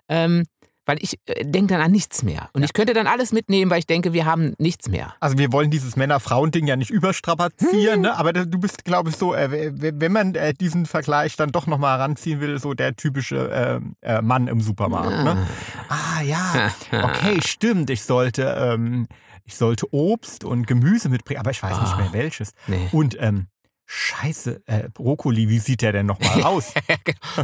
Ähm, 0.08 0.46
weil 0.86 0.98
ich 1.02 1.18
äh, 1.26 1.46
denke 1.46 1.74
dann 1.74 1.82
an 1.82 1.92
nichts 1.92 2.24
mehr. 2.24 2.50
Und 2.54 2.64
ich 2.64 2.74
könnte 2.74 2.94
dann 2.94 3.08
alles 3.08 3.32
mitnehmen, 3.32 3.70
weil 3.72 3.80
ich 3.80 3.86
denke, 3.88 4.14
wir 4.14 4.26
haben 4.26 4.54
nichts 4.58 4.90
mehr. 4.90 5.14
Also 5.20 5.38
wir 5.38 5.52
wollen 5.52 5.70
dieses 5.72 5.96
Männer-Frauen-Ding 5.96 6.66
ja 6.68 6.76
nicht 6.76 6.90
überstrapazieren, 6.92 7.96
Hm. 7.96 8.02
ne? 8.02 8.18
aber 8.18 8.34
du 8.34 8.60
bist, 8.60 8.84
glaube 8.86 9.10
ich, 9.10 9.16
so, 9.16 9.34
äh, 9.34 9.72
wenn 9.74 10.12
man 10.12 10.36
äh, 10.36 10.54
diesen 10.54 10.86
Vergleich 10.86 11.36
dann 11.36 11.52
doch 11.52 11.68
nochmal 11.68 11.98
heranziehen 12.00 12.40
will, 12.40 12.60
so 12.60 12.74
der 12.74 12.96
typische 12.96 13.82
äh, 14.04 14.08
äh, 14.18 14.22
Mann 14.22 14.48
im 14.48 14.60
Supermarkt. 14.62 15.24
Ne? 15.24 15.48
Ah 15.90 16.22
ja, 16.24 16.72
okay, 17.04 17.40
stimmt. 17.46 17.90
Ich 17.90 18.04
sollte, 18.04 18.44
ähm, 18.58 19.08
ich 19.44 19.56
sollte 19.56 19.94
Obst 19.94 20.44
und 20.44 20.68
Gemüse 20.68 21.10
mitbringen, 21.10 21.40
aber 21.40 21.52
ich 21.52 21.62
weiß 21.62 21.80
nicht 21.82 21.98
mehr 21.98 22.14
welches. 22.14 22.52
Nee. 22.68 22.90
Und 22.92 23.18
ähm, 23.20 23.48
Scheiße, 23.86 24.62
äh, 24.68 24.90
Brokkoli, 24.94 25.50
wie 25.50 25.60
sieht 25.60 25.82
der 25.82 25.92
denn 25.92 26.06
nochmal 26.06 26.44
aus? 26.44 26.74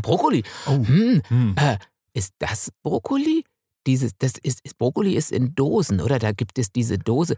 Brokkoli. 0.01 0.44
Oh. 0.65 0.72
Hm, 0.86 1.22
Hm. 1.27 1.56
Ist 2.17 2.33
das 2.39 2.71
Brokkoli? 2.83 3.43
Dieses, 3.86 4.12
das 4.19 4.33
ist, 4.41 4.59
ist, 4.65 4.77
Brokkoli 4.77 5.13
ist 5.15 5.31
in 5.31 5.55
Dosen, 5.55 6.01
oder? 6.01 6.19
Da 6.19 6.31
gibt 6.33 6.57
es 6.59 6.71
diese 6.71 6.97
Dose. 6.97 7.38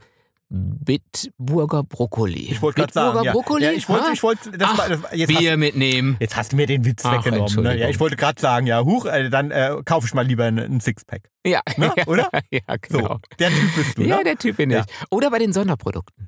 Bitburger 0.51 1.83
Brokkoli. 1.83 2.51
Ich 2.51 2.61
wollte 2.63 2.81
gerade 2.81 2.93
sagen, 2.93 3.07
Bitburger 3.11 3.25
ja. 3.25 3.31
Brokkoli? 3.33 3.63
ja, 3.65 3.71
ich 3.71 3.87
wollte, 3.87 4.11
ich 4.13 4.23
wollte, 4.23 4.51
das 4.57 4.69
Ach, 4.73 4.87
das, 4.87 5.03
war- 5.03 5.13
jetzt 5.15 5.31
hast, 5.31 5.39
Bier 5.39 5.57
mitnehmen. 5.57 6.17
jetzt 6.19 6.35
hast 6.35 6.51
du 6.51 6.55
mir 6.55 6.65
den 6.65 6.85
Witz 6.85 7.05
Ach, 7.05 7.23
weggenommen. 7.23 7.63
Ne? 7.63 7.77
Ja, 7.77 7.87
ich 7.89 7.99
wollte 7.99 8.15
gerade 8.15 8.41
sagen, 8.41 8.65
ja, 8.65 8.83
huch, 8.83 9.05
äh, 9.05 9.29
dann 9.29 9.51
äh, 9.51 9.75
kaufe 9.85 10.07
ich 10.07 10.13
mal 10.15 10.25
lieber 10.25 10.45
einen, 10.45 10.79
Sixpack. 10.79 11.29
Ja, 11.45 11.61
Ne, 11.77 11.93
oder? 12.07 12.29
ja, 12.49 12.61
So, 12.89 12.97
genau. 12.97 13.19
der 13.37 13.49
Typ 13.49 13.75
bist 13.75 13.97
du, 13.97 14.03
Ja, 14.03 14.17
ne? 14.17 14.23
der 14.23 14.37
Typ 14.37 14.57
bin 14.57 14.71
Ja. 14.71 14.85
ich. 14.87 15.11
Oder 15.11 15.29
bei 15.29 15.37
den 15.37 15.53
Sonderprodukten. 15.53 16.27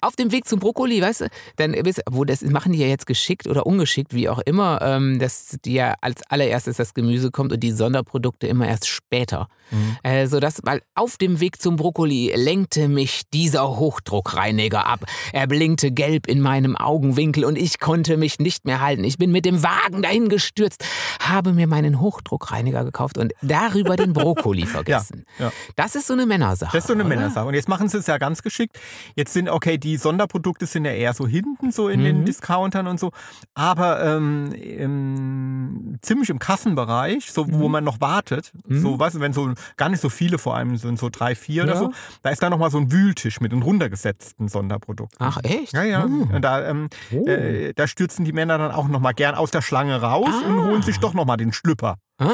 Auf 0.00 0.16
dem 0.16 0.32
Weg 0.32 0.46
zum 0.48 0.58
Brokkoli, 0.60 1.00
weißt 1.00 1.22
du, 1.22 1.28
dann 1.56 1.72
wisst- 1.84 2.02
wo 2.10 2.24
das 2.24 2.42
machen 2.42 2.72
die 2.72 2.78
ja 2.78 2.86
jetzt 2.86 3.06
geschickt 3.06 3.46
oder 3.46 3.66
ungeschickt, 3.66 4.12
wie 4.14 4.28
auch 4.28 4.40
immer, 4.40 4.80
ähm, 4.82 5.18
dass 5.18 5.56
die 5.64 5.74
ja 5.74 5.94
als 6.00 6.22
allererstes 6.28 6.76
das 6.78 6.94
Gemüse 6.94 7.30
kommt 7.30 7.52
und 7.52 7.60
die 7.60 7.70
Sonderprodukte 7.72 8.46
immer 8.46 8.66
erst 8.66 8.88
später. 8.88 9.48
Mhm. 9.70 9.96
Äh, 10.02 10.26
sodass, 10.26 10.60
weil 10.64 10.80
auf 10.94 11.16
dem 11.18 11.40
Weg 11.40 11.60
zum 11.60 11.76
Brokkoli 11.76 12.32
lenkte 12.34 12.88
mich 12.88 13.22
dieser 13.32 13.76
Hochdruckreiniger 13.78 14.86
ab. 14.86 15.00
Er 15.32 15.46
blinkte 15.46 15.90
gelb 15.90 16.26
in 16.26 16.40
meinem 16.40 16.74
Augenwinkel 16.76 17.44
und 17.44 17.56
ich 17.56 17.78
konnte 17.78 18.16
mich 18.16 18.38
nicht 18.38 18.64
mehr 18.64 18.80
halten. 18.80 19.04
Ich 19.04 19.18
bin 19.18 19.30
mit 19.30 19.44
dem 19.44 19.62
Wagen 19.62 20.02
dahin 20.02 20.28
gestürzt, 20.28 20.84
habe 21.20 21.52
mir 21.52 21.66
meinen 21.66 22.00
Hochdruckreiniger 22.00 22.84
gekauft 22.84 23.18
und 23.18 23.32
darüber 23.42 23.96
den 23.96 24.12
Brokkoli 24.12 24.66
vergessen. 24.66 25.24
ja. 25.38 25.52
Das 25.76 25.94
ist 25.94 26.06
so 26.06 26.14
eine 26.14 26.26
Männersache. 26.26 26.72
Das 26.76 26.84
ist 26.84 26.88
so 26.88 26.94
eine 26.94 27.02
oder? 27.04 27.08
Männersache. 27.14 27.46
Und 27.46 27.54
jetzt 27.54 27.68
machen 27.68 27.88
sie 27.88 27.98
es 27.98 28.06
ja 28.06 28.18
ganz 28.18 28.42
geschickt. 28.42 28.78
Jetzt 29.14 29.32
sind, 29.34 29.48
okay, 29.68 29.78
die 29.78 29.96
Sonderprodukte 29.96 30.66
sind 30.66 30.84
ja 30.84 30.92
eher 30.92 31.12
so 31.12 31.26
hinten, 31.26 31.70
so 31.72 31.88
in 31.88 32.02
den 32.02 32.20
Mhm. 32.20 32.24
Discountern 32.24 32.86
und 32.86 32.98
so. 32.98 33.10
Aber 33.54 34.02
ähm, 34.04 34.52
im, 34.52 35.98
ziemlich 36.02 36.30
im 36.30 36.38
Kassenbereich, 36.38 37.30
so 37.30 37.46
wo 37.52 37.66
Mhm. 37.66 37.72
man 37.72 37.84
noch 37.84 38.00
wartet, 38.00 38.52
Mhm. 38.66 38.80
so, 38.80 38.98
weißt 38.98 39.16
du, 39.16 39.20
wenn 39.20 39.32
so 39.32 39.52
gar 39.76 39.88
nicht 39.88 40.00
so 40.00 40.08
viele 40.08 40.38
vor 40.38 40.56
allem 40.56 40.76
sind, 40.76 40.98
so 40.98 41.08
drei, 41.10 41.34
vier 41.34 41.64
oder 41.64 41.74
Ja. 41.74 41.78
so, 41.80 41.92
da 42.22 42.30
ist 42.30 42.42
da 42.42 42.50
nochmal 42.50 42.70
so 42.70 42.78
ein 42.78 42.90
Wühltisch 42.92 43.40
mit 43.40 43.52
den 43.52 43.62
runtergesetzten 43.62 44.48
Sonderprodukten. 44.48 45.18
Ach, 45.20 45.38
echt? 45.42 45.72
Ja, 45.72 45.82
ja. 45.84 46.04
Hm. 46.04 46.30
Und 46.34 46.42
da, 46.42 46.66
ähm, 46.68 46.88
Oh. 47.12 47.26
äh, 47.26 47.72
da 47.74 47.86
stürzen 47.86 48.24
die 48.24 48.32
Männer 48.32 48.58
dann 48.58 48.72
auch 48.72 48.88
nochmal 48.88 49.14
gern 49.14 49.34
aus 49.34 49.50
der 49.50 49.62
Schlange 49.62 50.00
raus 50.00 50.28
und 50.46 50.58
Ah. 50.58 50.64
holen 50.64 50.82
sich 50.82 50.98
doch 50.98 51.14
nochmal 51.14 51.36
den 51.36 51.52
Schlüpper, 51.52 51.96
Ah. 52.18 52.26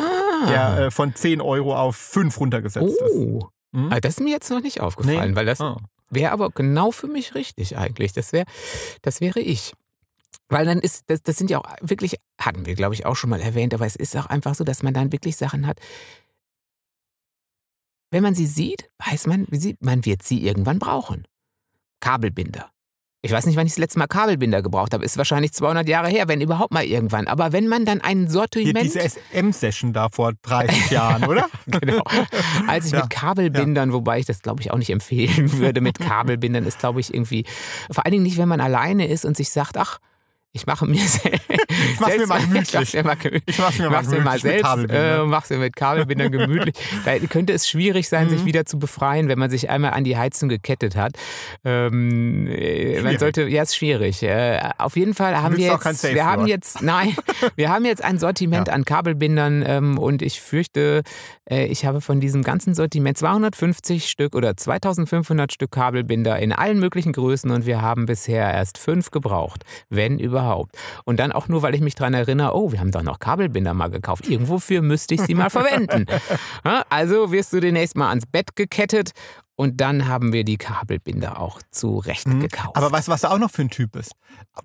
der 0.49 0.79
äh, 0.87 0.91
von 0.91 1.15
10 1.15 1.41
Euro 1.41 1.77
auf 1.77 1.97
5 1.97 2.39
runtergesetzt 2.39 3.01
ist. 3.01 3.15
oh. 3.17 3.49
Mhm. 3.73 3.89
Ah, 3.91 3.99
Das 4.01 4.15
ist 4.19 4.21
mir 4.21 4.31
jetzt 4.31 4.51
noch 4.51 4.61
nicht 4.63 4.81
aufgefallen, 4.81 5.31
Nee. 5.31 5.37
weil 5.37 5.47
das 5.47 5.61
Ah. 5.61 5.77
Wäre 6.11 6.33
aber 6.33 6.51
genau 6.51 6.91
für 6.91 7.07
mich 7.07 7.35
richtig 7.35 7.77
eigentlich. 7.77 8.13
Das 8.13 8.33
wäre 8.33 8.47
das 9.03 9.21
wäre 9.21 9.41
ich. 9.41 9.73
Weil 10.49 10.67
dann 10.67 10.79
ist, 10.79 11.05
das, 11.09 11.23
das 11.23 11.37
sind 11.37 11.51
ja 11.51 11.59
auch 11.59 11.65
wirklich, 11.81 12.17
hatten 12.39 12.67
wir 12.67 12.75
glaube 12.75 12.95
ich 12.95 13.07
auch 13.07 13.17
schon 13.17 13.31
mal 13.31 13.41
erwähnt, 13.41 13.75
aber 13.75 13.87
es 13.87 13.97
ist 13.97 14.17
auch 14.17 14.27
einfach 14.27 14.55
so, 14.55 14.65
dass 14.65 14.83
man 14.83 14.95
dann 14.95 15.13
wirklich 15.13 15.37
Sachen 15.37 15.67
hat. 15.67 15.81
Wenn 18.11 18.23
man 18.23 18.35
sie 18.35 18.47
sieht, 18.47 18.91
weiß 19.05 19.27
man, 19.27 19.47
man 19.81 20.05
wird 20.05 20.23
sie 20.23 20.47
irgendwann 20.47 20.79
brauchen. 20.79 21.27
Kabelbinder. 22.01 22.71
Ich 23.25 23.33
weiß 23.33 23.47
nicht, 23.47 23.57
wann 23.57 23.67
ich 23.67 23.73
das 23.73 23.79
letzte 23.79 23.99
Mal 23.99 24.07
Kabelbinder 24.07 24.61
gebraucht 24.61 24.93
habe. 24.93 25.03
Ist 25.03 25.17
wahrscheinlich 25.17 25.55
200 25.55 25.89
Jahre 25.89 26.09
her, 26.09 26.29
wenn 26.29 26.43
überhaupt 26.43 26.75
mal 26.75 26.85
irgendwann. 26.85 27.27
Aber 27.27 27.55
wenn 27.55 27.69
man 27.69 27.87
dann 27.87 28.03
ein 28.03 28.19
Hier 28.19 28.29
Sortiment. 28.29 28.83
diese 28.85 29.01
SM-Session 29.01 29.95
da 29.95 30.11
vor 30.11 30.33
30 30.43 30.91
Jahren, 30.91 31.25
oder? 31.29 31.47
genau. 31.67 32.03
Als 32.67 32.85
ich 32.85 32.93
Ja, 32.93 33.01
mit 33.01 33.09
Kabelbindern, 33.11 33.95
wobei 33.95 34.19
ich 34.19 34.27
das 34.27 34.43
glaube 34.43 34.61
ich 34.61 34.73
auch 34.73 34.77
nicht 34.77 34.91
empfehlen 34.91 35.53
würde, 35.59 35.81
mit 35.81 35.99
Kabelbindern 35.99 36.67
ist 36.67 36.81
glaube 36.81 37.01
ich 37.01 37.15
irgendwie, 37.15 37.47
vor 37.91 38.05
allen 38.05 38.13
Dingen 38.13 38.25
nicht, 38.25 38.37
wenn 38.37 38.49
man 38.49 38.61
alleine 38.61 39.09
ist 39.09 39.25
und 39.25 39.39
sich 39.39 39.49
sagt, 39.49 39.79
ach, 39.79 40.01
ich 40.57 40.67
mache 40.67 40.87
mir 40.87 41.01
selbst. 41.01 41.43
Ich 41.51 42.01
mach's 42.01 42.17
mir 42.17 42.27
mal 42.29 42.41
gemütlich. 42.47 42.95
Ich 42.95 43.03
mach's 43.05 43.25
mir 43.25 43.31
mal, 43.33 43.43
Ich 43.45 43.59
mach's 43.59 43.79
mir 43.79 43.91
mal 43.91 43.91
mach's 43.91 44.09
mir 44.09 44.21
mal 44.21 44.39
selbst, 44.39 44.87
äh, 44.89 45.25
mach's 45.25 45.51
mir 45.51 45.59
mit 45.59 45.75
Kabelbindern 45.75 46.31
gemütlich. 46.33 46.77
Da 47.05 47.19
könnte 47.19 47.53
es 47.53 47.69
schwierig 47.69 48.09
sein, 48.09 48.31
sich 48.31 48.43
Mhm. 48.43 48.47
wieder 48.47 48.65
zu 48.65 48.79
befreien, 48.79 49.27
wenn 49.29 49.39
man 49.39 49.51
sich 49.51 49.69
einmal 49.69 49.91
an 49.95 50.05
die 50.05 50.17
Heizung 50.17 50.49
gekettet 50.49 50.95
hat. 50.95 51.17
Ähm, 51.65 52.47
äh, 52.47 53.01
man 53.03 53.19
sollte, 53.19 53.49
ja, 53.49 53.63
ist 53.65 53.75
schwierig. 53.75 54.23
Äh, 54.23 54.61
auf 54.79 54.97
jeden 54.97 55.15
Fall 55.15 55.37
haben 55.43 55.57
wir 55.57 55.75
auch 55.75 55.81
kein 55.81 55.93
jetzt, 55.95 56.15
wir 56.15 56.25
haben 56.25 56.47
jetzt, 56.47 56.83
nein, 56.83 57.17
wir 57.57 57.69
haben 57.69 57.85
jetzt 57.85 58.05
ein 58.05 58.19
Sortiment 58.19 58.69
an 58.69 58.85
Kabelbindern 58.85 59.65
ähm, 59.67 59.99
und 59.99 60.23
ich 60.23 60.41
fürchte, 60.41 61.03
äh, 61.51 61.67
ich 61.67 61.85
habe 61.85 62.01
von 62.01 62.21
diesem 62.21 62.45
ganzen 62.45 62.75
Sortiment 62.75 63.19
250 63.19 64.09
Stück 64.09 64.37
oder 64.37 64.57
2500 64.57 65.53
Stück 65.53 65.73
Kabelbinder 65.73 66.39
in 66.39 66.53
allen 66.53 66.79
möglichen 66.79 67.13
Größen 67.13 67.51
und 67.51 67.67
wir 67.67 67.83
haben 67.83 68.07
bisher 68.07 68.53
erst 68.53 68.79
fünf 68.79 69.11
gebraucht, 69.11 69.65
wenn 69.89 70.21
überhaupt. 70.21 70.44
Und 71.05 71.19
dann 71.21 71.33
auch 71.33 71.49
nur, 71.49 71.63
weil 71.63 71.75
ich 71.75 71.81
mich 71.81 71.95
daran 71.95 72.15
erinnere, 72.15 72.55
oh, 72.55 72.73
wir 72.73 72.81
haben 72.81 72.91
doch 72.91 73.03
noch 73.03 73.19
Kabelbinder 73.19 73.75
mal 73.75 73.89
gekauft. 73.91 74.29
Irgendwofür 74.29 74.83
müsste 74.83 75.15
ich 75.15 75.21
sie 75.23 75.35
mal 75.35 75.51
verwenden. 75.51 76.07
Also 76.91 77.31
wirst 77.33 77.53
du 77.53 77.61
demnächst 77.61 77.97
mal 77.97 78.09
ans 78.09 78.27
Bett 78.27 78.57
gekettet 78.57 79.11
und 79.57 79.81
dann 79.81 80.09
haben 80.09 80.33
wir 80.33 80.45
die 80.45 80.57
Kabelbinder 80.57 81.41
auch 81.41 81.61
zurecht 81.71 82.27
Mhm. 82.27 82.41
gekauft. 82.41 82.77
Aber 82.77 82.91
weißt 82.91 83.09
du, 83.09 83.13
was 83.13 83.21
da 83.21 83.31
auch 83.31 83.39
noch 83.39 83.51
für 83.51 83.63
ein 83.63 83.71
Typ 83.71 83.95
ist? 83.97 84.13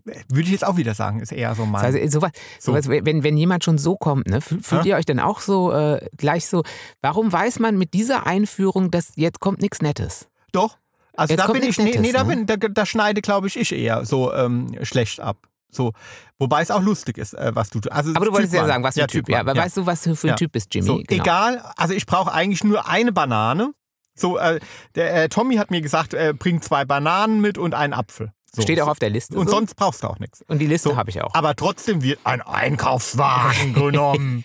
Würde 0.04 0.44
ich 0.44 0.50
jetzt 0.52 0.66
auch 0.66 0.78
wieder 0.78 0.94
sagen, 0.96 1.20
ist 1.20 1.32
eher 1.32 1.54
so 1.56 1.66
mein. 1.66 1.84
Also 1.84 2.00
sowas, 2.10 2.32
So. 2.60 2.72
sowas, 2.72 2.88
wenn, 2.90 3.24
wenn 3.24 3.38
jemand 3.38 3.64
schon 3.64 3.78
so 3.78 3.96
kommt, 3.98 4.28
ne, 4.28 4.42
fühlt, 4.42 4.66
Ja. 4.72 4.84
ihr 4.84 4.96
euch 4.96 5.06
dann 5.06 5.20
auch 5.20 5.42
so 5.42 5.72
äh, 5.72 6.06
gleich 6.18 6.48
so, 6.48 6.64
warum 7.02 7.32
weiß 7.32 7.60
man 7.60 7.78
mit 7.78 7.94
dieser 7.94 8.26
Einführung, 8.26 8.90
dass 8.92 9.12
jetzt 9.16 9.40
kommt 9.40 9.62
nichts 9.62 9.82
Nettes? 9.82 10.28
Doch. 10.52 10.78
Also 11.16 11.34
Jetzt 11.34 11.44
da 11.48 11.52
bin 11.52 11.64
ich, 11.64 11.78
nichts 11.78 11.78
nee, 11.80 12.00
nee, 12.00 12.12
da, 12.14 12.24
Nettes, 12.24 12.36
ne? 12.40 12.46
bin, 12.46 12.60
da, 12.62 12.68
da 12.70 12.86
schneide, 12.86 13.22
glaube 13.22 13.48
ich, 13.48 13.58
ich 13.60 13.74
eher 13.76 14.06
so 14.06 14.34
ähm, 14.34 14.74
schlecht 14.84 15.20
ab. 15.20 15.38
So, 15.72 15.94
wobei 16.40 16.62
es 16.62 16.72
auch 16.72 16.82
lustig 16.82 17.18
ist, 17.18 17.34
äh, 17.34 17.52
was 17.54 17.70
du 17.70 17.80
tust. 17.80 17.92
Also 17.92 18.12
Aber 18.16 18.26
du 18.26 18.32
wolltest 18.34 18.54
Typ 18.54 18.62
ja 18.62 18.68
sagen, 18.68 18.84
was 18.84 18.96
für 18.96 19.02
ein 19.04 19.08
Typ. 19.08 19.30
Ja, 19.30 19.38
Mann, 19.44 19.50
aber 19.50 19.62
weißt 19.62 19.78
du, 19.78 19.86
was 19.86 20.02
du 20.02 20.16
für 20.16 20.28
ein 20.28 20.30
Ja. 20.32 20.36
Typ 20.36 20.52
bist, 20.52 20.74
Jimmy? 20.74 20.88
So, 20.88 20.96
Genau. 20.98 21.24
egal, 21.24 21.64
also 21.78 21.94
ich 21.94 22.06
brauche 22.06 22.32
eigentlich 22.32 22.64
nur 22.64 22.88
eine 22.88 23.12
Banane. 23.12 23.74
So, 24.16 24.38
äh, 24.38 24.60
der 24.96 25.24
äh, 25.24 25.30
Tommy 25.30 25.56
hat 25.58 25.72
mir 25.72 25.82
gesagt, 25.82 26.14
äh, 26.14 26.34
bring 26.38 26.62
zwei 26.62 26.86
Bananen 26.86 27.40
mit 27.40 27.58
und 27.58 27.74
einen 27.74 27.94
Apfel. 27.94 28.32
So. 28.54 28.64
Steht 28.64 28.82
auch 28.82 28.88
auf 28.88 29.00
der 29.00 29.12
Liste. 29.12 29.38
Und 29.38 29.48
so. 29.48 29.56
sonst 29.58 29.76
brauchst 29.76 30.02
du 30.04 30.08
auch 30.08 30.18
nichts. 30.18 30.42
Und 30.48 30.58
die 30.58 30.66
Liste 30.66 30.90
so. 30.90 30.98
habe 30.98 31.12
ich 31.12 31.22
auch. 31.22 31.34
Aber 31.36 31.56
trotzdem 31.56 32.02
wird 32.02 32.20
ein 32.24 32.42
Einkaufswagen 32.42 33.74
genommen. 33.76 34.44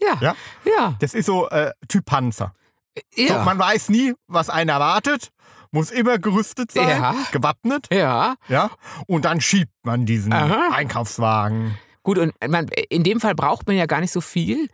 ja. 0.00 0.16
ja. 0.20 0.36
Ja. 0.64 0.94
Das 1.00 1.12
ist 1.14 1.26
so 1.26 1.48
äh, 1.50 1.72
Typ 1.88 2.06
Panzer. 2.06 2.54
Ja. 3.14 3.44
Man 3.44 3.58
weiß 3.58 3.90
nie, 3.90 4.14
was 4.26 4.48
einen 4.50 4.70
erwartet. 4.70 5.30
Muss 5.72 5.90
immer 5.90 6.18
gerüstet 6.18 6.72
sein, 6.72 6.88
ja. 6.88 7.14
gewappnet. 7.32 7.86
Ja. 7.92 8.34
Ja. 8.48 8.70
Und 9.06 9.24
dann 9.24 9.40
schiebt 9.40 9.72
man 9.84 10.04
diesen 10.04 10.32
Aha. 10.32 10.70
Einkaufswagen. 10.74 11.78
Gut, 12.02 12.18
und 12.18 12.32
man, 12.48 12.68
in 12.88 13.04
dem 13.04 13.20
Fall 13.20 13.34
braucht 13.34 13.66
man 13.66 13.76
ja 13.76 13.86
gar 13.86 14.00
nicht 14.00 14.12
so 14.12 14.20
viel. 14.20 14.68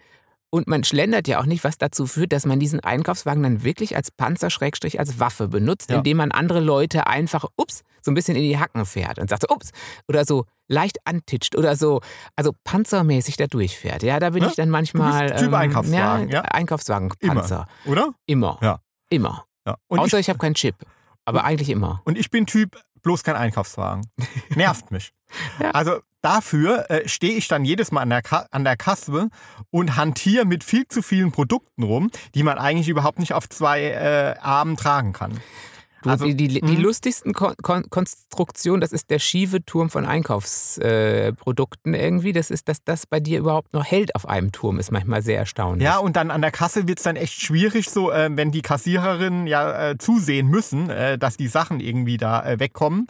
Und 0.49 0.69
man 0.69 0.85
schlendert 0.85 1.29
ja 1.29 1.41
auch 1.41 1.45
nicht, 1.45 1.65
was 1.65 1.77
dazu 1.77 2.07
führt, 2.07 2.33
dass 2.33 2.47
man 2.47 2.61
diesen 2.61 2.81
Einkaufswagen 2.81 3.43
dann 3.43 3.65
wirklich 3.65 3.97
als 3.97 4.11
Panzer 4.11 4.49
Schrägstrich 4.49 4.99
als 4.99 5.19
Waffe 5.19 5.49
benutzt, 5.49 5.91
ja. 5.91 5.99
indem 5.99 6.19
man 6.19 6.31
andere 6.31 6.61
Leute 6.61 7.07
einfach, 7.07 7.45
ups, 7.57 7.83
so 8.01 8.11
ein 8.11 8.15
bisschen 8.15 8.37
in 8.37 8.43
die 8.43 8.59
Hacken 8.59 8.87
fährt 8.87 9.19
und 9.19 9.29
sagt 9.29 9.43
so, 9.43 9.55
ups, 9.55 9.71
oder 10.09 10.25
so 10.25 10.47
leicht 10.69 10.99
antitscht 11.05 11.57
oder 11.57 11.77
so, 11.77 12.01
also 12.37 12.53
panzermäßig 12.65 13.37
da 13.37 13.47
durchfährt. 13.49 14.03
Ja, 14.03 14.19
da 14.21 14.31
bin 14.31 14.45
ja? 14.45 14.49
ich 14.49 14.55
dann 14.55 14.71
manchmal. 14.71 15.35
typ 15.35 15.49
ähm, 15.49 15.55
Einkaufswagen, 15.55 16.29
ja? 16.29 16.43
Einkaufswagen, 16.43 17.13
Panzer. 17.21 17.67
Immer, 17.85 17.93
oder? 17.93 18.15
Immer. 18.27 18.59
Ja. 18.63 18.81
Immer. 19.11 19.46
Ja. 19.67 19.77
Außer 19.89 20.19
ich, 20.19 20.27
ich 20.27 20.29
habe 20.29 20.39
keinen 20.39 20.55
Chip. 20.55 20.77
Aber 21.25 21.45
eigentlich 21.45 21.71
immer. 21.71 22.01
Und 22.05 22.17
ich 22.17 22.31
bin 22.31 22.47
Typ, 22.47 22.79
bloß 23.03 23.25
kein 23.25 23.37
Einkaufswagen. 23.37 24.09
Nervt 24.55 24.91
mich. 24.91 25.13
ja. 25.61 25.73
Also 25.73 26.01
dafür 26.23 26.91
äh, 26.91 27.09
stehe 27.09 27.35
ich 27.35 27.49
dann 27.49 27.65
jedes 27.65 27.93
Mal 27.93 28.03
an 28.03 28.11
der, 28.11 28.23
an 28.51 28.65
der 28.65 28.77
Kasse 28.77 29.29
und 29.71 29.97
hantiere 29.97 30.45
mit 30.45 30.65
viel 30.65 30.87
zu 30.89 31.03
vielen 31.03 31.33
Produkten 31.33 31.83
rum, 31.83 32.11
die 32.35 32.43
man 32.43 32.59
eigentlich 32.59 32.89
überhaupt 32.89 33.19
nicht 33.19 33.33
auf 33.33 33.49
zwei 33.49 33.83
äh, 33.83 34.35
Armen 34.41 34.77
tragen 34.77 35.13
kann. 35.13 35.41
Also, 36.09 36.27
die, 36.27 36.35
die, 36.35 36.61
die 36.61 36.77
mhm. 36.77 36.83
lustigsten 36.83 37.33
Kon 37.33 37.55
Kon 37.63 37.85
Konstruktionen, 37.91 38.81
das 38.81 38.93
ist 38.93 39.11
der 39.11 39.19
schiefe 39.19 39.65
Turm 39.65 39.91
von 39.91 40.05
Einkaufsprodukten 40.05 41.95
äh, 41.95 42.05
irgendwie. 42.05 42.33
Das 42.33 42.51
ist, 42.51 42.69
dass 42.69 42.83
das 42.85 43.07
bei 43.07 43.21
dir 43.21 43.39
überhaupt 43.39 43.73
noch 43.73 43.85
hält 43.85 44.15
auf 44.15 44.29
einem 44.29 44.53
Turm, 44.53 44.79
ist 44.79 44.93
manchmal 44.93 45.23
sehr 45.23 45.39
erstaunlich. 45.39 45.85
Ja, 45.85 45.99
und 45.99 46.17
dann 46.17 46.31
an 46.31 46.43
der 46.43 46.51
Kasse 46.51 46.89
wird 46.89 46.99
es 46.99 47.05
dann 47.05 47.17
echt 47.17 47.41
schwierig, 47.41 47.91
so 47.91 48.11
äh, 48.11 48.31
wenn 48.33 48.51
die 48.51 48.63
Kassiererinnen 48.63 49.47
ja 49.47 49.91
äh, 49.91 49.99
zusehen 49.99 50.49
müssen, 50.49 50.91
äh, 50.91 51.19
dass 51.19 51.37
die 51.37 51.49
Sachen 51.49 51.81
irgendwie 51.81 52.17
da 52.17 52.45
äh, 52.45 52.61
wegkommen 52.61 53.07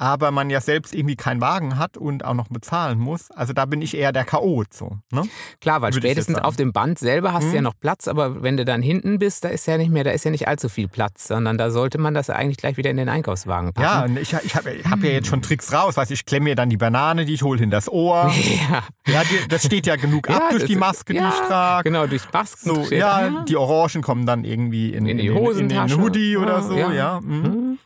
aber 0.00 0.30
man 0.30 0.48
ja 0.48 0.62
selbst 0.62 0.94
irgendwie 0.94 1.14
keinen 1.14 1.42
Wagen 1.42 1.76
hat 1.76 1.98
und 1.98 2.24
auch 2.24 2.32
noch 2.32 2.48
bezahlen 2.48 2.98
muss. 2.98 3.30
Also 3.32 3.52
da 3.52 3.66
bin 3.66 3.82
ich 3.82 3.94
eher 3.94 4.12
der 4.12 4.24
Chaot 4.24 4.72
so. 4.72 4.96
Ne? 5.12 5.24
Klar, 5.60 5.82
weil 5.82 5.92
Würde 5.92 6.08
spätestens 6.08 6.38
auf 6.38 6.56
dem 6.56 6.72
Band 6.72 6.98
selber 6.98 7.34
hast 7.34 7.44
hm. 7.44 7.50
du 7.50 7.56
ja 7.56 7.60
mhm. 7.60 7.64
noch 7.64 7.74
Platz, 7.78 8.08
aber 8.08 8.42
wenn 8.42 8.56
du 8.56 8.64
dann 8.64 8.80
hinten 8.80 9.18
bist, 9.18 9.44
da 9.44 9.48
ist 9.48 9.66
ja 9.66 9.76
nicht 9.76 9.90
mehr, 9.90 10.02
da 10.02 10.10
ist 10.10 10.24
ja 10.24 10.30
nicht 10.30 10.48
allzu 10.48 10.70
viel 10.70 10.88
Platz, 10.88 11.28
sondern 11.28 11.58
da 11.58 11.70
sollte 11.70 11.98
man 11.98 12.14
das 12.14 12.30
eigentlich 12.30 12.56
gleich 12.56 12.78
wieder 12.78 12.88
in 12.88 12.96
den 12.96 13.10
Einkaufswagen 13.10 13.74
packen. 13.74 13.82
Ja, 13.82 14.04
und 14.04 14.16
ich, 14.16 14.32
ich 14.42 14.54
habe 14.54 14.70
hab 14.88 15.04
ja 15.04 15.10
jetzt 15.10 15.28
schon 15.28 15.42
Tricks 15.42 15.70
raus, 15.70 15.98
weiß 15.98 16.10
ich 16.12 16.24
klemme 16.24 16.44
mir 16.44 16.54
dann 16.54 16.70
die 16.70 16.78
Banane, 16.78 17.26
die 17.26 17.34
ich 17.34 17.42
hole 17.42 17.62
in 17.62 17.70
das 17.70 17.88
Ohr. 17.88 18.32
Ja. 18.70 18.82
ja 19.06 19.22
die, 19.22 19.48
das 19.48 19.64
steht 19.64 19.86
ja 19.86 19.96
genug 19.96 20.28
ja, 20.28 20.36
ab 20.36 20.50
durch 20.50 20.64
die 20.64 20.76
Maske, 20.76 21.14
ja, 21.14 21.22
die 21.22 21.28
ich 21.28 21.48
trage. 21.48 21.90
Genau, 21.90 22.06
durch 22.06 22.22
Masken. 22.32 22.74
So, 22.74 22.94
ja, 22.94 23.44
die 23.44 23.56
Orangen 23.56 24.02
kommen 24.02 24.26
dann 24.26 24.44
irgendwie 24.44 24.92
in, 24.92 25.06
in 25.06 25.18
die 25.18 25.30
Hosentasche. 25.30 25.94
In 25.94 25.98
den 25.98 26.04
Hoodie 26.04 26.36
oder 26.36 26.62
so, 26.62 26.76
ja. 26.76 27.20
Mhm. 27.20 27.78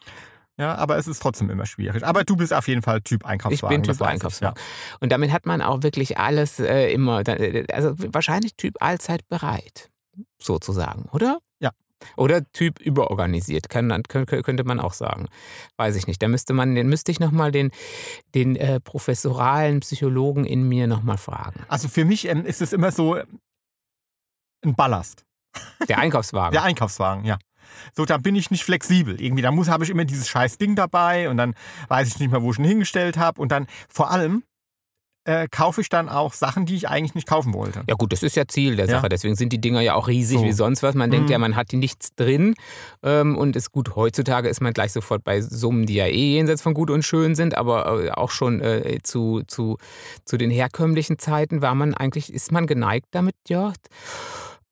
Ja, 0.57 0.77
aber 0.77 0.97
es 0.99 1.09
ist 1.09 1.21
trotzdem 1.21 1.51
immer 1.51 1.67
schwierig. 1.67 2.05
Aber 2.05 2.23
du 2.23 2.37
bist 2.37 2.55
auf 2.55 2.69
jeden 2.69 2.83
Fall 2.83 3.01
Typ 3.01 3.25
Einkaufswagen. 3.25 3.83
Ich 3.83 3.87
bin 3.87 3.93
Typ 3.93 4.03
Einkaufswagen. 4.03 4.57
Ja. 4.57 4.97
Und 5.01 5.11
damit 5.11 5.33
hat 5.33 5.47
man 5.47 5.61
auch 5.61 5.83
wirklich 5.83 6.19
alles 6.19 6.61
äh, 6.61 6.93
immer, 6.93 7.27
äh, 7.27 7.67
also 7.73 7.95
wahrscheinlich 7.97 8.55
Typ 8.55 8.77
allzeit 8.81 9.29
bereit, 9.29 9.91
sozusagen, 10.41 11.09
oder? 11.13 11.39
Ja. 11.59 11.73
Oder 12.17 12.49
Typ 12.53 12.79
überorganisiert, 12.81 13.69
kann, 13.69 14.03
könnte 14.05 14.65
man 14.65 14.79
auch 14.79 14.93
sagen. 14.93 15.27
Weiß 15.77 15.97
ich 15.97 16.07
nicht. 16.07 16.23
Da 16.23 16.29
müsste 16.29 16.53
man, 16.53 16.75
den 16.75 16.89
müsste 16.89 17.11
ich 17.11 17.19
nochmal 17.19 17.51
den, 17.51 17.73
den 18.35 18.55
äh, 18.55 18.79
professoralen 18.79 19.81
Psychologen 19.81 20.45
in 20.45 20.69
mir 20.69 20.87
nochmal 20.87 21.19
fragen. 21.19 21.65
Also 21.67 21.89
für 21.89 22.05
mich 22.05 22.29
ähm, 22.29 22.45
ist 22.45 22.63
es 22.63 22.73
immer 22.73 22.93
so 22.93 23.17
ein 24.63 24.75
Ballast. 24.75 25.25
Der 25.89 25.99
Einkaufswagen. 25.99 26.53
Der 26.53 26.63
Einkaufswagen, 26.63 27.25
ja. 27.25 27.39
So, 27.95 28.05
da 28.05 28.19
bin 28.19 28.37
ich 28.37 28.51
nicht 28.51 28.65
flexibel. 28.65 29.21
Irgendwie, 29.21 29.43
da 29.43 29.51
muss 29.51 29.69
habe 29.69 29.85
ich 29.85 29.91
immer 29.91 30.05
dieses 30.05 30.29
scheiß 30.29 30.59
Ding 30.59 30.77
dabei 30.77 31.29
und 31.29 31.37
dann 31.37 31.55
weiß 31.89 32.09
ich 32.09 32.19
nicht 32.19 32.31
mehr, 32.31 32.43
wo 32.43 32.51
ich 32.51 32.59
ihn 32.59 32.65
hingestellt 32.65 33.19
habe. 33.19 33.41
Und 33.41 33.53
dann 33.53 33.67
vor 33.89 34.11
allem 34.11 34.43
äh, 35.25 35.49
kaufe 35.49 35.81
ich 35.81 35.89
dann 35.89 36.09
auch 36.09 36.35
Sachen, 36.35 36.67
die 36.67 36.75
ich 36.75 36.89
eigentlich 36.89 37.15
nicht 37.15 37.27
kaufen 37.27 37.55
wollte. 37.55 37.83
Ja 37.89 37.95
gut, 37.95 38.13
das 38.13 38.23
ist 38.23 38.37
ja 38.37 38.47
Ziel 38.47 38.77
der 38.77 38.87
Sache. 38.87 39.05
Ja. 39.05 39.09
Deswegen 39.09 39.35
sind 39.37 39.53
die 39.53 39.61
Dinger 39.61 39.81
ja 39.81 39.95
auch 39.95 40.09
riesig 40.09 40.39
so. 40.39 40.45
wie 40.45 40.53
sonst 40.53 40.83
was. 40.83 40.95
Man 40.95 41.09
mhm. 41.09 41.13
denkt 41.13 41.31
ja, 41.31 41.39
man 41.39 41.57
hat 41.57 41.73
die 41.73 41.77
nichts 41.77 42.15
drin. 42.15 42.55
Ähm, 43.03 43.37
und 43.37 43.57
ist 43.57 43.73
gut, 43.73 43.97
heutzutage 43.97 44.49
ist 44.49 44.61
man 44.61 44.73
gleich 44.73 44.93
sofort 44.93 45.25
bei 45.25 45.41
Summen, 45.41 45.87
die 45.87 45.95
ja 45.95 46.07
eh 46.07 46.35
jenseits 46.35 46.63
von 46.63 46.75
gut 46.75 46.91
und 46.91 47.05
schön 47.05 47.35
sind. 47.35 47.57
Aber 47.57 48.05
äh, 48.05 48.11
auch 48.11 48.31
schon 48.31 48.61
äh, 48.61 48.99
zu, 49.03 49.43
zu, 49.47 49.79
zu 50.25 50.37
den 50.37 50.51
herkömmlichen 50.51 51.19
Zeiten 51.19 51.63
war 51.63 51.75
man 51.75 51.95
eigentlich, 51.95 52.33
ist 52.33 52.53
man 52.53 52.67
geneigt 52.67 53.07
damit, 53.13 53.37
ja 53.49 53.73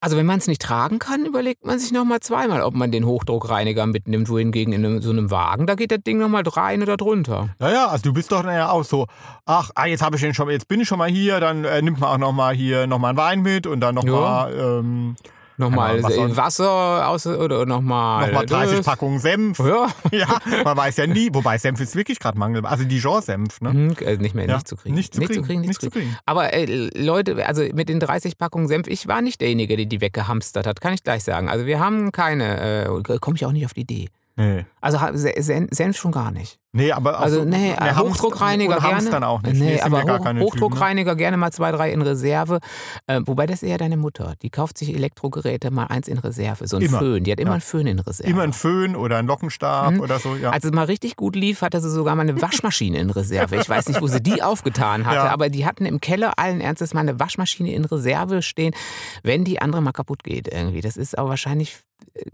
also 0.03 0.17
wenn 0.17 0.27
man 0.27 0.39
es 0.39 0.49
nicht 0.49 0.61
tragen 0.61 0.99
kann, 0.99 1.25
überlegt 1.25 1.65
man 1.65 1.79
sich 1.79 1.93
nochmal 1.93 2.19
zweimal, 2.19 2.63
ob 2.63 2.75
man 2.75 2.91
den 2.91 3.07
Hochdruckreiniger 3.07 3.87
mitnimmt, 3.87 4.29
wohingegen 4.29 4.73
in 4.73 5.01
so 5.01 5.11
einem 5.11 5.31
Wagen, 5.31 5.69
da 5.69 5.77
geht 5.77 5.93
das 5.93 6.01
Ding 6.05 6.19
nochmal 6.19 6.43
rein 6.43 6.83
oder 6.83 6.97
drunter. 6.97 7.51
Ja, 7.61 7.71
ja, 7.71 7.87
also 7.87 8.03
du 8.03 8.13
bist 8.13 8.33
doch 8.33 8.45
ja 8.45 8.69
auch 8.71 8.83
so, 8.83 9.07
ach, 9.47 9.71
ah, 9.77 9.87
jetzt 9.87 10.03
habe 10.03 10.17
ich 10.17 10.23
den 10.23 10.35
schon, 10.35 10.51
jetzt 10.51 10.67
bin 10.67 10.81
ich 10.81 10.89
schon 10.89 10.99
mal 10.99 11.09
hier, 11.09 11.39
dann 11.39 11.65
äh, 11.65 11.81
nimmt 11.81 12.01
man 12.01 12.11
auch 12.11 12.19
nochmal 12.19 12.53
hier 12.53 12.89
nochmal 12.89 13.11
einen 13.11 13.19
Wein 13.19 13.43
mit 13.43 13.69
und 13.69 13.79
dann 13.79 13.95
nochmal 13.95 14.53
ähm, 14.53 15.15
Nochmal 15.57 16.03
Wasser, 16.03 16.37
Wasser 16.37 17.09
aus 17.09 17.27
oder 17.27 17.67
nochmal. 17.67 18.27
Nochmal 18.27 18.47
30 18.47 18.77
das. 18.79 18.87
Packungen 18.87 19.19
Senf. 19.19 19.59
Ja. 19.59 19.89
ja. 20.11 20.39
Man 20.65 20.77
weiß 20.77 20.97
ja 20.97 21.07
nie, 21.07 21.29
wobei 21.33 21.59
Senf 21.59 21.81
ist 21.81 21.95
wirklich 21.95 22.19
gerade 22.19 22.39
Mangel. 22.39 22.65
Also 22.65 22.85
Dijon-Senf, 22.85 23.61
ne? 23.61 23.95
Äh, 24.01 24.17
nicht 24.17 24.35
mehr, 24.35 24.47
ja. 24.47 24.55
nicht 24.55 24.69
zu 24.69 24.77
kriegen. 24.77 24.95
Nicht 24.95 25.15
zu 25.15 25.21
kriegen. 25.21 25.33
Nicht 25.33 25.41
zu 25.41 25.47
kriegen, 25.47 25.61
nicht, 25.61 25.69
nicht 25.69 25.81
zu 25.81 25.91
kriegen. 25.91 26.17
Aber 26.27 26.53
äh, 26.53 26.91
Leute, 26.95 27.47
also 27.47 27.63
mit 27.75 27.89
den 27.89 28.01
30 28.01 28.39
Packungen 28.39 28.69
Senf, 28.69 28.89
ich 28.89 29.07
war 29.09 29.23
nicht 29.23 29.41
derjenige, 29.41 29.77
der 29.77 29.87
die 29.87 30.01
weggehamstert 30.01 30.67
hat, 30.67 30.81
kann 30.81 30.95
ich 30.95 31.03
gleich 31.03 31.25
sagen. 31.25 31.49
Also 31.49 31.67
wir 31.67 31.81
haben 31.81 32.13
keine, 32.13 32.85
äh, 32.85 33.19
komme 33.19 33.37
ich 33.37 33.47
auch 33.47 33.53
nicht 33.53 33.65
auf 33.65 33.75
die 33.75 33.83
Idee. 33.83 34.09
Nee. 34.37 34.65
Also 34.81 34.99
Senf 35.17 35.97
schon 35.97 36.13
gar 36.13 36.31
nicht. 36.31 36.59
Nee, 36.75 36.91
aber 36.91 37.21
also 37.21 37.41
so, 37.41 37.45
nee, 37.45 37.77
nee, 37.79 37.91
Hochdruckreiniger 37.95 38.81
gerne. 38.81 39.11
dann 39.11 39.25
auch 39.25 39.43
nicht. 39.43 39.61
Nee, 39.61 39.83
aber 39.83 40.05
Hoch, 40.05 40.25
Hochdruckreiniger 40.41 41.11
Typen, 41.11 41.19
ne? 41.19 41.23
gerne 41.23 41.37
mal 41.37 41.51
zwei, 41.51 41.71
drei 41.71 41.93
in 41.93 42.01
Reserve. 42.01 42.61
Äh, 43.07 43.21
wobei 43.27 43.47
das 43.47 43.63
ist 43.63 43.69
eher 43.69 43.77
deine 43.77 43.99
Mutter. 43.99 44.35
Die 44.41 44.49
kauft 44.49 44.79
sich 44.79 44.95
Elektrogeräte 44.95 45.71
mal 45.71 45.85
eins 45.85 46.09
in 46.09 46.17
Reserve. 46.17 46.67
So 46.67 46.79
ein 46.79 46.83
immer. 46.83 46.99
Föhn. 46.99 47.25
Die 47.25 47.31
hat 47.31 47.41
immer 47.41 47.51
ja. 47.51 47.55
einen 47.55 47.61
Föhn 47.61 47.87
in 47.87 47.99
Reserve. 47.99 48.31
Immer 48.31 48.43
ein 48.45 48.55
Föhn 48.55 48.97
oder 48.97 49.19
ein 49.19 49.27
Lockenstab 49.27 49.93
mhm. 49.93 50.01
oder 50.01 50.19
so. 50.19 50.35
Ja. 50.35 50.51
Als 50.51 50.65
es 50.65 50.73
mal 50.73 50.87
richtig 50.87 51.17
gut 51.17 51.37
lief, 51.37 51.61
hatte 51.61 51.79
sie 51.83 51.91
sogar 51.91 52.17
mal 52.17 52.23
eine 52.23 52.41
Waschmaschine 52.41 52.99
in 52.99 53.11
Reserve. 53.11 53.55
Ich 53.57 53.69
weiß 53.69 53.89
nicht, 53.89 54.01
wo 54.01 54.07
sie 54.07 54.23
die 54.23 54.43
aufgetan 54.43 55.05
hatte, 55.07 55.27
ja. 55.27 55.31
aber 55.31 55.51
die 55.51 55.67
hatten 55.67 55.85
im 55.85 56.01
Keller 56.01 56.39
allen 56.39 56.63
Ernstes 56.63 56.95
mal 56.95 57.01
eine 57.01 57.21
Waschmaschine 57.21 57.75
in 57.75 57.85
Reserve 57.85 58.41
stehen, 58.41 58.75
wenn 59.23 59.45
die 59.45 59.61
andere 59.61 59.83
mal 59.83 59.93
kaputt 59.93 60.25
geht 60.25 60.49
irgendwie. 60.49 60.81
Das 60.81 60.97
ist 60.97 61.19
aber 61.19 61.29
wahrscheinlich 61.29 61.77
äh, 62.15 62.21
äh, 62.21 62.25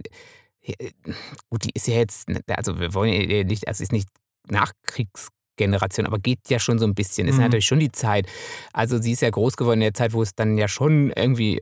gut, 1.50 1.64
die 1.64 1.70
ist 1.74 1.88
ja 1.88 1.94
jetzt, 1.94 2.28
also 2.48 2.78
wir 2.78 2.94
wollen 2.94 3.12
ja 3.12 3.44
nicht, 3.44 3.68
also 3.68 3.82
ist 3.82 3.92
nicht 3.92 4.08
Nachkriegsgeneration, 4.50 6.06
aber 6.06 6.18
geht 6.18 6.48
ja 6.48 6.58
schon 6.58 6.78
so 6.78 6.86
ein 6.86 6.94
bisschen. 6.94 7.28
Ist 7.28 7.36
mhm. 7.36 7.42
natürlich 7.42 7.66
schon 7.66 7.80
die 7.80 7.92
Zeit. 7.92 8.26
Also 8.72 9.00
sie 9.00 9.12
ist 9.12 9.22
ja 9.22 9.30
groß 9.30 9.56
geworden 9.56 9.80
in 9.80 9.86
der 9.86 9.94
Zeit, 9.94 10.12
wo 10.12 10.22
es 10.22 10.34
dann 10.34 10.56
ja 10.56 10.68
schon 10.68 11.10
irgendwie 11.14 11.60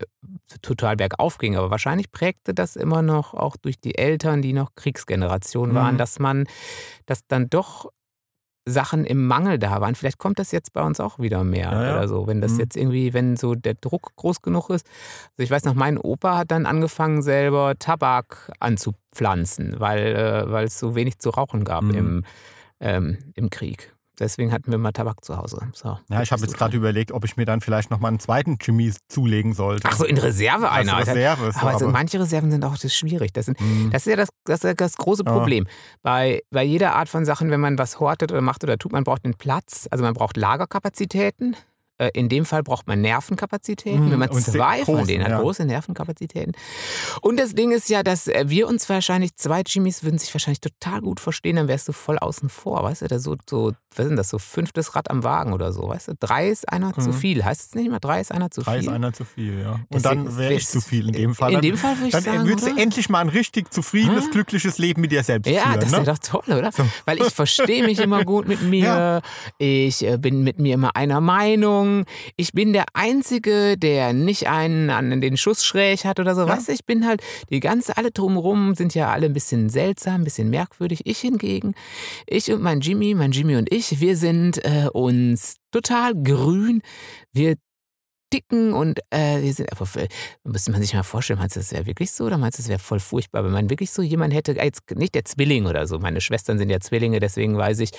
total 0.63 0.97
bergauf 0.97 1.39
ging. 1.39 1.57
Aber 1.57 1.71
wahrscheinlich 1.71 2.11
prägte 2.11 2.55
das 2.55 2.77
immer 2.77 3.03
noch 3.03 3.35
auch 3.35 3.57
durch 3.57 3.81
die 3.81 3.97
Eltern, 3.97 4.43
die 4.43 4.53
noch 4.53 4.75
Kriegsgeneration 4.75 5.75
waren, 5.75 5.95
mhm. 5.95 5.99
dass 5.99 6.19
man 6.19 6.47
das 7.07 7.21
dann 7.27 7.49
doch 7.49 7.91
Sachen 8.67 9.05
im 9.05 9.27
Mangel 9.27 9.59
da 9.59 9.81
waren. 9.81 9.95
Vielleicht 9.95 10.19
kommt 10.19 10.39
das 10.39 10.51
jetzt 10.51 10.73
bei 10.73 10.83
uns 10.83 10.99
auch 10.99 11.19
wieder 11.19 11.45
mehr 11.45 11.71
ja, 11.71 11.85
ja. 11.85 11.93
oder 11.97 12.09
so, 12.09 12.27
wenn 12.27 12.41
das 12.41 12.53
mhm. 12.53 12.61
jetzt 12.61 12.77
irgendwie, 12.77 13.15
wenn 13.15 13.37
so 13.37 13.55
der 13.55 13.75
Druck 13.75 14.15
groß 14.17 14.43
genug 14.43 14.71
ist. 14.71 14.87
Also 15.31 15.45
ich 15.45 15.51
weiß 15.51 15.65
noch, 15.65 15.75
mein 15.75 15.97
Opa 15.97 16.39
hat 16.39 16.51
dann 16.51 16.67
angefangen, 16.67 17.23
selber 17.23 17.75
Tabak 17.79 18.51
anzupflanzen, 18.59 19.77
weil, 19.79 20.17
äh, 20.17 20.51
weil 20.51 20.67
es 20.67 20.79
so 20.79 20.97
wenig 20.97 21.19
zu 21.19 21.31
rauchen 21.31 21.65
gab 21.65 21.85
mhm. 21.85 21.95
im, 21.95 22.25
ähm, 22.81 23.19
im 23.35 23.51
Krieg. 23.51 23.96
Deswegen 24.19 24.53
hatten 24.53 24.71
wir 24.71 24.79
mal 24.79 24.93
Tabak 24.93 25.25
zu 25.25 25.37
Hause. 25.37 25.61
So, 25.75 25.99
ja, 26.09 26.23
ich 26.23 26.33
habe 26.33 26.43
jetzt 26.43 26.57
gerade 26.57 26.77
überlegt, 26.77 27.13
ob 27.13 27.25
ich 27.25 27.37
mir 27.37 27.45
dann 27.45 27.61
vielleicht 27.61 27.91
noch 27.91 28.01
mal 28.01 28.09
einen 28.09 28.19
zweiten 28.19 28.57
Jimmy 28.61 28.93
zulegen 29.09 29.53
sollte. 29.53 29.87
Ach 29.91 29.97
so, 29.97 30.05
in 30.05 30.17
Reserve 30.17 30.71
einer. 30.71 30.97
Also 30.97 31.13
Reserve, 31.13 31.53
so, 31.53 31.61
aber, 31.61 31.71
also 31.71 31.89
manche 31.89 32.19
Reserven 32.19 32.51
sind 32.51 32.65
auch 32.65 32.79
das 32.79 32.95
schwierig. 32.95 33.33
Das, 33.35 33.47
sind, 33.47 33.61
mhm. 33.61 33.91
das 33.91 34.07
ist 34.07 34.11
ja 34.11 34.17
das, 34.17 34.29
das, 34.45 34.65
ist 34.65 34.81
das 34.81 34.97
große 34.97 35.25
Problem. 35.25 35.65
Ja. 35.65 35.71
Bei, 36.03 36.43
bei 36.51 36.63
jeder 36.63 36.95
Art 36.95 37.09
von 37.09 37.25
Sachen, 37.25 37.51
wenn 37.51 37.61
man 37.61 37.79
was 37.79 38.01
hortet 38.01 38.33
oder 38.33 38.41
macht 38.41 38.65
oder 38.65 38.79
tut, 38.79 38.93
man 38.93 39.05
braucht 39.05 39.25
einen 39.25 39.35
Platz. 39.35 39.87
Also 39.91 40.03
man 40.03 40.15
braucht 40.15 40.37
Lagerkapazitäten. 40.37 41.57
Äh, 41.99 42.11
in 42.15 42.29
dem 42.29 42.45
Fall 42.45 42.63
braucht 42.63 42.87
man 42.87 43.01
Nervenkapazitäten. 43.01 44.11
Wenn 44.11 44.19
man 44.19 44.29
und 44.29 44.43
zwei 44.43 44.85
von 44.85 45.07
denen 45.07 45.25
hat, 45.25 45.31
ja. 45.31 45.41
große 45.41 45.65
Nervenkapazitäten. 45.65 46.53
Und 47.23 47.39
das 47.41 47.55
Ding 47.55 47.71
ist 47.73 47.89
ja, 47.89 48.03
dass 48.03 48.27
äh, 48.29 48.45
wir 48.49 48.69
uns 48.69 48.89
wahrscheinlich, 48.89 49.35
zwei 49.37 49.63
Jimmys 49.67 50.03
würden 50.05 50.19
sich 50.19 50.33
wahrscheinlich 50.35 50.61
total 50.61 51.01
gut 51.01 51.21
verstehen, 51.21 51.57
dann 51.57 51.69
wärst 51.69 51.89
du 51.89 51.93
voll 51.93 52.19
außen 52.19 52.49
vor, 52.49 52.83
weißt 52.83 53.03
du? 53.03 53.07
Da 53.09 53.19
so, 53.19 53.37
so, 53.49 53.73
was 53.95 54.05
ist 54.05 54.09
denn 54.11 54.17
das, 54.17 54.29
so 54.29 54.39
fünftes 54.39 54.95
Rad 54.95 55.11
am 55.11 55.25
Wagen 55.25 55.53
oder 55.55 55.73
so, 55.73 55.89
weißt 55.89 56.09
du? 56.09 56.13
Drei 56.21 56.49
ist 56.49 56.69
einer 56.71 56.93
zu 56.95 57.09
Mhm. 57.09 57.13
viel. 57.15 57.45
Heißt 57.45 57.69
es 57.69 57.75
nicht 57.75 57.87
immer, 57.87 57.99
drei 58.01 58.21
ist 58.21 58.31
einer 58.33 58.51
zu 58.51 58.61
Drei 58.61 58.81
viel? 58.81 58.89
ist 58.89 58.95
einer 58.95 59.13
zu 59.15 59.25
viel, 59.25 59.61
ja. 59.61 59.73
Und 59.73 59.87
Deswegen 60.05 60.25
dann 60.27 60.37
wäre 60.37 60.53
ich 60.55 60.67
zu 60.69 60.81
viel 60.83 61.07
in 61.09 61.13
dem 61.15 61.35
Fall. 61.35 61.49
In 61.51 61.55
Dann- 61.55 61.63
dem 61.63 61.77
Fall 61.79 61.97
würde 61.97 62.07
ich 62.09 62.13
dann 62.13 62.23
sagen, 62.25 62.47
würdest 62.47 62.67
du 62.69 62.77
endlich 62.77 63.09
mal 63.09 63.21
ein 63.21 63.29
richtig 63.31 63.73
zufriedenes, 63.73 64.25
Ah. 64.27 64.31
glückliches 64.33 64.77
Leben 64.79 65.01
mit 65.01 65.13
dir 65.13 65.23
selbst 65.23 65.49
Ja, 65.51 65.63
führen. 65.63 65.81
das 65.81 65.91
ne? 65.93 65.97
wäre 65.99 66.05
doch 66.07 66.19
toll, 66.19 66.59
oder? 66.59 66.71
Weil 67.07 67.23
ich 67.23 67.33
verstehe 67.33 67.85
mich 67.85 68.01
immer 68.01 68.25
gut 68.25 68.47
mit 68.49 68.61
mir. 68.63 68.85
Ja. 68.85 69.21
Ich 69.59 70.05
äh, 70.07 70.19
bin 70.19 70.43
mit 70.43 70.59
mir 70.59 70.75
immer 70.75 70.95
einer 70.95 71.21
Meinung. 71.23 71.86
Ich 72.37 72.53
bin 72.53 72.73
der 72.73 72.87
Einzige, 72.95 73.77
der 73.77 74.13
nicht 74.13 74.49
einen 74.49 74.91
an 74.91 75.21
den 75.21 75.37
Schuss 75.37 75.65
schräg 75.65 76.05
hat 76.05 76.21
oder 76.21 76.35
so. 76.35 76.47
Ja. 76.47 76.59
Ich 76.69 76.85
bin 76.85 77.07
halt, 77.07 77.23
die 77.51 77.61
ganze, 77.61 77.97
alle 77.97 78.11
drumherum 78.11 78.75
sind 78.75 78.95
ja 78.95 79.11
alle 79.11 79.27
ein 79.27 79.33
bisschen 79.33 79.69
seltsam, 79.69 80.23
ein 80.23 80.25
bisschen 80.25 80.51
merkwürdig. 80.51 81.03
Ich 81.05 81.19
hingegen, 81.21 81.75
ich 82.27 82.53
und 82.53 82.63
mein 82.63 82.81
Jimmy, 82.81 83.15
mein 83.15 83.33
Jimmy 83.33 83.57
und 83.57 83.73
ich, 83.73 84.01
wir 84.01 84.17
sind 84.17 84.65
äh, 84.65 84.89
uns 84.93 85.57
total 85.71 86.15
grün. 86.15 86.83
Wir 87.33 87.57
dicken 88.33 88.73
und 88.73 89.01
äh, 89.11 89.43
wir 89.43 89.53
sind, 89.53 89.71
aber 89.73 89.87
äh, 90.01 90.09
müsste 90.45 90.73
man 90.73 90.81
sich 90.83 90.95
mal 90.95 91.03
vorstellen, 91.03 91.39
meinst 91.39 91.57
du, 91.57 91.61
das 91.61 91.73
wäre 91.73 91.87
wirklich 91.87 92.11
so 92.11 92.25
oder 92.25 92.39
meinst 92.39 92.59
du, 92.59 92.63
das 92.63 92.69
wäre 92.69 92.79
voll 92.79 93.01
furchtbar, 93.01 93.45
wenn 93.45 93.53
man 93.53 93.71
wirklich 93.71 93.91
so 93.91 94.03
jemand 94.03 94.35
hätte, 94.35 94.53
jetzt 94.53 94.83
nicht 94.95 95.15
der 95.15 95.25
Zwilling 95.25 95.67
oder 95.67 95.87
so, 95.87 95.99
meine 95.99 96.21
Schwestern 96.21 96.59
sind 96.59 96.71
ja 96.71 96.81
Zwillinge, 96.81 97.21
deswegen 97.21 97.57
weiß 97.57 97.81
ich, 97.81 97.91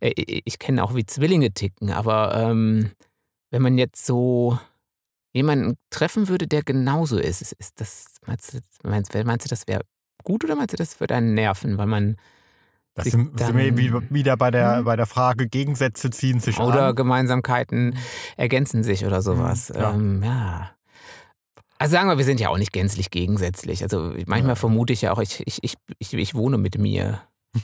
äh, 0.00 0.12
ich, 0.16 0.42
ich 0.44 0.58
kenne 0.58 0.82
auch, 0.82 0.94
wie 0.94 1.04
Zwillinge 1.04 1.52
ticken, 1.52 1.90
aber 1.90 2.34
ähm, 2.36 2.90
wenn 3.50 3.62
man 3.62 3.78
jetzt 3.78 4.04
so 4.04 4.58
jemanden 5.32 5.76
treffen 5.90 6.28
würde, 6.28 6.46
der 6.46 6.62
genauso 6.62 7.18
ist, 7.18 7.42
ist, 7.42 7.52
ist 7.52 7.80
das, 7.80 8.06
meinst 8.26 8.54
du, 8.54 8.58
meinst, 8.88 9.14
meinst 9.24 9.44
du, 9.46 9.48
das 9.50 9.66
wäre 9.66 9.82
gut 10.24 10.44
oder 10.44 10.56
meinst 10.56 10.72
du, 10.72 10.76
das 10.76 10.98
würde 11.00 11.14
einen 11.14 11.34
nerven, 11.34 11.76
weil 11.78 11.86
man 11.86 12.16
Das 12.94 13.04
sind, 13.04 13.38
sind 13.38 13.54
wir 13.56 13.70
dann- 13.72 14.10
wieder- 14.10 14.36
bei 14.36 14.50
der, 14.50 14.78
Hm? 14.78 14.84
bei 14.84 14.96
der 14.96 15.06
Frage, 15.06 15.46
Gegensätze 15.48 16.10
ziehen 16.10 16.40
sich 16.40 16.58
Oder 16.58 16.88
an. 16.88 16.94
Gemeinsamkeiten 16.96 17.96
ergänzen 18.38 18.82
sich 18.82 19.04
oder 19.04 19.20
sowas. 19.22 19.70
Ja. 19.74 19.92
Ähm, 19.92 20.22
ja. 20.22 20.70
Also 21.78 21.92
sagen 21.92 22.08
wir, 22.08 22.16
wir 22.16 22.24
sind 22.24 22.40
ja 22.40 22.48
auch 22.48 22.56
nicht 22.56 22.72
gänzlich 22.72 23.10
gegensätzlich. 23.10 23.82
Also 23.82 24.14
manchmal 24.26 24.52
Ja. 24.52 24.54
vermute 24.54 24.94
ich 24.94 25.02
ja 25.02 25.12
auch, 25.12 25.18
ich, 25.20 25.42
ich, 25.46 25.58
ich, 25.62 25.74
ich, 25.98 26.14
ich 26.14 26.34
wohne 26.34 26.56
mit 26.56 26.78
mir 26.78 27.20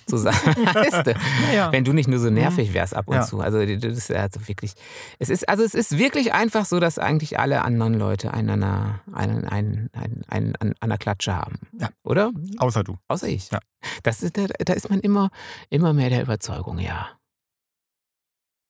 zusammen. 0.07 0.37
weißt 0.75 1.07
du? 1.07 1.15
Ja. 1.55 1.71
Wenn 1.73 1.85
du 1.85 1.93
nicht 1.93 2.09
nur 2.09 2.19
so 2.19 2.31
nervig 2.31 2.73
wärst 2.75 2.95
ab 2.95 3.09
und 3.09 3.17
Ja. 3.17 3.23
zu. 3.23 3.41
Also 3.41 3.65
das 3.65 3.97
ist 3.97 4.09
ja 4.09 4.17
also 4.23 4.47
wirklich. 4.49 4.73
Es 5.19 5.29
ist, 5.29 5.49
also 5.49 5.63
es 5.63 5.75
ist 5.75 5.99
wirklich 5.99 6.33
einfach 6.33 6.65
so, 6.65 6.81
dass 6.81 6.99
eigentlich 6.99 7.39
alle 7.39 7.63
anderen 7.63 7.95
Leute 7.95 8.33
einander 8.33 9.01
einen, 9.13 9.45
einen, 9.47 9.91
einen, 9.93 10.25
einen 10.29 10.57
an, 10.57 10.75
an 10.81 10.89
der 10.89 10.99
Klatsche 10.99 11.35
haben. 11.35 11.59
Oder? 12.05 12.33
Außer 12.59 12.85
du. 12.85 12.97
Außer 13.09 13.29
ich. 13.29 13.51
Ja. 13.51 13.61
Das 14.03 14.23
ist, 14.23 14.37
da, 14.37 14.47
da 14.47 14.73
ist 14.73 14.89
man 14.91 15.01
immer, 15.01 15.31
immer 15.71 15.93
mehr 15.93 16.11
der 16.11 16.23
Überzeugung, 16.23 16.79
ja. 16.79 17.11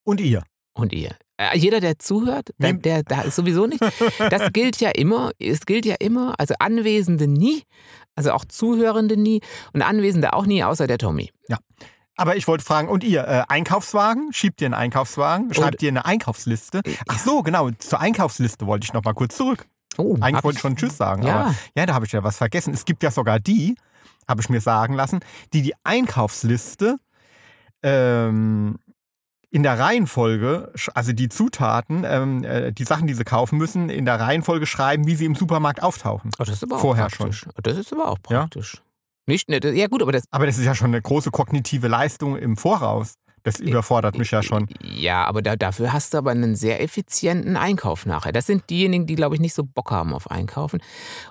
Und 0.04 0.20
ihr. 0.20 0.42
Und 0.74 0.92
ihr. 0.92 1.10
Äh, 1.36 1.56
Jeder, 1.58 1.80
der 1.80 1.98
zuhört, 1.98 2.50
der, 2.58 2.72
der, 2.74 3.02
der 3.02 3.24
ist 3.26 3.36
sowieso 3.36 3.66
nicht. 3.66 3.82
Das 4.30 4.50
gilt 4.52 4.80
ja 4.80 4.90
immer. 4.90 5.32
Es 5.38 5.66
gilt 5.66 5.84
ja 5.84 5.96
immer. 5.98 6.34
Also 6.38 6.54
Anwesende 6.58 7.26
nie. 7.26 7.62
Also 8.14 8.32
auch 8.32 8.44
Zuhörende 8.44 9.16
nie. 9.16 9.40
Und 9.72 9.82
Anwesende 9.82 10.32
auch 10.32 10.46
nie, 10.46 10.62
außer 10.64 10.86
der 10.86 10.98
Tommy. 10.98 11.30
Aber 12.16 12.36
ich 12.36 12.46
wollte 12.46 12.62
fragen, 12.64 12.88
und 12.88 13.04
ihr, 13.04 13.26
äh, 13.26 13.42
Einkaufswagen? 13.48 14.32
Schiebt 14.34 14.60
ihr 14.60 14.66
einen 14.66 14.74
Einkaufswagen? 14.74 15.52
Schreibt 15.54 15.82
ihr 15.82 15.88
eine 15.88 16.04
Einkaufsliste? 16.04 16.82
Ach 17.08 17.18
so, 17.18 17.42
genau, 17.42 17.70
zur 17.78 18.00
Einkaufsliste 18.00 18.66
wollte 18.66 18.84
ich 18.84 18.92
noch 18.92 19.02
mal 19.02 19.14
kurz 19.14 19.36
zurück. 19.36 19.66
Oh, 19.96 20.16
Eigentlich 20.20 20.44
wollte 20.44 20.56
ich 20.56 20.60
schon 20.60 20.76
Tschüss 20.76 20.96
sagen, 20.98 21.22
Ja. 21.22 21.40
aber 21.40 21.54
ja, 21.74 21.86
da 21.86 21.94
habe 21.94 22.04
ich 22.04 22.12
ja 22.12 22.22
was 22.22 22.36
vergessen. 22.36 22.74
Es 22.74 22.84
gibt 22.84 23.02
ja 23.02 23.10
sogar 23.10 23.40
die, 23.40 23.76
habe 24.28 24.42
ich 24.42 24.50
mir 24.50 24.60
sagen 24.60 24.92
lassen, 24.94 25.20
die 25.54 25.62
die 25.62 25.72
Einkaufsliste 25.84 26.96
ähm, 27.82 28.78
in 29.52 29.62
der 29.62 29.78
Reihenfolge, 29.78 30.72
also 30.94 31.12
die 31.12 31.28
Zutaten, 31.28 32.04
ähm, 32.06 32.42
äh, 32.42 32.72
die 32.72 32.84
Sachen, 32.84 33.06
die 33.06 33.12
sie 33.14 33.22
kaufen 33.24 33.58
müssen, 33.58 33.90
in 33.90 34.06
der 34.06 34.18
Reihenfolge 34.18 34.64
schreiben, 34.66 35.06
wie 35.06 35.14
sie 35.14 35.26
im 35.26 35.34
Supermarkt 35.34 35.82
auftauchen. 35.82 36.30
Oh, 36.38 36.44
das 36.44 36.54
ist 36.56 36.62
aber 36.64 36.78
Vorher 36.78 37.06
auch 37.06 37.10
praktisch. 37.10 37.46
Das 37.62 37.76
ist 37.76 37.92
aber 37.92 38.08
auch 38.08 38.18
Ja? 38.30 38.40
praktisch. 38.40 38.82
Nicht, 39.26 39.48
ne, 39.50 39.60
das- 39.60 39.76
ja 39.76 39.86
gut, 39.88 40.02
aber 40.02 40.10
das. 40.12 40.24
Aber 40.30 40.46
das 40.46 40.58
ist 40.58 40.64
ja 40.64 40.74
schon 40.74 40.88
eine 40.88 41.02
große 41.02 41.30
kognitive 41.30 41.86
Leistung 41.86 42.36
im 42.36 42.56
Voraus. 42.56 43.14
Das 43.44 43.58
überfordert 43.60 44.16
mich 44.18 44.30
ja 44.30 44.40
schon. 44.42 44.68
Ja, 44.82 45.24
aber 45.24 45.42
da, 45.42 45.56
dafür 45.56 45.92
hast 45.92 46.14
du 46.14 46.18
aber 46.18 46.30
einen 46.30 46.54
sehr 46.54 46.80
effizienten 46.80 47.56
Einkauf 47.56 48.06
nachher. 48.06 48.30
Das 48.32 48.46
sind 48.46 48.70
diejenigen, 48.70 49.04
die, 49.06 49.16
glaube 49.16 49.34
ich, 49.34 49.40
nicht 49.40 49.52
so 49.54 49.64
Bock 49.64 49.90
haben 49.90 50.14
auf 50.14 50.30
Einkaufen 50.30 50.80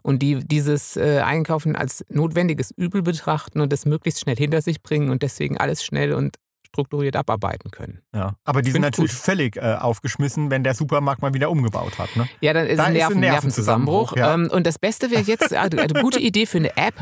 und 0.03 0.19
die 0.19 0.35
dieses 0.45 0.97
äh, 0.97 1.21
Einkaufen 1.21 1.75
als 1.77 2.05
notwendiges 2.09 2.71
Übel 2.71 3.01
betrachten 3.01 3.61
und 3.61 3.71
das 3.73 3.85
möglichst 3.85 4.19
schnell 4.19 4.35
hinter 4.35 4.61
sich 4.61 4.83
bringen 4.83 5.09
und 5.09 5.23
deswegen 5.23 5.57
alles 5.57 5.83
schnell 5.85 6.13
und 6.13 6.35
strukturiert 6.71 7.15
abarbeiten 7.17 7.69
können. 7.69 8.01
Ja. 8.15 8.35
Aber 8.45 8.61
die 8.61 8.71
sind 8.71 8.81
natürlich 8.81 9.11
gut. 9.11 9.19
völlig 9.19 9.57
äh, 9.57 9.75
aufgeschmissen, 9.79 10.49
wenn 10.49 10.63
der 10.63 10.73
Supermarkt 10.73 11.21
mal 11.21 11.33
wieder 11.33 11.49
umgebaut 11.51 11.99
hat. 11.99 12.15
Ne? 12.15 12.29
Ja, 12.39 12.53
dann 12.53 12.65
ist 12.65 12.77
Da 12.77 12.85
ein, 12.85 12.95
ist 12.95 13.03
ein 13.03 13.09
Nerven, 13.09 13.19
Nervenzusammenbruch, 13.19 14.15
Nervenzusammenbruch. 14.15 14.17
ja. 14.17 14.33
Ähm, 14.33 14.49
und 14.57 14.65
das 14.65 14.79
Beste 14.79 15.11
wäre 15.11 15.23
jetzt, 15.23 15.53
also 15.53 15.77
eine 15.77 16.01
gute 16.01 16.19
Idee 16.19 16.45
für 16.45 16.59
eine 16.59 16.75
App, 16.77 16.93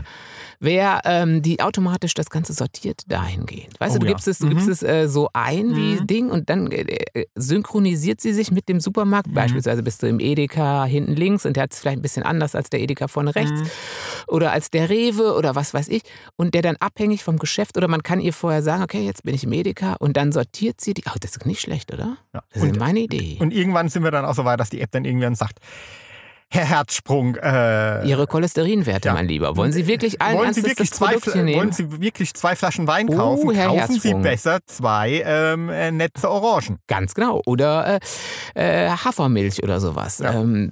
wäre, 0.61 0.99
ähm, 1.05 1.41
die 1.41 1.61
automatisch 1.61 2.13
das 2.13 2.29
Ganze 2.29 2.53
sortiert 2.53 3.01
dahingehend. 3.07 3.79
Weißt 3.79 3.95
Oh 3.95 3.99
du, 3.99 3.99
du 4.01 4.05
ja. 4.07 4.11
gibst 4.13 4.27
es, 4.27 4.39
du 4.39 4.45
Mhm. 4.47 4.49
gibst 4.49 4.67
es 4.67 4.83
äh, 4.83 5.07
so 5.07 5.29
ein 5.33 5.75
wie 5.75 6.01
Mhm. 6.01 6.07
Ding 6.07 6.29
und 6.29 6.49
dann 6.49 6.69
äh, 6.71 6.81
äh, 7.13 7.25
synchronisiert 7.35 8.19
sie 8.21 8.33
sich 8.33 8.51
mit 8.51 8.67
dem 8.69 8.79
Supermarkt. 8.79 9.27
Mhm. 9.27 9.33
Beispielsweise 9.35 9.83
bist 9.83 10.03
du 10.03 10.07
im 10.07 10.19
Edeka 10.19 10.85
hinten 10.85 11.15
links 11.15 11.45
und 11.45 11.55
der 11.55 11.63
hat 11.63 11.71
es 11.73 11.79
vielleicht 11.79 11.99
ein 11.99 12.01
bisschen 12.01 12.23
anders 12.23 12.55
als 12.55 12.69
der 12.69 12.81
Edeka 12.81 13.07
vorne 13.07 13.35
rechts 13.35 13.61
Mhm. 13.61 13.67
oder 14.27 14.51
als 14.51 14.69
der 14.71 14.89
Rewe 14.89 15.33
oder 15.35 15.55
was 15.55 15.73
weiß 15.73 15.87
ich. 15.87 16.03
Und 16.35 16.53
der 16.53 16.61
dann 16.61 16.75
abhängig 16.79 17.23
vom 17.23 17.39
Geschäft 17.39 17.77
oder 17.77 17.87
man 17.87 18.03
kann 18.03 18.19
ihr 18.19 18.33
vorher 18.33 18.61
sagen, 18.61 18.83
okay, 18.83 19.05
jetzt 19.05 19.23
bin 19.23 19.35
ich 19.35 19.43
im 19.45 19.53
Edeka 19.53 19.93
und 19.99 20.17
dann 20.17 20.31
sortiert 20.31 20.81
sie 20.81 20.93
die. 20.93 21.03
Oh, 21.07 21.15
das 21.19 21.31
ist 21.31 21.45
nicht 21.45 21.61
schlecht, 21.61 21.93
oder? 21.93 22.17
Ja. 22.33 22.43
Das 22.53 22.63
ist 22.63 22.69
Und, 22.69 22.79
meine 22.79 22.99
Idee. 22.99 23.37
und 23.39 23.53
irgendwann 23.53 23.89
sind 23.89 24.03
wir 24.03 24.11
dann 24.11 24.25
auch 24.25 24.35
so 24.35 24.45
weit, 24.45 24.59
dass 24.59 24.69
die 24.69 24.81
App 24.81 24.91
dann 24.91 25.05
irgendwann 25.05 25.35
sagt, 25.35 25.59
Herr 26.51 26.65
Herzsprung, 26.65 27.35
äh, 27.35 28.07
Ihre 28.07 28.25
Cholesterinwerte, 28.25 29.09
ja. 29.09 29.13
mein 29.13 29.27
Lieber. 29.27 29.55
Wollen 29.55 29.71
Sie 29.71 29.85
wirklich 29.85 30.19
allen 30.19 30.37
wollen 30.39 30.53
Sie, 30.53 30.63
wirklich 30.63 30.89
das 30.89 30.97
zwei, 30.97 31.13
Produkt 31.13 31.35
nehmen? 31.35 31.55
wollen 31.59 31.71
Sie 31.71 32.01
wirklich 32.01 32.33
zwei 32.33 32.55
Flaschen 32.55 32.87
Wein 32.87 33.07
Oh, 33.09 33.15
kaufen? 33.15 33.51
Herr 33.53 33.67
kaufen 33.67 33.93
Sie 33.93 33.99
Herzsprung. 34.09 34.21
besser 34.23 34.59
zwei 34.65 35.21
ähm, 35.25 35.69
äh, 35.69 35.91
nette 35.91 36.27
Orangen. 36.29 36.79
Ganz 36.87 37.13
genau. 37.13 37.43
Oder 37.45 37.99
äh, 38.55 38.85
äh, 38.87 38.89
Hafermilch 38.89 39.61
oder 39.61 39.79
sowas. 39.79 40.17
Ja. 40.19 40.33
Ähm, 40.41 40.71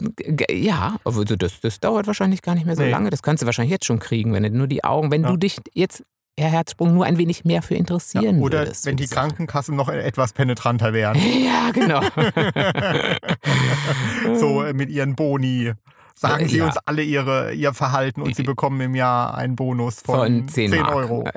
ja 0.49 0.97
aber 1.03 1.25
das, 1.25 1.59
das 1.59 1.79
dauert 1.79 2.07
wahrscheinlich 2.07 2.41
gar 2.41 2.55
nicht 2.55 2.65
mehr 2.65 2.75
so 2.75 2.81
Nee. 2.81 2.89
lange. 2.89 3.11
Das 3.11 3.21
kannst 3.21 3.43
du 3.43 3.45
wahrscheinlich 3.45 3.71
jetzt 3.71 3.85
schon 3.85 3.99
kriegen, 3.99 4.33
wenn 4.33 4.41
du 4.43 4.49
nur 4.49 4.67
die 4.67 4.83
Augen, 4.83 5.11
wenn 5.11 5.21
Ja. 5.23 5.29
du 5.29 5.37
dich 5.37 5.57
jetzt, 5.73 6.01
Herr 6.39 6.51
Herzsprung, 6.51 6.93
nur 6.93 7.05
ein 7.05 7.17
wenig 7.17 7.45
mehr 7.45 7.63
für 7.63 7.73
Ja, 7.73 7.79
interessieren 7.79 8.41
oder 8.41 8.59
würdest. 8.59 8.85
wenn 8.85 8.95
die. 8.95 9.07
Krankenkassen 9.07 9.75
noch 9.75 9.89
etwas 9.89 10.33
penetranter 10.33 10.93
wären. 10.93 11.17
Ja, 11.47 11.71
genau. 11.71 12.01
so 14.39 14.63
äh, 14.63 14.73
mit 14.73 14.89
ihren 14.89 15.15
Boni. 15.15 15.73
Sagen 16.19 16.45
Äh, 16.45 16.49
Sie 16.49 16.57
ja. 16.57 16.65
uns 16.65 16.77
alle 16.85 17.03
ihre, 17.03 17.53
Ihr 17.53 17.73
Verhalten 17.73 18.21
und 18.21 18.35
Sie 18.35 18.43
bekommen 18.43 18.81
im 18.81 18.95
Jahr 18.95 19.35
einen 19.35 19.55
Bonus 19.55 20.01
von, 20.01 20.15
Von 20.15 20.47
10, 20.47 20.71
Mark. 20.71 20.95
Euro. 20.95 21.23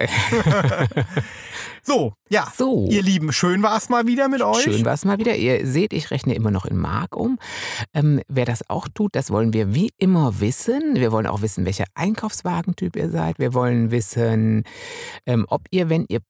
So, 1.83 2.13
ja. 2.29 2.47
So. 2.55 2.89
Ihr 2.91 3.03
Lieben, 3.03 3.33
schön 3.33 3.63
war 3.63 3.77
es 3.77 3.89
mal 3.89 4.07
wieder 4.07 4.29
mit 4.29 4.43
euch. 4.43 4.63
Schön 4.63 4.85
war 4.85 4.93
es 4.93 5.05
mal 5.07 5.19
wieder. 5.19 5.35
Ihr 5.37 5.67
seht, 5.67 5.93
ich 5.93 6.11
rechne 6.11 6.35
immer 6.35 6.51
noch 6.51 6.67
in 6.67 6.77
Mark 6.77 7.17
um. 7.17 7.39
Ähm, 7.95 8.21
wer 8.29 8.45
das 8.45 8.69
auch 8.69 8.87
tut, 8.89 9.17
das 9.17 9.31
wollen 9.31 9.53
wir 9.55 9.75
wie 9.75 9.91
immer 9.99 10.41
wissen. 10.41 10.95
Wir 10.97 11.11
wollen 11.11 11.27
auch 11.27 11.41
wissen, 11.43 11.65
welcher 11.65 11.87
Einkaufswagentyp 11.95 12.97
ihr 12.97 13.11
seid. 13.11 13.39
Wir 13.39 13.55
wollen 13.55 13.91
wissen, 13.91 14.65
ähm, 15.27 15.47
ob 15.49 15.63
ihr, 15.71 15.89
wenn 15.89 16.05
ihr 16.09 16.21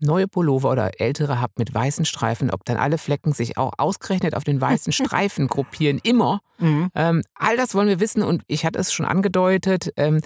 neue 0.00 0.28
Pullover 0.28 0.70
oder 0.70 1.00
ältere 1.00 1.40
habt 1.40 1.58
mit 1.58 1.74
weißen 1.74 2.04
Streifen, 2.04 2.50
ob 2.50 2.64
dann 2.64 2.76
alle 2.76 2.98
Flecken 2.98 3.32
sich 3.32 3.56
auch 3.56 3.72
ausgerechnet 3.78 4.34
auf 4.34 4.44
den 4.44 4.60
weißen 4.60 4.92
Streifen 4.92 5.48
gruppieren, 5.48 6.00
immer. 6.02 6.40
Mhm. 6.58 6.90
Ähm, 6.94 7.22
all 7.34 7.56
das 7.56 7.74
wollen 7.74 7.88
wir 7.88 8.00
wissen 8.00 8.22
und 8.22 8.42
ich 8.46 8.64
hatte 8.64 8.78
es 8.78 8.92
schon 8.92 9.06
angedeutet, 9.06 9.92
ähm, 9.96 10.20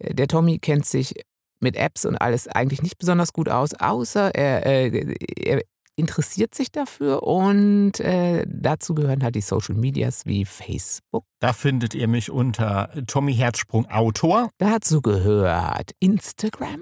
der 0.00 0.28
Tommy 0.28 0.58
kennt 0.58 0.86
sich 0.86 1.14
mit 1.60 1.76
Apps 1.76 2.04
und 2.04 2.16
alles 2.16 2.48
eigentlich 2.48 2.82
nicht 2.82 2.98
besonders 2.98 3.32
gut 3.32 3.48
aus, 3.48 3.74
außer 3.74 4.34
er, 4.34 4.66
äh, 4.66 5.14
er 5.36 5.62
interessiert 5.96 6.54
sich 6.54 6.72
dafür 6.72 7.22
und 7.22 8.00
äh, 8.00 8.44
dazu 8.48 8.94
gehören 8.94 9.22
halt 9.22 9.34
die 9.34 9.40
Social 9.40 9.76
Medias 9.76 10.26
wie 10.26 10.44
Facebook. 10.44 11.24
Da 11.40 11.52
findet 11.52 11.94
ihr 11.94 12.08
mich 12.08 12.30
unter 12.30 12.90
Tommy 13.06 13.34
Herzsprung 13.34 13.86
Autor, 13.90 14.50
Dazu 14.58 15.00
gehört 15.02 15.92
Instagram. 16.00 16.80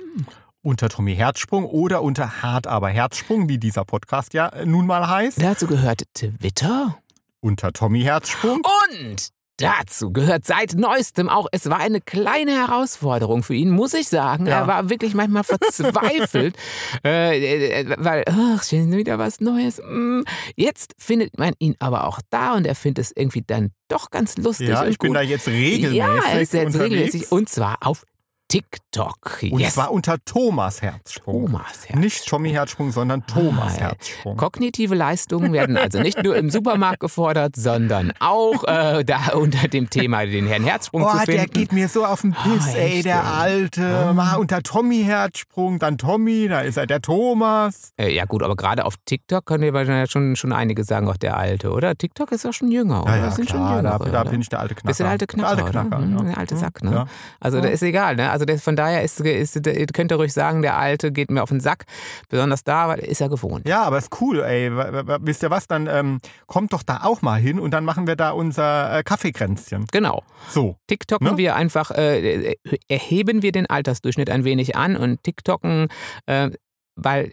Unter 0.63 0.89
Tommy 0.89 1.15
Herzsprung 1.15 1.65
oder 1.65 2.03
unter 2.03 2.43
Hart 2.43 2.67
aber 2.67 2.89
Herzsprung, 2.89 3.49
wie 3.49 3.59
dieser 3.59 3.85
Podcast 3.85 4.33
ja 4.33 4.51
nun 4.65 4.87
mal 4.87 5.09
heißt, 5.09 5.43
Dazu 5.43 5.67
gehört 5.67 6.05
Twitter 6.15 6.99
unter 7.41 7.73
Tommy 7.73 8.03
Herzsprung. 8.03 8.63
und 8.91 9.33
dazu 9.57 10.13
gehört 10.13 10.45
seit 10.45 10.75
neuestem 10.75 11.29
auch, 11.29 11.47
es 11.53 11.69
war 11.69 11.79
eine 11.79 12.01
kleine 12.01 12.53
Herausforderung 12.53 13.43
für 13.43 13.55
ihn, 13.55 13.71
muss 13.71 13.95
ich 13.95 14.09
sagen. 14.09 14.47
Ja. 14.47 14.61
Er 14.61 14.67
war 14.67 14.91
wirklich 14.91 15.15
manchmal 15.15 15.45
verzweifelt, 15.45 16.57
äh, 17.05 17.81
äh, 17.83 17.97
weil, 17.99 18.25
ach, 18.27 18.63
schon 18.65 18.93
wieder 18.93 19.19
was 19.19 19.41
Neues. 19.41 19.81
Mm. 19.85 20.23
Jetzt 20.57 20.95
findet 20.99 21.39
man 21.39 21.55
ihn 21.59 21.77
aber 21.79 22.07
auch 22.07 22.21
da 22.31 22.55
und 22.55 22.67
er 22.67 22.75
findet 22.75 23.05
es 23.05 23.13
irgendwie 23.15 23.43
dann 23.47 23.71
doch 23.89 24.11
ganz 24.11 24.37
lustig. 24.37 24.69
Ja, 24.69 24.87
ich 24.87 24.99
gut. 24.99 25.09
bin 25.09 25.15
da 25.15 25.23
jetzt 25.23 25.47
regelmäßig. 25.49 25.97
Ja, 25.97 26.15
er 26.15 26.41
ist 26.41 26.53
jetzt 26.53 26.75
unterwegs. 26.75 26.93
regelmäßig 26.93 27.33
und 27.33 27.49
zwar 27.49 27.77
auf 27.81 28.05
TikTok. 28.53 29.39
Und 29.51 29.61
yes. 29.61 29.75
zwar 29.75 29.91
unter 29.93 30.17
Thomas 30.27 30.83
Herzsprung. 30.83 31.47
Thomas 31.47 31.63
Herzsprung. 31.63 32.01
Nicht 32.01 32.29
Tommy 32.29 32.51
Herzsprung, 32.51 32.93
sondern 32.93 33.27
Thomas 33.27 33.77
ah, 33.79 33.81
Herzsprung. 33.81 34.37
Kognitive 34.37 34.95
Leistungen 34.95 35.55
werden 35.55 35.79
also 35.79 36.01
nicht 36.01 36.23
nur 36.23 36.37
im 36.37 36.51
Supermarkt 36.51 37.01
gefordert, 37.01 37.57
sondern 37.57 38.13
auch 38.21 38.65
äh, 38.65 39.05
da 39.05 39.33
unter 39.33 39.69
dem 39.69 39.89
Thema 39.89 40.27
den 40.27 40.47
Herrn 40.47 40.65
Herzsprung 40.65 41.03
oh, 41.03 41.11
zu 41.11 41.19
finden. 41.21 41.33
der 41.33 41.47
geht 41.47 41.73
mir 41.73 41.89
so 41.89 42.05
auf 42.05 42.21
den 42.21 42.33
Piss, 42.33 42.75
oh, 42.75 42.77
ey, 42.77 43.03
der 43.03 43.25
Alte. 43.25 44.09
Oh. 44.11 44.13
Mal 44.13 44.37
unter 44.37 44.63
Tommy 44.63 45.03
Herzsprung, 45.03 45.79
dann 45.79 45.97
Tommy, 45.97 46.49
da 46.49 46.61
ist 46.61 46.77
er 46.77 46.87
der 46.87 47.01
Thomas. 47.01 47.93
Äh, 47.97 48.15
ja 48.15 48.27
gut, 48.27 48.43
aber 48.43 48.55
gerade 48.55 48.85
auf 48.85 48.97
TikTok 49.07 49.47
können 49.47 49.63
wir 49.63 49.73
wahrscheinlich 49.73 50.11
schon, 50.11 50.37
schon 50.37 50.53
einige 50.53 50.85
sagen, 50.85 51.09
auch 51.09 51.17
der 51.17 51.39
Alte, 51.39 51.71
oder? 51.71 51.95
TikTok 51.95 52.31
ist 52.33 52.45
ja 52.45 52.53
schon 52.53 52.71
jünger, 52.71 53.05
oder? 53.05 53.17
Ja, 53.17 53.25
ja, 53.25 53.31
sind 53.31 53.49
klar, 53.49 53.69
schon 53.69 53.77
jüngere, 53.79 53.99
da, 53.99 54.11
da 54.11 54.25
bin 54.25 54.43
ich 54.43 54.51
der 54.51 54.61
alte 54.61 54.75
Knacker. 54.75 54.89
Bist 54.89 55.01
du 55.01 55.05
der 55.05 55.13
alte 55.13 55.27
Knacker, 55.27 55.57
der 55.57 55.65
alte, 55.65 55.79
Knacker, 55.79 55.99
oder? 55.99 56.17
ja. 56.17 56.23
Der 56.23 56.39
alte 56.39 56.57
Sack, 56.59 56.83
ne? 56.83 57.07
Also 57.41 57.57
Ja. 57.57 57.63
das 57.63 57.73
ist 57.73 57.83
egal, 57.83 58.17
ne? 58.17 58.31
Also 58.31 58.42
das, 58.45 58.63
von 58.63 58.77
daher 58.77 59.03
ist, 59.03 59.21
ist, 59.21 59.61
könnt 59.95 60.13
ihr 60.13 60.17
ruhig 60.17 60.33
sagen, 60.33 60.63
der 60.63 60.77
Alte 60.77 61.13
geht 61.13 61.31
mir 61.31 61.43
auf 61.43 61.49
den 61.51 61.61
Sack. 61.61 61.85
Besonders 62.29 62.65
da, 62.65 62.89
weil 62.89 62.99
ist 63.01 63.21
er 63.21 63.29
gewohnt. 63.29 63.69
Ja, 63.69 63.83
aber 63.83 63.99
ist 63.99 64.11
cool, 64.21 64.41
ey. 64.43 64.71
Wisst 64.73 65.43
ihr 65.43 65.51
was? 65.51 65.67
Dann 65.67 65.87
ähm, 65.87 66.19
kommt 66.47 66.73
doch 66.73 66.83
da 66.83 67.01
auch 67.05 67.23
mal 67.23 67.41
hin 67.41 67.59
und 67.59 67.73
dann 67.73 67.85
machen 67.85 68.07
wir 68.07 68.17
da 68.17 68.31
unser 68.31 68.99
äh, 68.99 69.03
Kaffeekränzchen. 69.03 69.87
Genau. 69.93 70.23
So. 70.49 70.77
TikToken 70.87 71.23
Ne? 71.33 71.37
wir 71.37 71.57
einfach, 71.57 71.91
äh, 71.93 72.55
erheben 72.89 73.43
wir 73.43 73.53
den 73.53 73.67
Altersdurchschnitt 73.69 74.29
ein 74.31 74.45
wenig 74.45 74.77
an 74.77 74.97
und 74.97 75.23
TikToken, 75.23 75.89
äh, 76.27 76.51
weil 76.97 77.33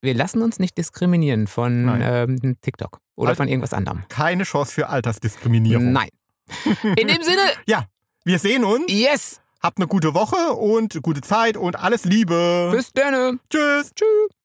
wir 0.00 0.14
lassen 0.14 0.42
uns 0.42 0.58
nicht 0.60 0.78
diskriminieren 0.78 1.46
von 1.48 1.98
ähm, 2.00 2.56
TikTok 2.62 3.00
oder 3.16 3.28
Halt- 3.28 3.36
von 3.38 3.48
irgendwas 3.48 3.72
anderem. 3.72 4.04
Keine 4.08 4.44
Chance 4.44 4.72
für 4.72 4.88
Altersdiskriminierung. 4.88 5.90
Nein. 5.92 6.08
In 6.96 7.08
dem 7.08 7.22
Sinne, 7.22 7.40
Wir 8.24 8.38
sehen 8.38 8.62
uns. 8.64 8.84
yes, 8.92 9.40
Habt 9.60 9.78
eine 9.78 9.88
gute 9.88 10.14
Woche 10.14 10.52
und 10.54 11.02
gute 11.02 11.20
Zeit 11.20 11.56
und 11.56 11.76
alles 11.82 12.04
Liebe. 12.04 12.70
bis 12.72 12.92
dann. 12.92 13.40
Tschüss. 13.50 13.92
Tschüss. 13.94 14.30